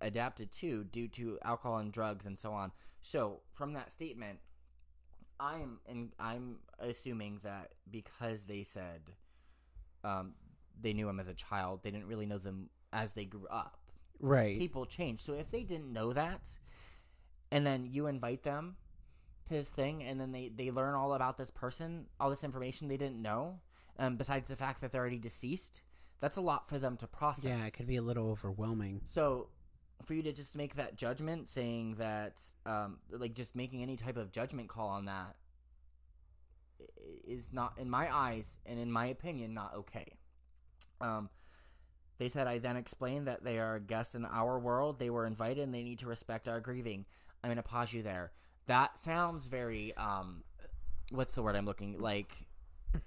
adapted 0.00 0.52
to 0.52 0.84
due 0.84 1.08
to 1.08 1.38
alcohol 1.44 1.78
and 1.78 1.92
drugs 1.92 2.26
and 2.26 2.38
so 2.38 2.52
on. 2.52 2.70
So 3.00 3.40
from 3.52 3.72
that 3.72 3.92
statement, 3.92 4.38
I'm 5.40 5.78
and 5.88 6.10
I'm 6.18 6.56
assuming 6.78 7.40
that 7.44 7.72
because 7.90 8.44
they 8.44 8.62
said 8.62 9.00
um, 10.04 10.34
they 10.80 10.92
knew 10.92 11.08
him 11.08 11.20
as 11.20 11.28
a 11.28 11.34
child, 11.34 11.80
they 11.82 11.90
didn't 11.90 12.06
really 12.06 12.26
know 12.26 12.38
them 12.38 12.70
as 12.92 13.12
they 13.12 13.24
grew 13.24 13.46
up 13.48 13.78
Right. 14.20 14.58
people 14.58 14.84
change. 14.86 15.20
So 15.20 15.34
if 15.34 15.50
they 15.50 15.62
didn't 15.62 15.92
know 15.92 16.12
that, 16.12 16.40
and 17.52 17.64
then 17.66 17.86
you 17.90 18.06
invite 18.06 18.42
them 18.42 18.76
to 19.48 19.54
this 19.54 19.68
thing, 19.68 20.02
and 20.02 20.20
then 20.20 20.32
they 20.32 20.48
they 20.48 20.70
learn 20.70 20.94
all 20.94 21.14
about 21.14 21.38
this 21.38 21.50
person, 21.50 22.06
all 22.18 22.30
this 22.30 22.44
information 22.44 22.88
they 22.88 22.96
didn't 22.96 23.22
know, 23.22 23.60
um, 23.98 24.16
besides 24.16 24.48
the 24.48 24.56
fact 24.56 24.80
that 24.80 24.92
they're 24.92 25.00
already 25.00 25.18
deceased, 25.18 25.82
that's 26.20 26.36
a 26.36 26.40
lot 26.40 26.68
for 26.68 26.78
them 26.78 26.96
to 26.96 27.06
process. 27.06 27.44
yeah, 27.44 27.64
it 27.66 27.72
could 27.74 27.86
be 27.86 27.96
a 27.96 28.02
little 28.02 28.28
overwhelming. 28.30 29.02
So 29.06 29.48
for 30.04 30.14
you 30.14 30.22
to 30.22 30.32
just 30.32 30.56
make 30.56 30.76
that 30.76 30.96
judgment, 30.96 31.48
saying 31.48 31.96
that, 31.98 32.40
um, 32.66 32.98
like 33.10 33.34
just 33.34 33.54
making 33.54 33.82
any 33.82 33.96
type 33.96 34.16
of 34.16 34.32
judgment 34.32 34.68
call 34.68 34.88
on 34.88 35.06
that, 35.06 35.36
is 37.26 37.48
not 37.52 37.74
in 37.78 37.90
my 37.90 38.14
eyes 38.14 38.46
and 38.64 38.78
in 38.78 38.90
my 38.90 39.06
opinion 39.06 39.54
not 39.54 39.74
okay. 39.74 40.14
Um, 41.00 41.28
they 42.18 42.28
said 42.28 42.46
I 42.46 42.58
then 42.58 42.76
explained 42.76 43.26
that 43.26 43.44
they 43.44 43.58
are 43.58 43.78
guests 43.78 44.14
in 44.14 44.24
our 44.24 44.58
world. 44.58 44.98
They 44.98 45.10
were 45.10 45.26
invited 45.26 45.62
and 45.62 45.74
they 45.74 45.82
need 45.82 46.00
to 46.00 46.06
respect 46.06 46.48
our 46.48 46.60
grieving. 46.60 47.04
I'm 47.42 47.50
gonna 47.50 47.62
pause 47.62 47.92
you 47.92 48.02
there. 48.02 48.32
That 48.66 48.98
sounds 48.98 49.46
very 49.46 49.96
um, 49.96 50.42
what's 51.10 51.34
the 51.34 51.42
word 51.42 51.56
I'm 51.56 51.66
looking 51.66 51.98
like? 51.98 52.34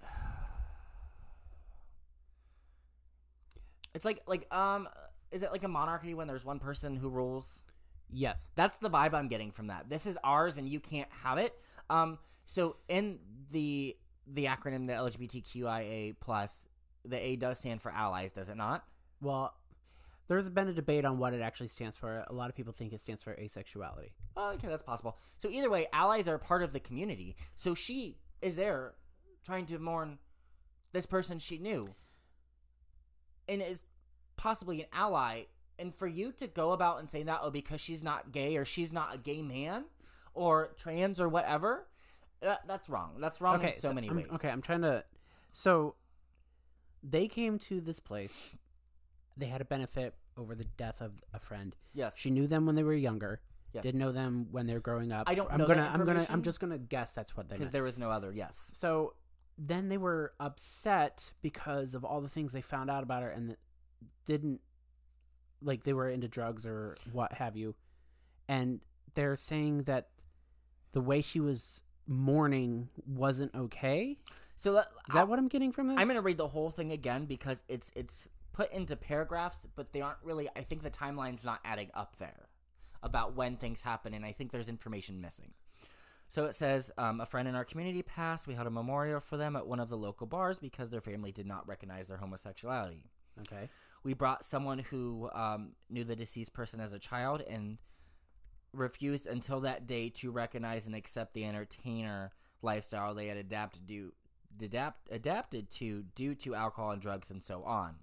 It's 3.93 4.05
like 4.05 4.21
like 4.25 4.47
um, 4.55 4.87
is 5.31 5.43
it 5.43 5.51
like 5.51 5.63
a 5.63 5.67
monarchy 5.67 6.13
when 6.13 6.27
there's 6.27 6.45
one 6.45 6.59
person 6.59 6.95
who 6.95 7.09
rules? 7.09 7.61
Yes. 8.09 8.37
That's 8.55 8.77
the 8.77 8.89
vibe 8.89 9.13
I'm 9.13 9.27
getting 9.27 9.51
from 9.51 9.67
that. 9.67 9.89
This 9.89 10.05
is 10.05 10.17
ours 10.23 10.57
and 10.57 10.67
you 10.67 10.79
can't 10.79 11.09
have 11.23 11.37
it. 11.37 11.55
Um, 11.89 12.19
so 12.45 12.77
in 12.87 13.19
the 13.51 13.97
the 14.27 14.45
acronym 14.45 14.87
the 14.87 14.93
LGBTQIA 14.93 16.15
plus, 16.19 16.57
the 17.03 17.17
A 17.17 17.35
does 17.35 17.59
stand 17.59 17.81
for 17.81 17.91
allies, 17.91 18.31
does 18.31 18.49
it 18.49 18.57
not? 18.57 18.83
Well, 19.21 19.53
there's 20.27 20.49
been 20.49 20.67
a 20.67 20.73
debate 20.73 21.03
on 21.03 21.17
what 21.17 21.33
it 21.33 21.41
actually 21.41 21.67
stands 21.67 21.97
for. 21.97 22.23
A 22.27 22.33
lot 22.33 22.49
of 22.49 22.55
people 22.55 22.71
think 22.71 22.93
it 22.93 23.01
stands 23.01 23.23
for 23.23 23.35
asexuality. 23.35 24.11
Oh, 24.37 24.51
okay, 24.51 24.67
that's 24.67 24.83
possible. 24.83 25.17
So 25.37 25.49
either 25.49 25.69
way, 25.69 25.87
allies 25.91 26.27
are 26.27 26.37
part 26.37 26.63
of 26.63 26.71
the 26.71 26.79
community. 26.79 27.35
So 27.55 27.73
she 27.73 28.17
is 28.41 28.55
there 28.55 28.93
trying 29.45 29.65
to 29.67 29.79
mourn 29.79 30.19
this 30.93 31.05
person 31.05 31.39
she 31.39 31.57
knew 31.57 31.95
and 33.47 33.61
is 33.61 33.79
possibly 34.41 34.81
an 34.81 34.87
ally. 34.91 35.43
And 35.77 35.93
for 35.93 36.07
you 36.07 36.31
to 36.33 36.47
go 36.47 36.71
about 36.71 36.99
and 36.99 37.09
say 37.09 37.23
that, 37.23 37.39
oh, 37.43 37.51
because 37.51 37.79
she's 37.79 38.03
not 38.03 38.31
gay 38.31 38.57
or 38.57 38.65
she's 38.65 38.91
not 38.91 39.15
a 39.15 39.17
gay 39.17 39.41
man 39.41 39.85
or 40.33 40.73
trans 40.77 41.21
or 41.21 41.29
whatever, 41.29 41.87
that, 42.41 42.61
that's 42.67 42.89
wrong. 42.89 43.17
That's 43.19 43.39
wrong 43.39 43.63
in 43.63 43.73
so, 43.73 43.93
many 43.93 44.09
I'm, 44.09 44.15
ways. 44.17 44.25
Okay, 44.33 44.49
I'm 44.49 44.61
trying 44.61 44.81
to. 44.81 45.03
So 45.53 45.95
they 47.03 47.27
came 47.27 47.59
to 47.59 47.81
this 47.81 47.99
place. 47.99 48.49
They 49.37 49.45
had 49.45 49.61
a 49.61 49.65
benefit 49.65 50.15
over 50.37 50.55
the 50.55 50.63
death 50.63 51.01
of 51.01 51.13
a 51.33 51.39
friend. 51.39 51.75
Yes. 51.93 52.13
She 52.17 52.29
knew 52.31 52.47
them 52.47 52.65
when 52.65 52.75
they 52.75 52.83
were 52.83 52.93
younger. 52.93 53.41
yes. 53.73 53.83
Didn't 53.83 53.99
know 53.99 54.11
them 54.11 54.47
when 54.51 54.65
they 54.65 54.73
were 54.73 54.79
growing 54.79 55.11
up. 55.11 55.29
I 55.29 55.35
don't 55.35 55.51
I'm 55.51 55.59
know 55.59 55.67
gonna. 55.67 55.89
I'm 55.93 56.05
gonna. 56.05 56.25
I'm 56.29 56.41
just 56.41 56.59
gonna 56.59 56.77
guess 56.77 57.13
that's 57.13 57.35
what 57.35 57.49
they 57.49 57.57
because 57.57 57.71
there 57.71 57.83
was 57.83 57.97
no 57.97 58.09
other. 58.09 58.31
Yes. 58.31 58.71
So 58.73 59.13
then 59.57 59.89
they 59.89 59.97
were 59.97 60.33
upset 60.39 61.33
because 61.41 61.93
of 61.93 62.03
all 62.03 62.21
the 62.21 62.29
things 62.29 62.53
they 62.53 62.61
found 62.61 62.89
out 62.89 63.03
about 63.03 63.23
her 63.23 63.29
and 63.29 63.55
didn't 64.25 64.61
like 65.61 65.83
they 65.83 65.93
were 65.93 66.09
into 66.09 66.27
drugs 66.27 66.65
or 66.65 66.95
what 67.11 67.33
have 67.33 67.55
you. 67.55 67.75
And 68.47 68.81
they're 69.13 69.35
saying 69.35 69.83
that 69.83 70.09
the 70.93 71.01
way 71.01 71.21
she 71.21 71.39
was 71.39 71.81
mourning 72.07 72.89
wasn't 73.05 73.53
okay. 73.55 74.17
So 74.55 74.71
let, 74.71 74.87
Is 75.07 75.13
that 75.13 75.27
what 75.27 75.39
I'm 75.39 75.47
getting 75.47 75.71
from 75.71 75.87
this? 75.87 75.97
I'm 75.97 76.05
going 76.05 76.15
to 76.15 76.21
read 76.21 76.37
the 76.37 76.47
whole 76.47 76.69
thing 76.69 76.91
again 76.91 77.25
because 77.25 77.63
it's 77.67 77.91
it's 77.95 78.29
put 78.53 78.71
into 78.71 78.95
paragraphs, 78.95 79.65
but 79.75 79.91
they 79.93 80.01
aren't 80.01 80.19
really. 80.23 80.49
I 80.55 80.61
think 80.61 80.83
the 80.83 80.89
timeline's 80.89 81.43
not 81.43 81.59
adding 81.65 81.89
up 81.93 82.17
there 82.17 82.47
about 83.01 83.35
when 83.35 83.57
things 83.57 83.81
happen, 83.81 84.13
and 84.13 84.25
I 84.25 84.33
think 84.33 84.51
there's 84.51 84.69
information 84.69 85.19
missing. 85.21 85.53
So 86.27 86.45
it 86.45 86.55
says 86.55 86.91
um, 86.97 87.19
a 87.19 87.25
friend 87.25 87.47
in 87.47 87.55
our 87.55 87.65
community 87.65 88.03
passed. 88.03 88.47
We 88.47 88.53
held 88.53 88.67
a 88.67 88.71
memorial 88.71 89.19
for 89.19 89.35
them 89.35 89.55
at 89.55 89.67
one 89.67 89.79
of 89.79 89.89
the 89.89 89.97
local 89.97 90.27
bars 90.27 90.59
because 90.59 90.89
their 90.89 91.01
family 91.01 91.31
did 91.31 91.45
not 91.45 91.67
recognize 91.67 92.07
their 92.07 92.17
homosexuality. 92.17 93.03
Okay. 93.41 93.69
We 94.03 94.13
brought 94.13 94.43
someone 94.43 94.79
who 94.79 95.29
um, 95.33 95.73
knew 95.89 96.03
the 96.03 96.15
deceased 96.15 96.53
person 96.53 96.79
as 96.79 96.91
a 96.91 96.99
child 96.99 97.41
and 97.41 97.77
refused 98.73 99.27
until 99.27 99.61
that 99.61 99.85
day 99.85 100.09
to 100.09 100.31
recognize 100.31 100.85
and 100.85 100.95
accept 100.95 101.33
the 101.33 101.45
entertainer 101.45 102.31
lifestyle 102.61 103.13
they 103.13 103.27
had 103.27 103.37
adapted 103.37 103.87
to, 103.87 104.13
adapt, 104.61 105.09
adapted 105.11 105.69
to 105.71 106.03
due 106.15 106.35
to 106.35 106.55
alcohol 106.55 106.91
and 106.91 107.01
drugs 107.01 107.29
and 107.29 107.43
so 107.43 107.63
on. 107.63 107.95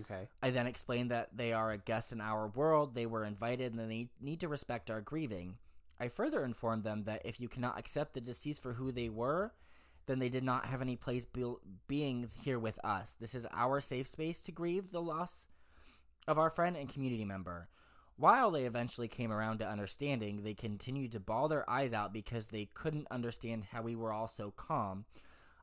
Okay. 0.00 0.28
I 0.42 0.50
then 0.50 0.66
explained 0.66 1.10
that 1.10 1.36
they 1.36 1.52
are 1.52 1.72
a 1.72 1.78
guest 1.78 2.12
in 2.12 2.20
our 2.20 2.46
world, 2.48 2.94
they 2.94 3.06
were 3.06 3.24
invited, 3.24 3.72
and 3.72 3.90
they 3.90 4.08
need 4.20 4.40
to 4.40 4.48
respect 4.48 4.90
our 4.90 5.00
grieving. 5.00 5.56
I 5.98 6.08
further 6.08 6.44
informed 6.44 6.84
them 6.84 7.04
that 7.04 7.22
if 7.24 7.40
you 7.40 7.48
cannot 7.48 7.78
accept 7.78 8.14
the 8.14 8.20
deceased 8.20 8.62
for 8.62 8.72
who 8.72 8.92
they 8.92 9.08
were, 9.08 9.52
then 10.10 10.18
they 10.18 10.28
did 10.28 10.42
not 10.42 10.66
have 10.66 10.82
any 10.82 10.96
place 10.96 11.24
be- 11.24 11.54
being 11.86 12.28
here 12.42 12.58
with 12.58 12.84
us. 12.84 13.14
This 13.20 13.34
is 13.34 13.46
our 13.52 13.80
safe 13.80 14.08
space 14.08 14.42
to 14.42 14.52
grieve 14.52 14.90
the 14.90 15.00
loss 15.00 15.30
of 16.26 16.36
our 16.36 16.50
friend 16.50 16.76
and 16.76 16.88
community 16.88 17.24
member. 17.24 17.68
While 18.16 18.50
they 18.50 18.64
eventually 18.64 19.06
came 19.06 19.32
around 19.32 19.58
to 19.58 19.68
understanding, 19.68 20.42
they 20.42 20.52
continued 20.52 21.12
to 21.12 21.20
bawl 21.20 21.46
their 21.46 21.68
eyes 21.70 21.94
out 21.94 22.12
because 22.12 22.46
they 22.46 22.68
couldn't 22.74 23.06
understand 23.10 23.64
how 23.70 23.82
we 23.82 23.94
were 23.94 24.12
all 24.12 24.26
so 24.26 24.50
calm. 24.50 25.04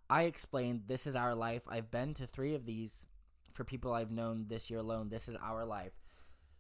I 0.10 0.24
explained, 0.24 0.84
This 0.88 1.06
is 1.06 1.16
our 1.16 1.36
life. 1.36 1.64
I've 1.68 1.92
been 1.92 2.14
to 2.16 2.26
three 2.26 2.56
of 2.56 2.66
these 2.66 3.06
for 3.54 3.66
people 3.66 3.94
I've 3.94 4.12
known 4.12 4.46
this 4.48 4.70
year 4.70 4.80
alone. 4.80 5.10
This 5.10 5.28
is 5.28 5.36
our 5.44 5.66
life. 5.66 5.92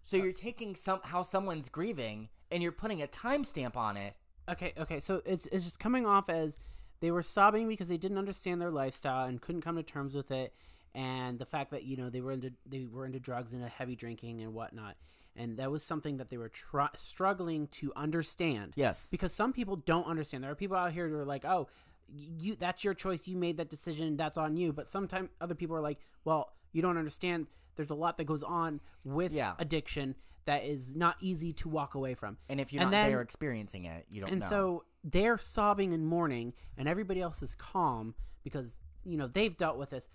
So 0.03 0.17
you're 0.17 0.33
taking 0.33 0.75
some 0.75 0.99
how 1.03 1.21
someone's 1.21 1.69
grieving 1.69 2.29
and 2.51 2.61
you're 2.61 2.71
putting 2.73 3.01
a 3.01 3.07
timestamp 3.07 3.77
on 3.77 3.95
it. 3.95 4.15
Okay, 4.49 4.73
okay. 4.77 4.99
So 4.99 5.21
it's 5.25 5.47
it's 5.47 5.63
just 5.63 5.79
coming 5.79 6.05
off 6.05 6.29
as 6.29 6.59
they 6.99 7.11
were 7.11 7.23
sobbing 7.23 7.67
because 7.67 7.87
they 7.87 7.97
didn't 7.97 8.17
understand 8.17 8.61
their 8.61 8.71
lifestyle 8.71 9.25
and 9.27 9.41
couldn't 9.41 9.61
come 9.61 9.75
to 9.75 9.83
terms 9.83 10.13
with 10.13 10.31
it, 10.31 10.53
and 10.95 11.37
the 11.39 11.45
fact 11.45 11.71
that 11.71 11.83
you 11.83 11.95
know 11.97 12.09
they 12.09 12.21
were 12.21 12.31
into 12.31 12.53
they 12.65 12.85
were 12.91 13.05
into 13.05 13.19
drugs 13.19 13.53
and 13.53 13.63
heavy 13.63 13.95
drinking 13.95 14.41
and 14.41 14.53
whatnot, 14.53 14.95
and 15.35 15.57
that 15.57 15.69
was 15.71 15.83
something 15.83 16.17
that 16.17 16.29
they 16.29 16.37
were 16.37 16.49
tr- 16.49 16.81
struggling 16.95 17.67
to 17.67 17.93
understand. 17.95 18.73
Yes. 18.75 19.07
because 19.11 19.33
some 19.33 19.53
people 19.53 19.75
don't 19.75 20.05
understand. 20.07 20.43
There 20.43 20.51
are 20.51 20.55
people 20.55 20.77
out 20.77 20.91
here 20.93 21.07
who 21.07 21.15
are 21.15 21.25
like, 21.25 21.45
"Oh, 21.45 21.67
you 22.09 22.55
that's 22.55 22.83
your 22.83 22.93
choice. 22.93 23.27
You 23.27 23.35
made 23.37 23.57
that 23.57 23.69
decision. 23.69 24.17
That's 24.17 24.37
on 24.37 24.55
you." 24.55 24.73
But 24.73 24.87
sometimes 24.87 25.29
other 25.41 25.55
people 25.55 25.75
are 25.75 25.81
like, 25.81 25.99
"Well, 26.25 26.53
you 26.71 26.81
don't 26.81 26.97
understand. 26.97 27.47
There's 27.75 27.91
a 27.91 27.95
lot 27.95 28.17
that 28.17 28.23
goes 28.25 28.43
on 28.43 28.81
with 29.03 29.31
Yeah. 29.33 29.53
addiction 29.59 30.15
that 30.45 30.63
is 30.63 30.95
not 30.95 31.17
easy 31.21 31.53
to 31.53 31.69
walk 31.69 31.93
away 31.95 32.15
from." 32.15 32.37
And 32.49 32.59
if 32.59 32.71
you're 32.73 32.81
And 32.81 32.89
not 32.91 32.97
then- 32.97 33.11
there 33.11 33.21
experiencing 33.21 33.85
it, 33.85 34.05
you 34.09 34.21
don't 34.21 34.31
and 34.31 34.39
know. 34.41 34.47
so 34.47 34.85
they're 35.09 35.37
sobbing 35.37 35.93
and 35.93 36.05
mourning, 36.05 36.53
and 36.77 36.87
everybody 36.87 37.21
else 37.21 37.41
is 37.41 37.55
calm 37.55 38.13
because 38.43 38.77
you 39.05 39.17
know 39.17 39.27
they've 39.27 39.55
dealt 39.55 39.77
with 39.77 39.91
this. 39.91 40.07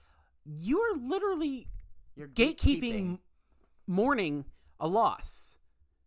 You 0.45 0.81
are 0.81 0.95
literally 0.97 1.69
you're 2.15 2.29
gatekeeping 2.29 3.19
mourning 3.87 4.45
a 4.79 4.87
loss 4.87 5.57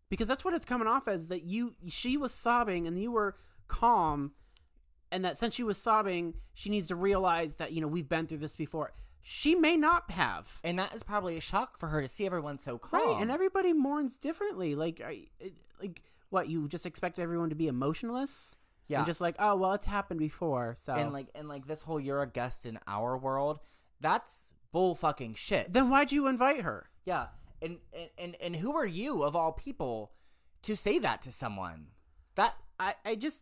because 0.10 0.28
that's 0.28 0.46
what 0.46 0.54
it's 0.54 0.66
coming 0.66 0.88
off 0.88 1.08
as 1.08 1.28
that 1.28 1.44
you 1.44 1.76
she 1.88 2.18
was 2.18 2.34
sobbing 2.34 2.88
and 2.88 3.02
you 3.02 3.12
were 3.12 3.36
calm 3.68 4.32
and 5.12 5.26
that 5.26 5.38
since 5.38 5.56
she 5.56 5.64
was 5.64 5.78
sobbing 5.78 6.36
she 6.54 6.70
needs 6.70 6.88
to 6.90 6.96
realize 6.96 7.56
that 7.56 7.72
you 7.72 7.82
know 7.82 7.88
we've 7.88 8.10
been 8.10 8.28
through 8.28 8.38
this 8.40 8.56
before. 8.56 8.94
She 9.28 9.56
may 9.56 9.76
not 9.76 10.12
have. 10.12 10.60
And 10.64 10.78
that 10.78 10.94
is 10.94 11.02
probably 11.02 11.36
a 11.36 11.42
shock 11.42 11.80
for 11.80 11.88
her 11.88 12.00
to 12.00 12.08
see 12.08 12.28
everyone 12.28 12.60
so 12.60 12.78
calm. 12.78 13.02
right 13.02 13.22
and 13.22 13.32
everybody 13.32 13.74
mourns 13.74 14.18
differently. 14.18 14.76
Like 14.76 15.02
I, 15.04 15.26
it, 15.40 15.54
like 15.82 16.04
what 16.30 16.48
you 16.48 16.68
just 16.68 16.86
expect 16.86 17.18
everyone 17.18 17.50
to 17.50 17.56
be 17.56 17.68
emotionless 17.68 18.56
yeah. 18.88 19.00
and 19.00 19.06
just 19.06 19.22
like 19.22 19.36
oh 19.40 19.56
well 19.56 19.74
it's 19.74 19.86
happened 19.86 20.20
before 20.20 20.76
so 20.80 20.94
and 20.94 21.12
like 21.14 21.28
and 21.36 21.48
like 21.48 21.68
this 21.68 21.82
whole 21.82 22.00
you're 22.00 22.22
a 22.22 22.28
guest 22.30 22.66
in 22.66 22.80
our 22.88 23.18
world, 23.18 23.60
that's 24.02 24.32
bull 24.72 24.96
fucking 24.96 25.34
shit. 25.36 25.72
then 25.72 25.90
why'd 25.90 26.12
you 26.12 26.28
invite 26.28 26.62
her 26.62 26.90
yeah. 27.06 27.28
And, 27.62 27.78
and 28.18 28.36
and 28.42 28.56
who 28.56 28.76
are 28.76 28.86
you 28.86 29.24
of 29.24 29.36
all 29.36 29.52
people 29.54 30.12
to 30.64 30.76
say 30.76 31.00
that 31.00 31.22
to 31.24 31.32
someone? 31.32 31.88
That 32.36 32.56
i 32.80 32.96
i 33.06 33.16
just 33.16 33.42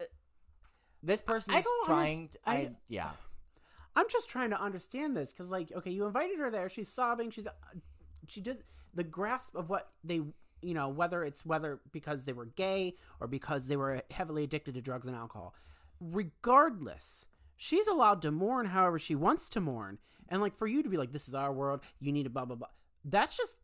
uh, 0.00 0.04
this 1.02 1.20
person 1.20 1.52
I 1.54 1.58
is 1.58 1.66
trying 1.84 2.28
to, 2.28 2.38
I, 2.46 2.54
I- 2.54 2.70
yeah. 2.88 3.10
I'm 3.94 4.06
just 4.10 4.30
trying 4.30 4.50
to 4.50 4.60
understand 4.60 5.14
this 5.14 5.32
because, 5.32 5.50
like, 5.50 5.70
okay, 5.70 5.90
you 5.90 6.06
invited 6.06 6.38
her 6.38 6.50
there. 6.50 6.70
She's 6.70 6.88
sobbing. 6.88 7.30
She's 7.30 7.46
uh, 7.46 7.50
she 8.26 8.40
did 8.40 8.64
the 8.94 9.04
grasp 9.04 9.54
of 9.54 9.68
what 9.68 9.90
they, 10.02 10.22
you 10.62 10.74
know, 10.74 10.88
whether 10.88 11.24
it's 11.24 11.44
whether 11.44 11.80
because 11.92 12.24
they 12.24 12.32
were 12.32 12.46
gay 12.46 12.94
or 13.20 13.26
because 13.26 13.66
they 13.66 13.76
were 13.76 14.02
heavily 14.10 14.44
addicted 14.44 14.74
to 14.74 14.80
drugs 14.80 15.06
and 15.06 15.16
alcohol. 15.16 15.54
Regardless, 16.00 17.26
she's 17.56 17.86
allowed 17.86 18.22
to 18.22 18.30
mourn 18.30 18.66
however 18.66 18.98
she 18.98 19.14
wants 19.14 19.48
to 19.50 19.60
mourn, 19.60 19.98
and 20.28 20.40
like 20.40 20.54
for 20.54 20.66
you 20.66 20.82
to 20.82 20.88
be 20.88 20.96
like, 20.96 21.12
"This 21.12 21.28
is 21.28 21.34
our 21.34 21.52
world. 21.52 21.80
You 22.00 22.12
need 22.12 22.24
to 22.24 22.30
blah 22.30 22.44
blah 22.44 22.56
blah." 22.56 22.68
That's 23.04 23.36
just 23.36 23.58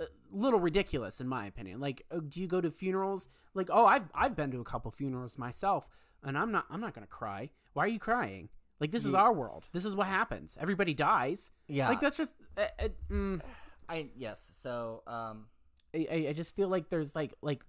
a 0.00 0.06
little 0.30 0.60
ridiculous 0.60 1.20
in 1.20 1.28
my 1.28 1.46
opinion. 1.46 1.80
Like, 1.80 2.04
uh, 2.10 2.20
do 2.28 2.40
you 2.40 2.46
go 2.46 2.60
to 2.60 2.70
funerals? 2.70 3.28
Like, 3.54 3.68
oh, 3.70 3.86
I've 3.86 4.08
I've 4.14 4.36
been 4.36 4.50
to 4.52 4.60
a 4.60 4.64
couple 4.64 4.90
funerals 4.90 5.38
myself, 5.38 5.88
and 6.22 6.36
I'm 6.36 6.52
not 6.52 6.66
I'm 6.70 6.80
not 6.80 6.94
gonna 6.94 7.06
cry. 7.06 7.50
Why 7.74 7.84
are 7.84 7.88
you 7.88 7.98
crying? 7.98 8.48
Like, 8.80 8.92
this 8.92 9.04
is 9.04 9.14
our 9.14 9.32
world. 9.32 9.64
This 9.72 9.84
is 9.84 9.96
what 9.96 10.06
happens. 10.06 10.56
Everybody 10.60 10.94
dies. 10.94 11.50
Yeah. 11.66 11.88
Like 11.88 12.00
that's 12.00 12.16
just. 12.16 12.34
Uh, 12.56 12.66
uh, 12.78 12.88
mm, 13.10 13.40
I 13.88 14.06
yes. 14.16 14.40
So 14.62 15.02
um 15.06 15.46
I, 15.94 16.26
I- 16.28 16.32
just 16.34 16.54
feel 16.54 16.68
like 16.68 16.88
there's 16.90 17.14
like 17.16 17.32
like 17.42 17.62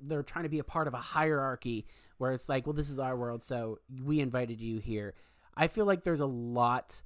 they're 0.00 0.22
trying 0.22 0.44
to 0.44 0.48
be 0.48 0.58
a 0.58 0.64
part 0.64 0.88
of 0.88 0.94
a 0.94 0.98
hierarchy 0.98 1.86
where 2.18 2.32
it's 2.32 2.48
like, 2.48 2.66
well, 2.66 2.72
this 2.74 2.90
is 2.90 2.98
our 2.98 3.16
world, 3.16 3.42
so 3.44 3.78
we 4.04 4.20
invited 4.20 4.60
you 4.60 4.78
here. 4.78 5.14
I 5.56 5.68
feel 5.68 5.84
like 5.84 6.04
there's 6.04 6.20
a 6.20 6.26
lot 6.26 7.02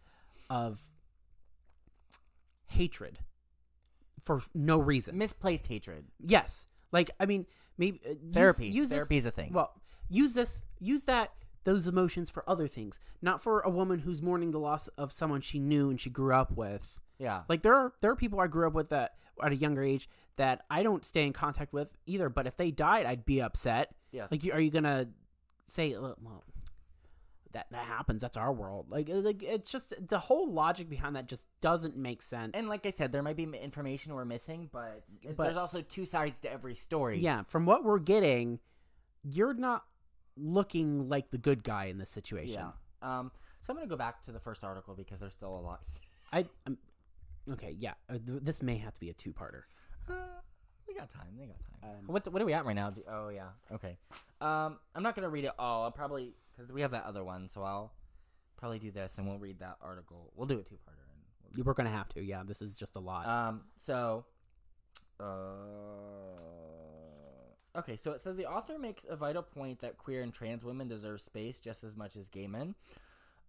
of 0.49 0.81
hatred 2.67 3.19
for 4.25 4.41
no 4.55 4.79
reason. 4.79 5.19
misplaced 5.19 5.67
hatred. 5.67 6.05
Yes, 6.21 6.67
like 6.93 7.11
I 7.19 7.27
mean, 7.27 7.47
maybe 7.79 8.01
uh, 8.07 8.11
use- 8.11 8.35
Therapy. 8.35 8.67
Use, 8.69 8.89
Therapy 8.89 9.17
this, 9.17 9.23
is 9.23 9.27
a 9.27 9.31
thing. 9.31 9.53
Well, 9.53 9.73
use 10.09 10.35
this. 10.35 10.63
Use 10.81 11.05
that 11.05 11.33
those 11.65 11.87
emotions 11.87 12.29
for 12.31 12.49
other 12.49 12.67
things, 12.67 12.99
not 13.21 13.41
for 13.43 13.61
a 13.61 13.71
woman 13.71 14.01
who's 14.01 14.21
mourning 14.21 14.51
the 14.51 14.59
loss 14.59 14.89
of 14.99 15.13
someone 15.13 15.41
she 15.41 15.59
knew 15.61 15.91
and 15.91 16.01
she 16.01 16.11
grew 16.11 16.35
up 16.35 16.53
with. 16.53 16.99
Yeah. 17.23 17.43
Like 17.49 17.63
there 17.63 17.75
are 17.75 17.93
there 18.01 18.11
are 18.11 18.17
people 18.17 18.41
I 18.41 18.49
grew 18.49 18.67
up 18.67 18.73
with 18.75 18.89
that 18.91 19.15
at 19.43 19.53
a 19.53 19.57
younger 19.57 19.83
age 19.83 20.09
that 20.37 20.65
I 20.71 20.83
don't 20.83 21.05
stay 21.05 21.25
in 21.27 21.33
contact 21.33 21.73
with 21.73 21.95
either. 22.07 22.29
But 22.29 22.47
if 22.47 22.57
they 22.57 22.71
died, 22.71 23.07
I'd 23.07 23.25
be 23.25 23.41
upset. 23.41 23.95
Yes. 24.11 24.31
Like, 24.31 24.45
you, 24.45 24.53
are 24.53 24.61
you 24.61 24.71
gonna 24.71 25.09
say, 25.69 25.95
well, 25.97 26.45
that 27.53 27.67
that 27.71 27.87
happens? 27.87 28.21
That's 28.23 28.37
our 28.37 28.53
world. 28.53 28.87
Like, 28.91 29.09
uh, 29.11 29.15
like 29.17 29.43
it's 29.43 29.71
just 29.71 29.95
the 30.09 30.19
whole 30.19 30.51
logic 30.53 30.89
behind 30.89 31.17
that 31.17 31.29
just 31.29 31.47
doesn't 31.61 31.97
make 31.97 32.23
sense. 32.23 32.53
and 32.55 32.69
like 32.69 32.85
I 32.87 32.93
said, 32.97 33.13
there 33.13 33.23
might 33.23 33.37
be 33.37 33.45
information 33.45 34.15
we're 34.15 34.25
missing, 34.25 34.69
but, 34.73 35.03
But- 35.37 35.45
there's 35.45 35.57
also 35.57 35.81
two 35.83 36.07
sides 36.07 36.41
to 36.43 36.53
every 36.53 36.75
story. 36.75 37.19
yeah, 37.21 37.43
from 37.49 37.67
what 37.67 37.85
we're 37.85 37.99
getting, 37.99 38.59
you're 39.23 39.55
not 39.55 39.85
looking 40.37 41.09
like 41.09 41.31
the 41.31 41.39
good 41.39 41.63
guy 41.63 41.85
in 41.87 41.99
this 41.99 42.11
situation. 42.11 42.55
Yeah. 42.55 42.71
Um. 43.19 43.31
So 43.63 43.71
I'm 43.73 43.77
gonna 43.77 43.87
go 43.89 43.97
back 43.97 44.23
to 44.25 44.33
the 44.33 44.41
first 44.41 44.65
article 44.65 44.95
because 44.95 45.21
there's 45.21 45.35
still 45.35 45.55
a 45.57 45.61
lot. 45.61 45.81
I. 46.33 46.47
I'm, 46.67 46.79
okay, 47.51 47.75
yeah. 47.79 47.95
Uh, 48.09 48.15
th- 48.25 48.43
this 48.43 48.63
may 48.63 48.77
have 48.79 48.95
to 48.95 49.01
be 49.01 49.11
a 49.11 49.15
two-parter. 49.15 49.63
Uh, 50.09 50.15
we 50.89 50.95
got 50.95 51.09
time. 51.09 51.29
They 51.39 51.47
got 51.47 51.57
time. 51.61 51.91
Um, 51.91 52.07
what 52.07 52.27
what 52.33 52.43
are 52.43 52.45
we 52.45 52.53
at 52.53 52.65
right 52.65 52.75
now? 52.77 52.91
Do- 52.91 53.05
Oh 53.09 53.29
yeah. 53.29 53.49
Okay. 53.73 53.97
Um. 54.41 54.79
I'm 54.95 55.03
not 55.03 55.15
gonna 55.15 55.29
read 55.29 55.45
it 55.45 55.53
all. 55.59 55.85
I'll 55.85 55.91
probably 55.93 56.35
because 56.57 56.73
we 56.73 56.83
have 56.83 56.91
that 56.91 57.05
other 57.05 57.25
one, 57.25 57.49
so 57.49 57.63
I'll 57.63 57.93
probably 58.57 58.79
do 58.79 58.91
this 58.91 59.19
and 59.19 59.27
we'll 59.27 59.39
read 59.39 59.59
that 59.61 59.77
article. 59.81 60.33
We'll 60.37 60.47
do 60.47 60.59
a 60.59 60.63
two 60.63 60.77
parter. 60.77 61.07
And 61.15 61.57
we'll 61.57 61.65
We're 61.65 61.75
gonna 61.75 61.91
have 61.91 62.09
to. 62.11 62.23
Yeah, 62.23 62.43
this 62.47 62.61
is 62.63 62.77
just 62.77 62.97
a 62.97 63.01
lot. 63.01 63.27
Um. 63.27 63.63
So. 63.81 64.25
Uh, 65.21 65.25
okay. 67.79 67.97
So 67.97 68.13
it 68.13 68.21
says 68.21 68.37
the 68.37 68.47
author 68.47 68.79
makes 68.79 69.05
a 69.09 69.17
vital 69.17 69.43
point 69.43 69.81
that 69.81 69.99
queer 69.99 70.23
and 70.23 70.33
trans 70.33 70.65
women 70.65 70.89
deserve 70.89 71.21
space 71.21 71.61
just 71.61 71.85
as 71.85 71.97
much 71.97 72.17
as 72.17 72.29
gay 72.29 72.47
men. 72.47 72.75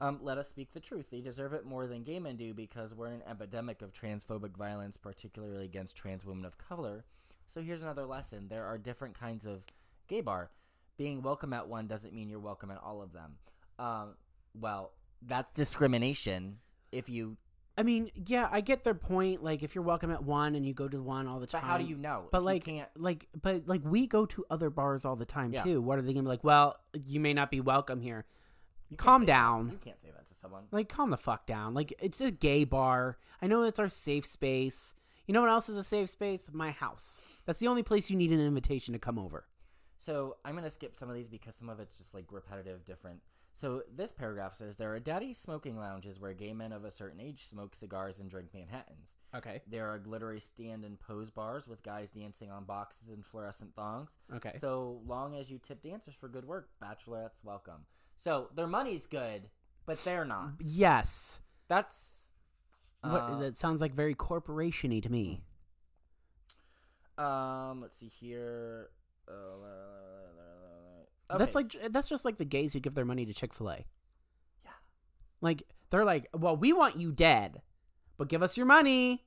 Um, 0.02 0.20
let 0.22 0.38
us 0.38 0.50
speak 0.50 0.72
the 0.72 0.80
truth. 0.80 1.06
They 1.12 1.22
deserve 1.22 1.54
it 1.54 1.66
more 1.66 1.88
than 1.88 2.04
gay 2.04 2.20
men 2.20 2.36
do 2.36 2.54
because 2.54 2.94
we're 2.94 3.08
in 3.08 3.14
an 3.14 3.24
epidemic 3.30 3.82
of 3.82 3.94
transphobic 3.94 4.58
violence, 4.58 4.98
particularly 4.98 5.66
against 5.66 5.96
trans 5.96 6.26
women 6.26 6.46
of 6.46 6.58
color. 6.58 7.06
So 7.48 7.62
here's 7.62 7.84
another 7.84 8.06
lesson: 8.06 8.48
there 8.50 8.66
are 8.66 8.78
different 8.78 9.18
kinds 9.18 9.46
of 9.46 9.64
gay 10.08 10.22
bar. 10.22 10.50
Being 10.98 11.22
welcome 11.22 11.54
at 11.54 11.68
one 11.68 11.88
doesn't 11.88 12.14
mean 12.14 12.30
you're 12.30 12.40
welcome 12.40 12.70
at 12.70 12.80
all 12.84 13.02
of 13.02 13.14
them. 13.14 13.36
Um, 13.80 14.16
well, 14.60 14.92
that's 15.22 15.52
discrimination. 15.54 16.58
If 16.92 17.10
you, 17.10 17.38
I 17.78 17.84
mean, 17.84 18.12
yeah, 18.28 18.48
I 18.52 18.62
get 18.62 18.84
their 18.84 18.94
point. 18.94 19.44
Like, 19.44 19.64
if 19.64 19.74
you're 19.74 19.84
welcome 19.84 20.12
at 20.12 20.24
one 20.24 20.54
and 20.56 20.66
you 20.66 20.74
go 20.74 20.88
to 20.88 21.02
one 21.02 21.28
all 21.28 21.40
the 21.40 21.48
but 21.48 21.62
time, 21.62 21.64
how 21.64 21.78
do 21.78 21.86
you 21.86 21.98
know? 21.98 22.28
But 22.32 22.44
like, 22.44 22.70
like, 22.96 23.28
but 23.42 23.68
like, 23.68 23.82
we 23.84 24.06
go 24.06 24.26
to 24.28 24.46
other 24.52 24.70
bars 24.70 25.06
all 25.06 25.16
the 25.16 25.26
time 25.26 25.54
Yeah. 25.54 25.64
too. 25.64 25.82
What 25.82 25.98
are 25.98 26.02
they 26.02 26.14
gonna 26.14 26.24
be 26.24 26.30
like? 26.30 26.44
Well, 26.44 26.78
you 26.94 27.20
may 27.20 27.34
not 27.34 27.50
be 27.50 27.62
welcome 27.62 28.02
here. 28.02 28.26
Calm 28.98 29.22
say 29.22 29.26
that. 29.28 29.32
down. 29.32 29.70
You 29.72 29.78
can't 29.84 30.00
say 30.00 30.10
that 30.16 30.28
to 30.28 30.36
someone. 30.36 30.64
Like, 30.72 30.90
calm 30.90 31.10
the 31.10 31.18
fuck 31.18 31.46
down. 31.46 31.74
Like, 31.74 31.94
it's 32.00 32.22
a 32.22 32.32
gay 32.32 32.64
bar. 32.64 33.18
I 33.42 33.48
know 33.48 33.64
it's 33.64 33.80
our 33.80 33.90
safe 33.90 34.26
space. 34.26 34.96
You 35.28 35.34
know 35.34 35.42
what 35.42 35.50
else 35.50 35.70
is 35.70 35.78
a 35.78 35.84
safe 35.84 36.10
space? 36.10 36.50
My 36.52 36.72
house. 36.72 37.22
That's 37.46 37.60
the 37.60 37.68
only 37.68 37.84
place 37.84 38.10
you 38.10 38.18
need 38.18 38.32
an 38.32 38.40
invitation 38.40 38.94
to 38.94 39.00
come 39.00 39.18
over. 39.18 39.46
So 40.00 40.36
I'm 40.44 40.54
gonna 40.56 40.70
skip 40.70 40.98
some 40.98 41.10
of 41.10 41.16
these 41.16 41.30
because 41.30 41.56
some 41.56 41.70
of 41.70 41.80
it's 41.80 41.98
just 41.98 42.14
like 42.14 42.26
repetitive, 42.30 42.84
different. 42.86 43.22
So 43.56 43.84
this 43.96 44.12
paragraph 44.12 44.56
says 44.56 44.76
there 44.76 44.94
are 44.94 45.00
daddy 45.00 45.32
smoking 45.34 45.78
lounges 45.78 46.20
where 46.20 46.34
gay 46.34 46.54
men 46.54 46.74
of 46.74 46.84
a 46.84 46.92
certain 46.92 47.22
age 47.22 47.46
smoke 47.46 47.76
cigars 47.76 48.20
and 48.20 48.30
drink 48.30 48.50
Manhattans. 48.54 49.16
Okay. 49.36 49.62
There 49.68 49.88
are 49.88 50.00
glittery 50.00 50.40
stand 50.40 50.84
and 50.84 51.00
pose 51.00 51.32
bars 51.32 51.68
with 51.68 51.84
guys 51.84 52.10
dancing 52.10 52.52
on 52.52 52.66
boxes 52.66 53.10
and 53.10 53.26
fluorescent 53.26 53.76
thongs. 53.76 54.10
Okay. 54.36 54.58
So 54.60 55.02
long 55.06 55.36
as 55.36 55.50
you 55.50 55.58
tip 55.58 55.82
dancers 55.82 56.16
for 56.20 56.28
good 56.28 56.46
work, 56.46 56.70
bachelorettes 56.84 57.44
welcome. 57.44 57.86
So 58.24 58.50
their 58.56 58.68
money's 58.68 59.06
good, 59.06 59.44
but 59.86 60.04
they're 60.04 60.26
not. 60.26 60.54
yes. 60.60 61.42
That's 61.68 61.96
What 63.02 63.22
uh, 63.22 63.40
that 63.40 63.58
sounds 63.58 63.82
like 63.82 63.94
very 63.94 64.16
corporationy 64.16 65.02
to 65.04 65.12
me. 65.12 65.42
um. 67.18 67.82
Let's 67.82 68.00
see 68.00 68.08
here. 68.08 68.90
Uh, 69.28 69.32
That's 71.38 71.56
okay, 71.56 71.80
like 71.82 71.92
that's 71.94 72.10
just 72.10 72.26
like 72.26 72.38
the 72.38 72.46
gays 72.46 72.74
who 72.74 72.80
give 72.80 72.94
their 72.94 73.06
money 73.06 73.26
to 73.26 73.34
Chick 73.34 73.54
Fil 73.54 73.72
A. 73.72 73.86
Yeah. 74.66 74.72
Like 75.42 75.64
they're 75.90 76.06
like, 76.06 76.28
well, 76.34 76.56
we 76.56 76.74
want 76.74 76.98
you 76.98 77.12
dead, 77.12 77.62
but 78.18 78.28
give 78.28 78.44
us 78.44 78.58
your 78.58 78.66
money. 78.66 79.24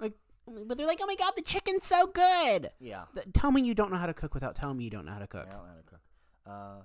Like, 0.00 0.14
but 0.46 0.78
they're 0.78 0.86
like, 0.86 1.00
oh 1.02 1.06
my 1.06 1.16
god, 1.16 1.32
the 1.36 1.42
chicken's 1.42 1.84
so 1.84 2.06
good. 2.06 2.70
yeah. 2.80 3.04
Tell 3.34 3.50
me 3.50 3.62
you 3.62 3.74
don't 3.74 3.90
know 3.90 3.98
how 3.98 4.06
to 4.06 4.14
cook 4.14 4.32
without 4.34 4.54
telling 4.54 4.76
me 4.78 4.84
you 4.84 4.90
don't 4.90 5.04
know 5.04 5.12
how 5.12 5.18
to 5.18 5.26
cook. 5.26 5.46
I 5.48 5.52
don't 5.52 5.62
know 5.64 5.68
how 5.68 5.76
to 5.76 5.82
cook. 5.82 6.00
Uh, 6.46 6.82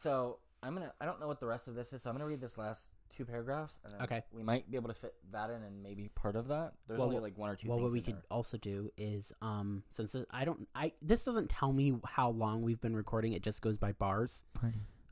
so 0.00 0.38
I'm 0.62 0.74
gonna. 0.74 0.92
I 1.00 1.04
don't 1.04 1.20
know 1.20 1.28
what 1.28 1.40
the 1.40 1.46
rest 1.46 1.68
of 1.68 1.74
this 1.74 1.92
is. 1.92 2.02
So 2.02 2.10
I'm 2.10 2.16
gonna 2.16 2.26
read 2.28 2.40
this 2.40 2.56
last 2.58 2.80
two 3.14 3.24
paragraphs. 3.24 3.74
And 3.84 3.92
then 3.92 4.02
Okay. 4.02 4.22
We 4.32 4.42
might 4.42 4.68
be 4.70 4.76
able 4.76 4.88
to 4.88 4.94
fit 4.94 5.14
that 5.32 5.50
in, 5.50 5.62
and 5.62 5.82
maybe 5.82 6.08
part 6.14 6.34
of 6.36 6.48
that. 6.48 6.72
There's 6.88 6.98
Well, 6.98 7.08
only 7.08 7.20
like 7.20 7.38
one 7.38 7.50
or 7.50 7.56
two. 7.56 7.68
Well, 7.68 7.78
things 7.78 7.82
what 7.84 7.92
we 7.92 7.98
in 8.00 8.04
could 8.04 8.14
there. 8.16 8.22
also 8.30 8.56
do 8.56 8.90
is, 8.96 9.32
um, 9.42 9.84
since 9.90 10.12
this, 10.12 10.24
I 10.30 10.44
don't, 10.44 10.66
I 10.74 10.92
this 11.02 11.24
doesn't 11.24 11.50
tell 11.50 11.72
me 11.72 11.94
how 12.04 12.30
long 12.30 12.62
we've 12.62 12.80
been 12.80 12.96
recording. 12.96 13.32
It 13.32 13.42
just 13.42 13.62
goes 13.62 13.76
by 13.76 13.92
bars, 13.92 14.44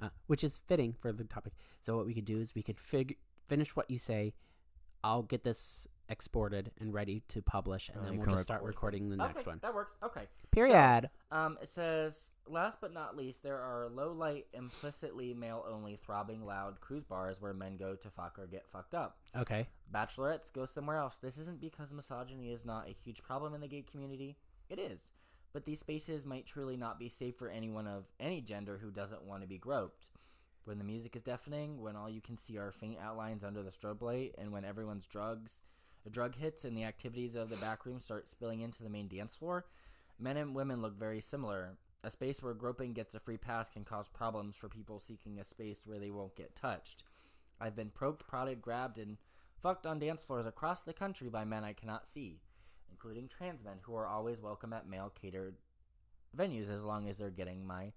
uh, 0.03 0.09
which 0.27 0.43
is 0.43 0.59
fitting 0.67 0.93
for 0.93 1.13
the 1.13 1.25
topic. 1.25 1.53
So 1.83 1.97
what 1.97 2.07
we 2.07 2.15
could 2.15 2.25
do 2.25 2.39
is 2.41 2.55
we 2.55 2.63
could 2.63 2.81
fig- 2.81 3.17
finish 3.47 3.77
what 3.77 3.91
you 3.91 3.99
say. 3.99 4.35
I'll 5.05 5.23
get 5.23 5.43
this 5.43 5.87
exported 6.09 6.71
and 6.81 6.93
ready 6.93 7.23
to 7.29 7.43
publish, 7.43 7.89
and 7.89 7.99
And 7.99 8.07
then 8.07 8.17
we'll 8.17 8.27
can 8.27 8.35
just 8.35 8.45
start 8.45 8.63
recording 8.63 9.11
the 9.11 9.17
next 9.17 9.43
okay, 9.43 9.51
one. 9.51 9.59
That 9.63 9.75
works. 9.75 9.93
Okay. 10.03 10.23
Period. 10.51 11.11
Um, 11.31 11.59
it 11.63 11.71
says, 11.71 12.31
last 12.47 12.79
but 12.81 12.93
not 12.93 13.17
least, 13.17 13.43
there 13.43 13.59
are 13.59 13.89
low 13.89 14.13
light, 14.13 14.47
implicitly 14.53 15.35
male 15.35 15.65
only, 15.69 15.97
throbbing 15.97 16.45
loud 16.45 16.81
cruise 16.81 17.05
bars 17.05 17.41
where 17.41 17.53
men 17.53 17.77
go 17.77 17.95
to 17.97 18.11
fuck 18.11 18.39
or 18.39 18.47
get 18.47 18.67
fucked 18.73 18.95
up. 18.95 19.19
okay. 19.37 19.67
Bachelorettes 19.93 20.53
go 20.53 20.65
somewhere 20.67 20.97
else. 20.97 21.17
This 21.21 21.39
isn't 21.39 21.61
because 21.61 21.93
misogyny 21.93 22.53
is 22.53 22.65
not 22.65 22.89
a 22.89 22.97
huge 23.05 23.23
problem 23.23 23.55
in 23.55 23.61
the 23.61 23.69
gay 23.69 23.85
community. 23.91 24.37
It 24.69 24.79
is. 24.79 25.01
But 25.53 25.65
these 25.65 25.81
spaces 25.81 26.27
might 26.27 26.47
truly 26.47 26.77
not 26.77 26.99
be 26.99 27.09
safe 27.09 27.37
for 27.37 27.49
anyone 27.49 27.87
of 27.87 28.05
any 28.19 28.41
gender 28.41 28.79
who 28.81 28.91
doesn't 28.91 29.25
want 29.25 29.43
to 29.43 29.49
be 29.49 29.59
groped. 29.59 30.11
When 30.65 30.79
the 30.79 30.85
music 30.85 31.15
is 31.15 31.23
deafening, 31.23 31.81
when 31.81 31.95
all 31.95 32.09
you 32.09 32.21
can 32.21 32.39
see 32.39 32.59
are 32.59 32.73
faint 32.73 32.99
outlines 32.99 33.45
under 33.45 33.63
the 33.63 33.71
strobe 33.71 34.03
light, 34.03 34.35
and 34.39 34.51
when 34.51 34.65
everyone's 34.65 35.07
drugs, 35.07 35.61
the 36.05 36.11
drug 36.11 36.37
hits 36.37 36.65
and 36.65 36.77
the 36.77 36.85
activities 36.85 37.35
of 37.35 37.49
the 37.51 37.57
back 37.57 37.87
room 37.87 38.01
start 38.01 38.29
spilling 38.29 38.61
into 38.61 38.83
the 38.83 38.91
main 38.91 39.09
dance 39.09 39.35
floor, 39.35 39.65
men 40.19 40.37
and 40.37 40.55
women 40.55 40.83
look 40.83 40.99
very 40.99 41.21
similar. 41.21 41.77
A 42.03 42.11
space 42.11 42.43
where 42.43 42.53
groping 42.53 42.93
gets 42.93 43.15
a 43.15 43.21
free 43.21 43.39
pass 43.39 43.71
can 43.71 43.85
cause 43.85 44.11
problems 44.11 44.57
for 44.57 44.69
people 44.69 45.01
seeking 45.01 45.41
a 45.41 45.45
space 45.45 45.87
where 45.87 45.99
they 45.99 46.11
won't 46.11 46.37
get 46.37 46.55
touched. 46.55 47.05
I've 47.61 47.75
been 47.75 47.91
poked, 47.91 48.27
prodded, 48.27 48.61
grabbed, 48.61 48.99
and 48.99 49.17
fucked 49.63 49.87
on 49.87 49.99
dance 49.99 50.23
floors 50.23 50.45
across 50.45 50.83
the 50.83 50.93
country 50.93 51.31
by 51.31 51.45
men 51.45 51.65
I 51.65 51.73
cannot 51.73 52.07
see, 52.07 52.41
including 52.91 53.29
trans 53.29 53.65
men 53.65 53.79
who 53.83 53.95
are 53.95 54.07
always 54.07 54.41
welcome 54.41 54.75
at 54.75 54.87
male 54.87 55.11
catered 55.21 55.57
venues 56.37 56.69
as 56.69 56.83
long 56.83 57.09
as 57.09 57.17
they're 57.17 57.31
getting 57.31 57.67
my 57.67 57.93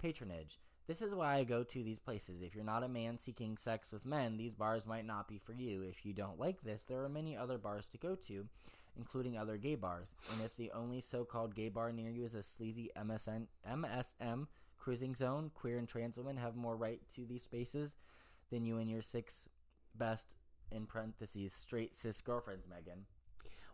patronage. 0.00 0.58
This 0.86 1.02
is 1.02 1.14
why 1.14 1.34
I 1.34 1.44
go 1.44 1.64
to 1.64 1.82
these 1.82 1.98
places. 1.98 2.42
If 2.42 2.54
you're 2.54 2.64
not 2.64 2.84
a 2.84 2.88
man 2.88 3.18
seeking 3.18 3.56
sex 3.56 3.90
with 3.90 4.06
men, 4.06 4.36
these 4.36 4.54
bars 4.54 4.86
might 4.86 5.04
not 5.04 5.26
be 5.26 5.38
for 5.38 5.52
you. 5.52 5.82
If 5.82 6.06
you 6.06 6.12
don't 6.12 6.38
like 6.38 6.62
this, 6.62 6.82
there 6.82 7.02
are 7.02 7.08
many 7.08 7.36
other 7.36 7.58
bars 7.58 7.86
to 7.86 7.98
go 7.98 8.14
to, 8.26 8.46
including 8.96 9.36
other 9.36 9.56
gay 9.56 9.74
bars. 9.74 10.06
And 10.32 10.44
if 10.44 10.56
the 10.56 10.70
only 10.70 11.00
so 11.00 11.24
called 11.24 11.56
gay 11.56 11.70
bar 11.70 11.90
near 11.90 12.10
you 12.10 12.24
is 12.24 12.34
a 12.34 12.42
sleazy 12.42 12.90
MSN, 12.96 13.46
MSM 13.68 14.46
cruising 14.78 15.16
zone, 15.16 15.50
queer 15.54 15.78
and 15.78 15.88
trans 15.88 16.16
women 16.16 16.36
have 16.36 16.54
more 16.54 16.76
right 16.76 17.00
to 17.16 17.26
these 17.26 17.42
spaces 17.42 17.96
than 18.52 18.64
you 18.64 18.78
and 18.78 18.88
your 18.88 19.02
six 19.02 19.48
best, 19.96 20.36
in 20.70 20.86
parentheses, 20.86 21.52
straight 21.52 21.96
cis 21.96 22.20
girlfriends, 22.20 22.66
Megan. 22.68 23.06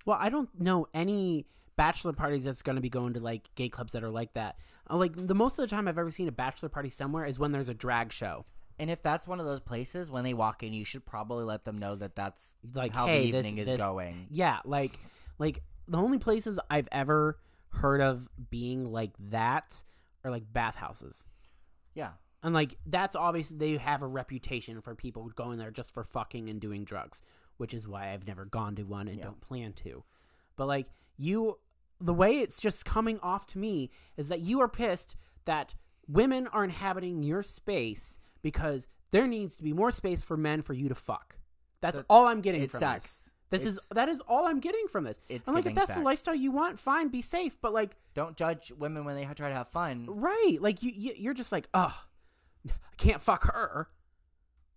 Well, 0.04 0.18
I 0.20 0.28
don't 0.28 0.48
know 0.60 0.86
any 0.94 1.46
bachelor 1.76 2.12
parties 2.12 2.44
that's 2.44 2.62
going 2.62 2.76
to 2.76 2.82
be 2.82 2.88
going 2.90 3.14
to 3.14 3.20
like 3.20 3.48
gay 3.54 3.68
clubs 3.68 3.92
that 3.92 4.04
are 4.04 4.10
like 4.10 4.34
that. 4.34 4.56
Uh, 4.90 4.96
like 4.96 5.12
the 5.16 5.34
most 5.34 5.58
of 5.58 5.68
the 5.68 5.74
time 5.74 5.88
I've 5.88 5.98
ever 5.98 6.10
seen 6.10 6.28
a 6.28 6.32
bachelor 6.32 6.68
party 6.68 6.90
somewhere 6.90 7.24
is 7.24 7.38
when 7.38 7.52
there's 7.52 7.68
a 7.68 7.74
drag 7.74 8.12
show. 8.12 8.44
And 8.78 8.90
if 8.90 9.02
that's 9.02 9.28
one 9.28 9.38
of 9.38 9.46
those 9.46 9.60
places, 9.60 10.10
when 10.10 10.24
they 10.24 10.34
walk 10.34 10.62
in, 10.62 10.72
you 10.72 10.84
should 10.84 11.04
probably 11.06 11.44
let 11.44 11.64
them 11.64 11.78
know 11.78 11.94
that 11.96 12.16
that's 12.16 12.42
Like, 12.74 12.92
how 12.94 13.06
hey, 13.06 13.26
the 13.26 13.32
this- 13.32 13.46
evening 13.46 13.58
is 13.58 13.66
this- 13.66 13.76
going. 13.78 14.26
Yeah, 14.30 14.58
like 14.64 14.98
like 15.38 15.62
the 15.88 15.98
only 15.98 16.18
places 16.18 16.58
I've 16.70 16.88
ever 16.92 17.38
heard 17.70 18.00
of 18.00 18.28
being 18.50 18.90
like 18.92 19.12
that 19.30 19.82
are 20.24 20.30
like 20.30 20.52
bathhouses. 20.52 21.24
Yeah. 21.94 22.10
And 22.42 22.54
like 22.54 22.76
that's 22.86 23.14
obviously 23.14 23.56
they 23.56 23.76
have 23.76 24.02
a 24.02 24.06
reputation 24.06 24.80
for 24.80 24.94
people 24.94 25.28
going 25.36 25.58
there 25.58 25.70
just 25.70 25.92
for 25.92 26.02
fucking 26.04 26.48
and 26.48 26.60
doing 26.60 26.84
drugs, 26.84 27.22
which 27.62 27.72
is 27.72 27.86
why 27.86 28.12
I've 28.12 28.26
never 28.26 28.44
gone 28.44 28.74
to 28.74 28.82
one 28.82 29.06
and 29.06 29.18
Yeah. 29.18 29.24
don't 29.26 29.40
plan 29.40 29.72
to. 29.84 30.02
But 30.56 30.66
like 30.66 30.88
you 31.16 31.58
the 32.00 32.12
way 32.12 32.40
it's 32.40 32.60
just 32.60 32.84
coming 32.84 33.20
off 33.20 33.46
to 33.46 33.58
me 33.58 33.88
is 34.16 34.26
that 34.28 34.40
you 34.40 34.60
are 34.60 34.66
pissed 34.68 35.14
that 35.44 35.76
women 36.08 36.48
are 36.48 36.64
inhabiting 36.64 37.22
your 37.22 37.44
space 37.44 38.18
because 38.42 38.88
there 39.12 39.28
needs 39.28 39.54
to 39.58 39.62
be 39.62 39.72
more 39.72 39.92
space 39.92 40.24
for 40.24 40.36
men 40.36 40.60
for 40.62 40.72
you 40.74 40.88
to 40.88 40.96
fuck. 40.96 41.36
That's 41.80 41.98
That- 41.98 42.06
all 42.10 42.26
I'm 42.26 42.40
getting 42.40 42.66
from 42.68 42.80
sucks. 42.80 43.04
this. 43.50 43.60
This 43.62 43.66
is 43.66 43.78
that 43.90 44.08
is 44.08 44.20
all 44.22 44.46
I'm 44.46 44.58
getting 44.58 44.88
from 44.88 45.04
this. 45.04 45.20
It's 45.28 45.46
and 45.46 45.54
like 45.54 45.66
if 45.66 45.74
that's 45.76 45.94
the 45.94 46.00
lifestyle 46.00 46.34
you 46.34 46.50
want, 46.50 46.78
fine, 46.80 47.08
be 47.08 47.22
safe. 47.22 47.56
But 47.60 47.72
like 47.72 47.96
Don't 48.14 48.36
judge 48.36 48.72
women 48.72 49.04
when 49.04 49.14
they 49.14 49.24
try 49.34 49.48
to 49.50 49.54
have 49.54 49.68
fun. 49.68 50.06
Right. 50.08 50.56
Like 50.60 50.82
you, 50.82 50.90
you 50.90 51.12
you're 51.16 51.34
just 51.34 51.52
like, 51.52 51.68
oh, 51.72 52.02
I 52.68 52.72
can't 52.96 53.22
fuck 53.22 53.44
her. 53.44 53.88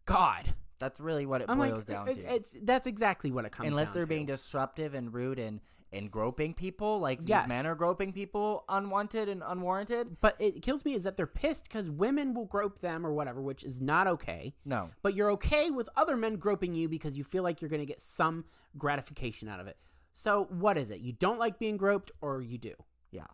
God, 0.05 0.53
That's 0.79 0.99
really 0.99 1.25
what 1.25 1.41
it 1.41 1.49
I'm 1.49 1.57
boils 1.57 1.73
like, 1.77 1.85
down 1.87 2.07
it- 2.09 2.15
to. 2.15 2.33
it's 2.35 2.55
that's 2.63 2.87
exactly 2.87 3.31
what 3.31 3.45
it 3.45 3.51
comes. 3.51 3.65
To. 3.67 3.71
Unless 3.71 3.91
they're 3.91 4.03
to. 4.03 4.07
being 4.07 4.25
disruptive 4.25 4.93
and 4.93 5.13
rude 5.13 5.39
and 5.39 5.61
and 5.93 6.11
groping 6.11 6.53
people, 6.53 6.99
like 6.99 7.19
Yes. 7.23 7.43
these 7.43 7.47
men 7.49 7.65
are 7.65 7.75
groping 7.75 8.11
people 8.11 8.65
unwanted 8.67 9.29
and 9.29 9.41
unwarranted. 9.45 10.17
But 10.19 10.35
it 10.39 10.61
kills 10.61 10.83
me 10.83 10.93
is 10.93 11.03
that 11.03 11.15
they're 11.15 11.25
pissed 11.27 11.63
because 11.63 11.89
women 11.89 12.33
will 12.33 12.45
grope 12.45 12.81
them 12.81 13.05
or 13.05 13.13
whatever, 13.13 13.41
which 13.41 13.63
is 13.63 13.79
not 13.79 14.05
okay. 14.07 14.53
No, 14.65 14.89
But 15.03 15.13
you're 15.13 15.31
okay 15.31 15.69
with 15.71 15.87
other 15.95 16.17
men 16.17 16.35
groping 16.35 16.73
you 16.73 16.89
because 16.89 17.15
you 17.17 17.23
feel 17.23 17.43
like 17.43 17.61
you're 17.61 17.69
going 17.69 17.79
to 17.81 17.85
get 17.85 18.01
some 18.01 18.43
gratification 18.77 19.47
out 19.47 19.61
of 19.61 19.67
it. 19.67 19.77
So 20.13 20.47
what 20.49 20.77
is 20.77 20.91
it? 20.91 20.99
You 20.99 21.13
don't 21.13 21.39
like 21.39 21.59
being 21.59 21.77
groped, 21.77 22.11
or 22.19 22.41
you 22.41 22.57
do? 22.57 22.73
yeah, 23.11 23.27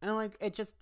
And 0.00 0.14
like 0.14 0.36
it 0.40 0.54
just, 0.54 0.74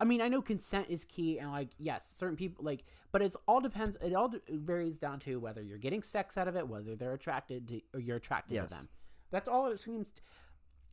I 0.00 0.04
mean, 0.04 0.20
I 0.22 0.28
know 0.28 0.40
consent 0.40 0.86
is 0.88 1.04
key, 1.04 1.38
and 1.38 1.50
like 1.52 1.68
yes, 1.78 2.10
certain 2.16 2.36
people 2.36 2.64
like, 2.64 2.84
but 3.12 3.20
it's 3.22 3.36
all 3.46 3.60
depends. 3.60 3.96
It 4.02 4.14
all 4.14 4.32
varies 4.48 4.96
down 4.96 5.20
to 5.20 5.38
whether 5.38 5.62
you're 5.62 5.78
getting 5.78 6.02
sex 6.02 6.38
out 6.38 6.48
of 6.48 6.56
it, 6.56 6.66
whether 6.66 6.96
they're 6.96 7.12
attracted 7.12 7.68
to, 7.68 7.80
or 7.94 8.00
you're 8.00 8.16
attracted 8.16 8.54
Yes. 8.54 8.70
to 8.70 8.74
them. 8.76 8.88
That's 9.30 9.46
all 9.48 9.66
it 9.70 9.78
seems. 9.80 10.10
t- 10.10 10.22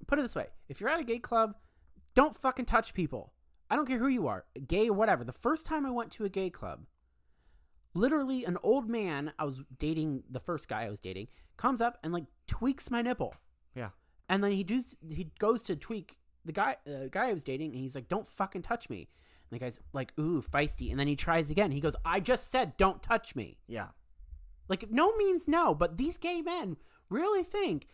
Put 0.08 0.20
it 0.20 0.24
this 0.24 0.36
way: 0.36 0.48
if 0.70 0.80
you're 0.82 0.90
at 0.90 1.00
a 1.00 1.04
gay 1.04 1.20
club, 1.20 1.56
don't 2.16 2.36
fucking 2.36 2.66
touch 2.66 2.94
people. 2.94 3.34
I 3.70 3.76
don't 3.76 3.88
care 3.88 3.98
who 4.00 4.08
you 4.08 4.28
are, 4.28 4.46
gay 4.68 4.90
or 4.90 4.94
whatever. 4.94 5.24
The 5.24 5.32
first 5.32 5.66
time 5.66 5.86
I 5.86 5.90
went 5.92 6.12
to 6.14 6.26
a 6.26 6.30
gay 6.30 6.50
club, 6.50 6.86
literally 7.94 8.46
an 8.46 8.58
old 8.64 8.90
man 8.90 9.34
I 9.40 9.46
was 9.46 9.62
dating, 9.78 10.24
the 10.30 10.40
first 10.40 10.68
guy 10.68 10.84
I 10.84 10.90
was 10.90 11.00
dating, 11.00 11.28
comes 11.58 11.82
up 11.82 11.98
and 12.04 12.14
like 12.14 12.26
tweaks 12.48 12.92
my 12.92 13.02
nipple. 13.02 13.34
yeah, 13.76 13.90
And 14.30 14.44
then 14.44 14.52
he 14.52 14.64
does 14.64 14.96
he 15.10 15.32
goes 15.40 15.62
to 15.64 15.76
tweak 15.76 16.18
the 16.48 16.54
guy 16.54 16.78
the 16.86 17.10
guy 17.12 17.30
I 17.30 17.34
was 17.34 17.44
dating 17.44 17.72
and 17.74 17.80
he's 17.80 17.94
like, 17.96 18.08
Don't 18.08 18.28
fucking 18.28 18.64
touch 18.64 18.90
me. 18.90 19.10
And 19.50 19.60
the 19.60 19.64
guy's 19.64 19.80
like, 19.94 20.12
ooh, 20.20 20.42
feisty. 20.42 20.90
And 20.92 21.00
then 21.00 21.08
he 21.08 21.16
tries 21.16 21.50
again. 21.50 21.72
He 21.72 21.80
goes, 21.80 21.96
I 22.04 22.20
just 22.20 22.52
said 22.52 22.76
don't 22.78 23.02
touch 23.04 23.36
me. 23.36 23.60
yeah. 23.68 23.88
Like 24.68 24.90
no 24.92 25.16
means 25.16 25.48
no, 25.48 25.74
but 25.74 25.96
these 25.98 26.18
gay 26.18 26.42
men 26.42 26.76
really 27.10 27.44
think 27.44 27.88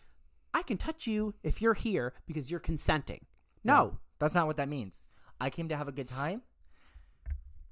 I 0.54 0.62
can 0.64 0.78
touch 0.78 1.06
you 1.06 1.36
if 1.44 1.62
you're 1.62 1.76
here 1.76 2.14
because 2.26 2.50
you're 2.50 2.60
consenting. 2.60 3.26
No. 3.64 3.98
that's 4.20 4.34
not 4.34 4.48
what 4.48 4.58
that 4.58 4.70
means. 4.70 5.04
I 5.40 5.50
came 5.52 5.70
to 5.70 5.76
have 5.78 5.88
a 5.88 5.92
good 5.92 6.08
time. 6.08 6.42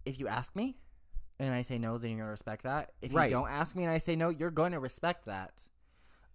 If 0.05 0.19
you 0.19 0.27
ask 0.27 0.55
me, 0.55 0.77
and 1.39 1.53
I 1.53 1.61
say 1.63 1.77
no, 1.77 1.97
then 1.97 2.11
you're 2.11 2.19
gonna 2.19 2.31
respect 2.31 2.63
that. 2.63 2.91
If 3.01 3.13
Right. 3.13 3.29
you 3.29 3.35
don't 3.35 3.49
ask 3.49 3.75
me 3.75 3.83
and 3.83 3.91
I 3.91 3.97
say 3.97 4.15
no, 4.15 4.29
you're 4.29 4.51
going 4.51 4.71
to 4.73 4.79
respect 4.79 5.25
that. 5.25 5.67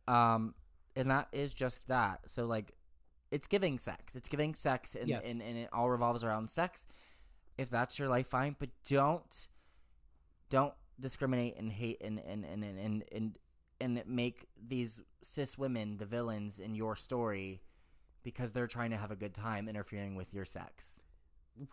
Um, 0.09 0.55
and 0.97 1.11
that 1.11 1.29
is 1.33 1.55
just 1.55 1.87
that. 1.89 2.21
So 2.27 2.47
like, 2.47 2.73
it's 3.31 3.47
giving 3.47 3.79
sex. 3.79 4.15
It's 4.15 4.29
giving 4.29 4.55
sex, 4.55 4.95
and 4.95 5.09
Yes. 5.09 5.25
and, 5.27 5.43
and 5.43 5.57
it 5.57 5.69
all 5.73 5.91
revolves 5.91 6.23
around 6.25 6.49
sex. 6.51 6.87
If 7.59 7.71
that's 7.71 7.99
your 7.99 8.09
life, 8.09 8.27
fine. 8.29 8.57
But 8.59 8.71
don't 8.89 9.49
don't 10.51 10.75
discriminate 11.01 11.57
and 11.59 11.71
hate 11.73 12.01
and 12.03 12.19
and 12.21 12.45
and 12.45 12.63
and 12.65 12.79
and, 12.79 13.05
and, 13.13 13.39
and 13.81 14.03
make 14.07 14.47
these 14.69 15.01
cis 15.23 15.59
women 15.59 15.97
the 15.99 16.07
villains 16.07 16.59
in 16.59 16.75
your 16.75 16.97
story 16.97 17.63
because 18.23 18.53
they're 18.53 18.67
trying 18.67 18.91
to 18.91 18.97
have 18.97 19.11
a 19.11 19.17
good 19.17 19.35
time 19.35 19.69
interfering 19.69 20.15
with 20.17 20.33
your 20.33 20.45
sex. 20.45 21.01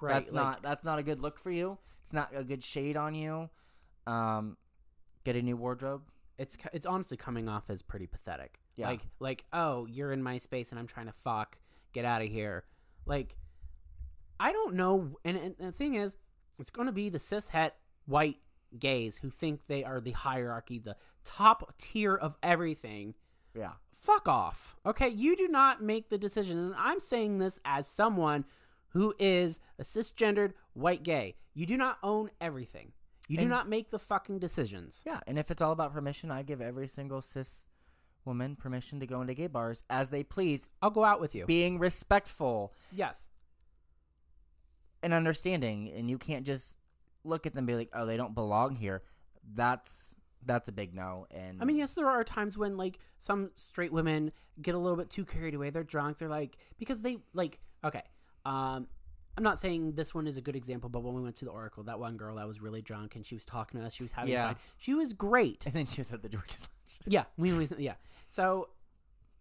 Right. 0.01 0.13
That's 0.23 0.31
like- 0.33 0.43
not 0.43 0.61
that's 0.63 0.83
not 0.83 0.99
a 0.99 1.03
good 1.03 1.21
look 1.21 1.39
for 1.39 1.51
you. 1.51 1.77
It's 2.03 2.13
not 2.13 2.29
a 2.35 2.43
good 2.43 2.63
shade 2.63 2.97
on 2.97 3.15
you. 3.15 3.49
Um, 4.07 4.57
get 5.23 5.35
a 5.35 5.41
new 5.41 5.55
wardrobe. 5.55 6.03
it's 6.37 6.57
it's 6.73 6.85
honestly 6.85 7.15
coming 7.17 7.47
off 7.47 7.69
as 7.69 7.81
pretty 7.81 8.07
pathetic. 8.07 8.59
Yeah. 8.75 8.87
Like 8.87 9.01
like 9.19 9.45
oh, 9.53 9.85
you're 9.85 10.11
in 10.11 10.23
my 10.23 10.37
space 10.37 10.71
and 10.71 10.79
I'm 10.79 10.87
trying 10.87 11.07
to 11.07 11.13
fuck. 11.13 11.57
Get 11.93 12.05
out 12.05 12.21
of 12.21 12.27
here. 12.27 12.63
Like 13.05 13.35
I 14.39 14.51
don't 14.51 14.75
know. 14.75 15.17
And, 15.23 15.37
and 15.37 15.55
the 15.59 15.71
thing 15.71 15.95
is, 15.95 16.17
it's 16.59 16.69
going 16.69 16.87
to 16.87 16.91
be 16.91 17.09
the 17.09 17.19
cis 17.19 17.49
het 17.49 17.75
white 18.05 18.37
gays 18.77 19.17
who 19.17 19.29
think 19.29 19.67
they 19.67 19.83
are 19.83 20.01
the 20.01 20.11
hierarchy, 20.11 20.79
the 20.79 20.95
top 21.23 21.73
tier 21.77 22.15
of 22.15 22.37
everything. 22.43 23.13
Yeah. 23.55 23.73
Fuck 23.91 24.27
off. 24.27 24.75
Okay, 24.85 25.07
you 25.07 25.37
do 25.37 25.47
not 25.47 25.81
make 25.81 26.09
the 26.09 26.17
decision. 26.17 26.57
And 26.57 26.75
I'm 26.77 26.99
saying 26.99 27.37
this 27.37 27.59
as 27.63 27.87
someone 27.87 28.43
who 28.89 29.13
is 29.17 29.59
a 29.79 29.83
cisgendered 29.83 30.53
white 30.73 31.03
gay. 31.03 31.35
You 31.53 31.65
do 31.65 31.77
not 31.77 31.97
own 32.03 32.29
everything. 32.41 32.91
You 33.29 33.37
do 33.37 33.47
not 33.47 33.69
make 33.69 33.89
the 33.89 33.99
fucking 33.99 34.39
decisions. 34.39 35.01
Yeah, 35.05 35.21
and 35.25 35.39
if 35.39 35.49
it's 35.49 35.61
all 35.61 35.71
about 35.71 35.93
permission, 35.93 36.29
I 36.29 36.43
give 36.43 36.61
every 36.61 36.87
single 36.87 37.21
cis 37.21 37.62
woman 38.25 38.55
permission 38.55 38.99
to 38.99 39.05
go 39.07 39.21
into 39.21 39.33
gay 39.33 39.47
bars 39.47 39.83
as 39.89 40.09
they 40.09 40.23
please, 40.23 40.69
I'll 40.81 40.89
go 40.89 41.03
out 41.03 41.19
with 41.21 41.35
you. 41.35 41.45
being 41.45 41.79
respectful 41.79 42.73
yes. 42.95 43.27
and 45.01 45.13
understanding. 45.13 45.91
And 45.95 46.09
you 46.09 46.17
can't 46.17 46.45
just 46.45 46.77
look 47.23 47.45
at 47.45 47.53
them 47.53 47.59
and 47.59 47.67
be 47.67 47.75
like, 47.75 47.89
"Oh, 47.93 48.05
they 48.05 48.17
don't 48.17 48.35
belong 48.35 48.75
here." 48.75 49.01
That's 49.55 50.15
that's 50.45 50.67
a 50.67 50.71
big 50.71 50.93
no. 50.93 51.25
And 51.31 51.61
I 51.61 51.65
mean, 51.65 51.77
yes, 51.77 51.93
there 51.93 52.07
are 52.07 52.23
times 52.23 52.57
when 52.57 52.77
like 52.77 52.99
some 53.19 53.51
straight 53.55 53.91
women 53.93 54.31
get 54.61 54.75
a 54.75 54.77
little 54.77 54.97
bit 54.97 55.09
too 55.09 55.25
carried 55.25 55.53
away. 55.55 55.69
They're 55.69 55.83
drunk. 55.83 56.17
They're 56.17 56.29
like 56.29 56.57
because 56.77 57.01
they 57.01 57.17
like 57.33 57.59
okay. 57.83 58.03
Um, 58.45 58.87
I'm 59.35 59.43
not 59.43 59.57
saying 59.57 59.93
this 59.93 60.13
one 60.13 60.27
is 60.27 60.37
a 60.37 60.41
good 60.41 60.55
example, 60.55 60.89
but 60.89 61.01
when 61.01 61.15
we 61.15 61.21
went 61.21 61.35
to 61.37 61.45
the 61.45 61.51
Oracle, 61.51 61.81
that 61.83 61.99
one 61.99 62.17
girl 62.17 62.35
that 62.35 62.45
was 62.47 62.61
really 62.61 62.83
drunk 62.83 63.15
and 63.15 63.25
she 63.25 63.33
was 63.33 63.45
talking 63.45 63.79
to 63.79 63.85
us, 63.85 63.93
she 63.93 64.03
was 64.03 64.11
having 64.11 64.31
Yeah. 64.33 64.47
fun. 64.49 64.55
She 64.77 64.93
was 64.93 65.13
great. 65.13 65.65
and 65.65 65.73
then 65.73 65.85
she 65.87 66.01
was 66.01 66.11
at 66.13 66.21
the 66.21 66.29
George's 66.29 66.61
Lounge. 66.61 66.99
yeah, 67.07 67.23
we 67.37 67.51
always 67.51 67.73
yeah. 67.79 67.95
So 68.33 68.69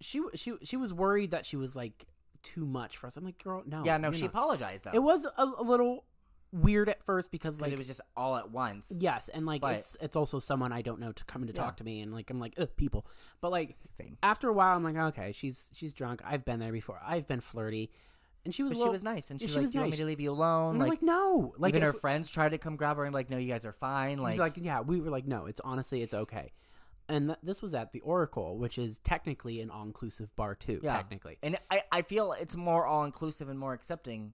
she 0.03 0.21
she 0.35 0.53
she 0.63 0.77
was 0.77 0.93
worried 0.93 1.31
that 1.31 1.47
she 1.47 1.57
was 1.57 1.75
like 1.75 2.05
too 2.43 2.67
much 2.67 2.99
for 2.99 3.07
us. 3.07 3.17
I'm 3.17 3.25
like, 3.25 3.43
girl, 3.43 3.63
no. 3.65 3.85
yeah, 3.87 3.97
no, 3.97 4.13
she 4.13 4.23
not." 4.23 4.31
apologized 4.31 4.85
though. 4.85 4.91
It 4.93 5.03
was 5.03 5.25
a, 5.25 5.33
a 5.59 5.63
little 5.63 6.05
weird 6.53 6.91
at 6.91 7.03
first 7.03 7.31
because 7.31 7.59
like 7.59 7.73
it 7.73 7.79
was 7.79 7.87
just 7.87 8.03
all 8.15 8.37
at 8.37 8.51
once. 8.51 8.85
yes, 8.91 9.31
and 9.33 9.47
like 9.47 9.63
But- 9.63 9.77
it's 9.77 9.97
it's 10.03 10.15
also 10.15 10.41
someone 10.41 10.73
I 10.73 10.83
don't 10.83 11.01
know 11.01 11.13
to 11.13 11.25
come 11.25 11.47
to 11.47 11.55
Yeah. 11.55 11.63
talk 11.63 11.79
to 11.79 11.85
me, 11.85 12.03
and 12.03 12.13
like 12.13 12.29
I'm 12.29 12.39
like 12.39 12.53
Ugh, 12.59 12.69
people, 12.77 13.07
but 13.41 13.51
like 13.51 13.79
Same. 13.97 14.19
after 14.23 14.51
a 14.51 14.53
while, 14.53 14.77
I'm 14.77 14.85
like, 14.85 14.97
okay, 14.97 15.33
she's 15.33 15.71
she's 15.73 15.95
drunk. 15.95 16.21
I've 16.23 16.45
been 16.45 16.61
there 16.61 16.73
before. 16.73 17.01
I've 17.03 17.27
been 17.27 17.41
flirty, 17.41 17.91
and 18.45 18.55
she 18.55 18.63
was. 18.63 18.73
A 18.75 18.77
she 18.77 18.89
was 18.91 19.03
nice, 19.03 19.31
and 19.31 19.41
she's 19.41 19.49
she 19.49 19.57
like, 19.57 19.63
was 19.63 19.71
"Do 19.73 19.79
you 19.79 19.81
want 19.85 19.93
me 19.93 19.97
to 19.97 20.05
leave 20.05 20.21
you 20.21 20.33
alone?" 20.33 20.73
and 20.73 20.81
Like, 20.81 20.91
like, 20.91 21.03
no, 21.03 21.55
like 21.57 21.71
even 21.71 21.81
her 21.81 21.95
friends 21.95 22.29
tried 22.29 22.51
to 22.51 22.59
come 22.59 22.77
grab 22.77 22.99
her 22.99 23.05
and 23.07 23.15
like, 23.15 23.31
"No, 23.31 23.39
you 23.39 23.51
guys 23.51 23.65
are 23.65 23.73
fine." 23.73 24.19
Like, 24.19 24.39
like, 24.39 24.55
yeah, 24.59 24.81
we 24.83 25.01
were 25.01 25.09
like, 25.09 25.27
no, 25.27 25.47
it's 25.47 25.61
honestly, 25.65 26.03
it's 26.03 26.13
okay. 26.13 26.53
And 27.13 27.29
th- 27.29 27.39
this 27.43 27.63
was 27.63 27.75
at 27.75 27.93
the 27.93 28.01
Oracle, 28.01 28.59
which 28.59 28.79
is 28.79 28.99
technically 28.99 29.61
an 29.61 29.71
all-inclusive 29.71 30.35
bar 30.35 30.55
too, 30.55 30.81
Yeah. 30.83 30.97
technically, 30.97 31.39
and 31.43 31.59
I, 31.71 31.83
I 31.93 32.03
feel 32.03 32.33
it's 32.33 32.57
more 32.57 32.87
all 32.87 33.05
inclusive 33.05 33.49
and 33.49 33.59
more 33.59 33.73
accepting. 33.75 34.33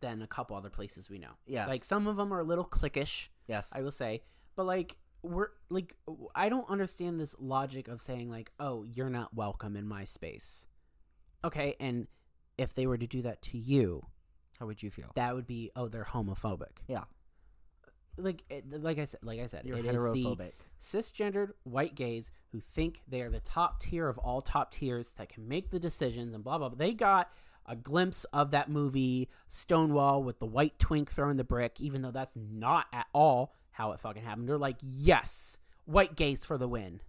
than 0.00 0.20
a 0.20 0.26
couple 0.26 0.54
other 0.54 0.68
places 0.68 1.08
we 1.08 1.18
know. 1.18 1.30
Yeah, 1.46 1.66
like 1.66 1.82
some 1.82 2.06
of 2.06 2.16
them 2.16 2.30
are 2.34 2.40
a 2.40 2.44
little 2.44 2.64
cliquish, 2.66 3.28
Yes, 3.46 3.70
I 3.72 3.80
will 3.80 3.90
say, 3.92 4.22
but 4.54 4.64
like 4.66 4.96
we're 5.22 5.48
like 5.70 5.94
I 6.34 6.50
don't 6.50 6.68
understand 6.68 7.18
this 7.18 7.34
logic 7.38 7.88
of 7.88 8.02
saying 8.02 8.28
like, 8.30 8.50
oh, 8.60 8.82
you're 8.84 9.08
not 9.08 9.32
welcome 9.34 9.76
in 9.76 9.86
my 9.86 10.04
space. 10.04 10.66
Okay, 11.42 11.74
and 11.80 12.06
if 12.58 12.74
they 12.74 12.86
were 12.86 12.98
to 12.98 13.06
do 13.06 13.22
that 13.22 13.40
to 13.42 13.56
you, 13.58 14.04
how 14.60 14.66
would 14.66 14.82
you 14.82 14.90
feel? 14.90 15.10
that 15.14 15.34
would 15.34 15.46
be 15.46 15.70
oh, 15.74 15.88
they're 15.88 16.04
homophobic. 16.04 16.82
Yeah, 16.86 17.04
Like 18.18 18.42
eh, 18.50 18.60
like 18.70 18.98
I 18.98 19.04
said, 19.04 19.20
like 19.22 19.40
I 19.40 19.46
said, 19.46 19.64
you're 19.64 19.78
it 19.78 19.86
is 19.86 20.02
the 20.12 20.52
cisgendered 20.80 21.52
white 21.64 21.94
gays 21.94 22.30
who 22.52 22.60
think 22.60 23.02
they 23.08 23.22
are 23.22 23.30
the 23.30 23.40
top 23.40 23.80
tier 23.80 24.08
of 24.08 24.18
all 24.18 24.40
top 24.42 24.72
tiers 24.72 25.12
that 25.16 25.28
can 25.28 25.48
make 25.48 25.70
the 25.70 25.78
decisions 25.78 26.34
and 26.34 26.44
blah 26.44 26.58
blah. 26.58 26.68
blah. 26.68 26.78
They 26.78 26.94
got 26.94 27.30
a 27.66 27.76
glimpse 27.76 28.24
of 28.32 28.50
that 28.50 28.70
movie 28.70 29.28
Stonewall 29.46 30.22
with 30.22 30.38
the 30.38 30.46
white 30.46 30.78
twink 30.78 31.12
throwing 31.12 31.36
the 31.36 31.44
brick, 31.44 31.80
even 31.80 32.02
though 32.02 32.10
that's 32.10 32.32
not 32.34 32.86
at 32.92 33.06
all 33.12 33.52
how 33.70 33.92
it 33.92 34.00
fucking 34.00 34.22
happened. 34.22 34.48
They're 34.48 34.58
like, 34.58 34.78
yes, 34.82 35.58
white 35.84 36.16
gays 36.16 36.44
for 36.44 36.58
the 36.58 36.68
win. 36.68 37.00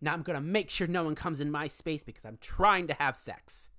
Now 0.00 0.12
I'm 0.12 0.22
gonna 0.22 0.40
make 0.40 0.70
sure 0.70 0.86
no 0.86 1.04
one 1.04 1.14
comes 1.14 1.40
in 1.40 1.50
my 1.50 1.66
space 1.66 2.04
because 2.04 2.24
I'm 2.24 2.38
trying 2.40 2.86
to 2.88 2.94
have 2.94 3.16
sex. 3.16 3.70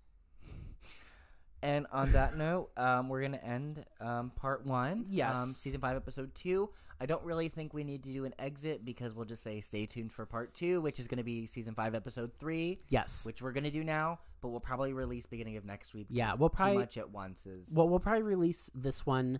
And 1.61 1.87
on 1.91 2.11
that 2.13 2.37
note, 2.37 2.69
um, 2.77 3.09
we're 3.09 3.21
gonna 3.21 3.37
end 3.37 3.83
um, 3.99 4.31
part 4.35 4.65
one. 4.65 5.05
Yes. 5.09 5.35
Um, 5.37 5.51
season 5.53 5.81
five, 5.81 5.95
episode 5.95 6.33
two. 6.35 6.69
I 7.01 7.05
don't 7.05 7.23
really 7.23 7.47
think 7.49 7.73
we 7.73 7.83
need 7.83 8.03
to 8.03 8.11
do 8.13 8.25
an 8.25 8.33
exit 8.39 8.83
because 8.83 9.13
we'll 9.13 9.25
just 9.25 9.41
say 9.43 9.61
stay 9.61 9.85
tuned 9.85 10.11
for 10.11 10.25
part 10.25 10.53
two, 10.53 10.81
which 10.81 10.99
is 10.99 11.07
gonna 11.07 11.23
be 11.23 11.45
season 11.45 11.73
five, 11.73 11.95
episode 11.95 12.31
three, 12.39 12.79
Yes. 12.89 13.25
which 13.25 13.41
we're 13.41 13.51
gonna 13.53 13.71
do 13.71 13.83
now. 13.83 14.19
But 14.41 14.49
we'll 14.49 14.59
probably 14.61 14.93
release 14.93 15.25
beginning 15.25 15.57
of 15.57 15.65
next 15.65 15.93
week. 15.93 16.07
Yeah, 16.09 16.33
we'll 16.35 16.49
probably- 16.49 16.75
too 16.75 16.79
much 16.79 16.97
at 16.97 17.09
once 17.11 17.45
is. 17.45 17.67
Well, 17.71 17.89
we'll 17.89 17.99
probably 17.99 18.23
release 18.23 18.69
this 18.73 19.05
one 19.05 19.39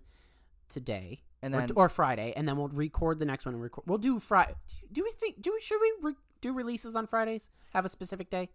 today. 0.68 1.22
and 1.42 1.56
or, 1.56 1.60
then 1.62 1.72
or 1.76 1.88
Friday, 1.88 2.34
and 2.36 2.46
then 2.48 2.58
we'll 2.58 2.68
record 2.68 3.18
the 3.20 3.26
next 3.26 3.46
one. 3.46 3.54
And 3.56 3.64
record. 3.64 3.84
We'll 3.88 3.98
do 3.98 4.20
Friday. 4.20 4.56
Do 4.92 5.04
we 5.04 5.12
think? 5.12 5.42
Do 5.42 5.54
we? 5.54 5.62
Should 5.62 5.80
we 5.80 5.94
re- 6.02 6.16
do 6.42 6.54
releases 6.54 6.96
on 6.98 7.08
Fridays? 7.08 7.50
Have 7.74 7.86
a 7.86 7.90
specific 7.90 8.30
day? 8.30 8.50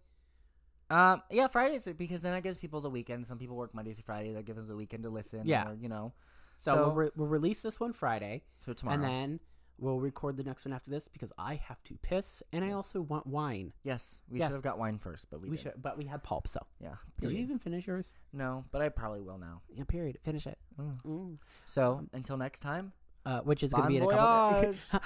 Um, 0.89 1.21
yeah, 1.31 1.47
Fridays 1.47 1.83
because 1.97 2.21
then 2.21 2.33
that 2.33 2.43
gives 2.43 2.57
people 2.57 2.79
the 2.81 2.89
weekend. 2.89 3.25
Some 3.27 3.37
people 3.39 3.55
work 3.55 3.73
Monday 3.73 3.93
to 3.93 4.03
Friday. 4.03 4.33
That 4.33 4.45
gives 4.45 4.57
them 4.57 4.67
the 4.67 4.75
weekend 4.75 5.03
to 5.03 5.09
listen. 5.09 5.41
Yeah. 5.45 5.69
or, 5.69 5.75
you 5.75 5.89
know. 5.89 6.13
So, 6.61 6.73
So, 6.75 6.81
we'll, 6.83 6.91
re- 6.95 7.09
we'll 7.15 7.27
release 7.27 7.61
this 7.61 7.79
one 7.79 7.93
Friday, 7.93 8.43
so 8.65 8.73
tomorrow. 8.73 8.95
and 8.95 9.03
then 9.03 9.39
we'll 9.77 9.99
record 9.99 10.37
the 10.37 10.43
next 10.43 10.63
one 10.65 10.73
after 10.73 10.89
this 10.89 11.07
because 11.09 11.31
I 11.37 11.55
have 11.55 11.83
to 11.85 11.95
piss, 12.01 12.41
and 12.53 12.63
I 12.63 12.71
also 12.71 13.01
want 13.01 13.27
wine. 13.27 13.73
yes, 13.83 14.15
we 14.29 14.39
Yes. 14.39 14.47
should 14.47 14.53
have 14.53 14.63
got 14.63 14.79
wine 14.79 14.97
first, 14.97 15.27
but 15.29 15.41
we, 15.41 15.49
We 15.49 15.57
should, 15.57 15.73
but 15.81 15.97
we 15.97 16.05
had 16.05 16.23
pulp. 16.23 16.47
So 16.47 16.59
Yeah. 16.79 16.95
did 17.19 17.31
you 17.31 17.37
even 17.39 17.59
finish 17.59 17.85
yours? 17.87 18.13
No, 18.31 18.63
but 18.71 18.81
I 18.81 18.89
probably 18.89 19.21
will 19.21 19.37
now. 19.37 19.61
Yeah. 19.69 19.83
Period. 19.83 20.17
Finish 20.23 20.47
it. 20.47 20.57
Mm. 20.79 21.01
Mm. 21.03 21.37
So 21.65 22.07
until 22.13 22.37
next 22.37 22.61
time, 22.61 22.93
uh, 23.25 23.41
which 23.41 23.63
is 23.63 23.73
going 23.73 23.83
to 23.83 23.89
be 23.89 23.97
in 23.97 24.03
a 24.03 24.07
couple. 24.07 24.61
voyage. 24.61 24.77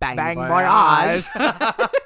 Bang, 0.00 0.16
Bang 0.16 0.36
voyage. 0.36 1.26
voyage. 1.28 1.90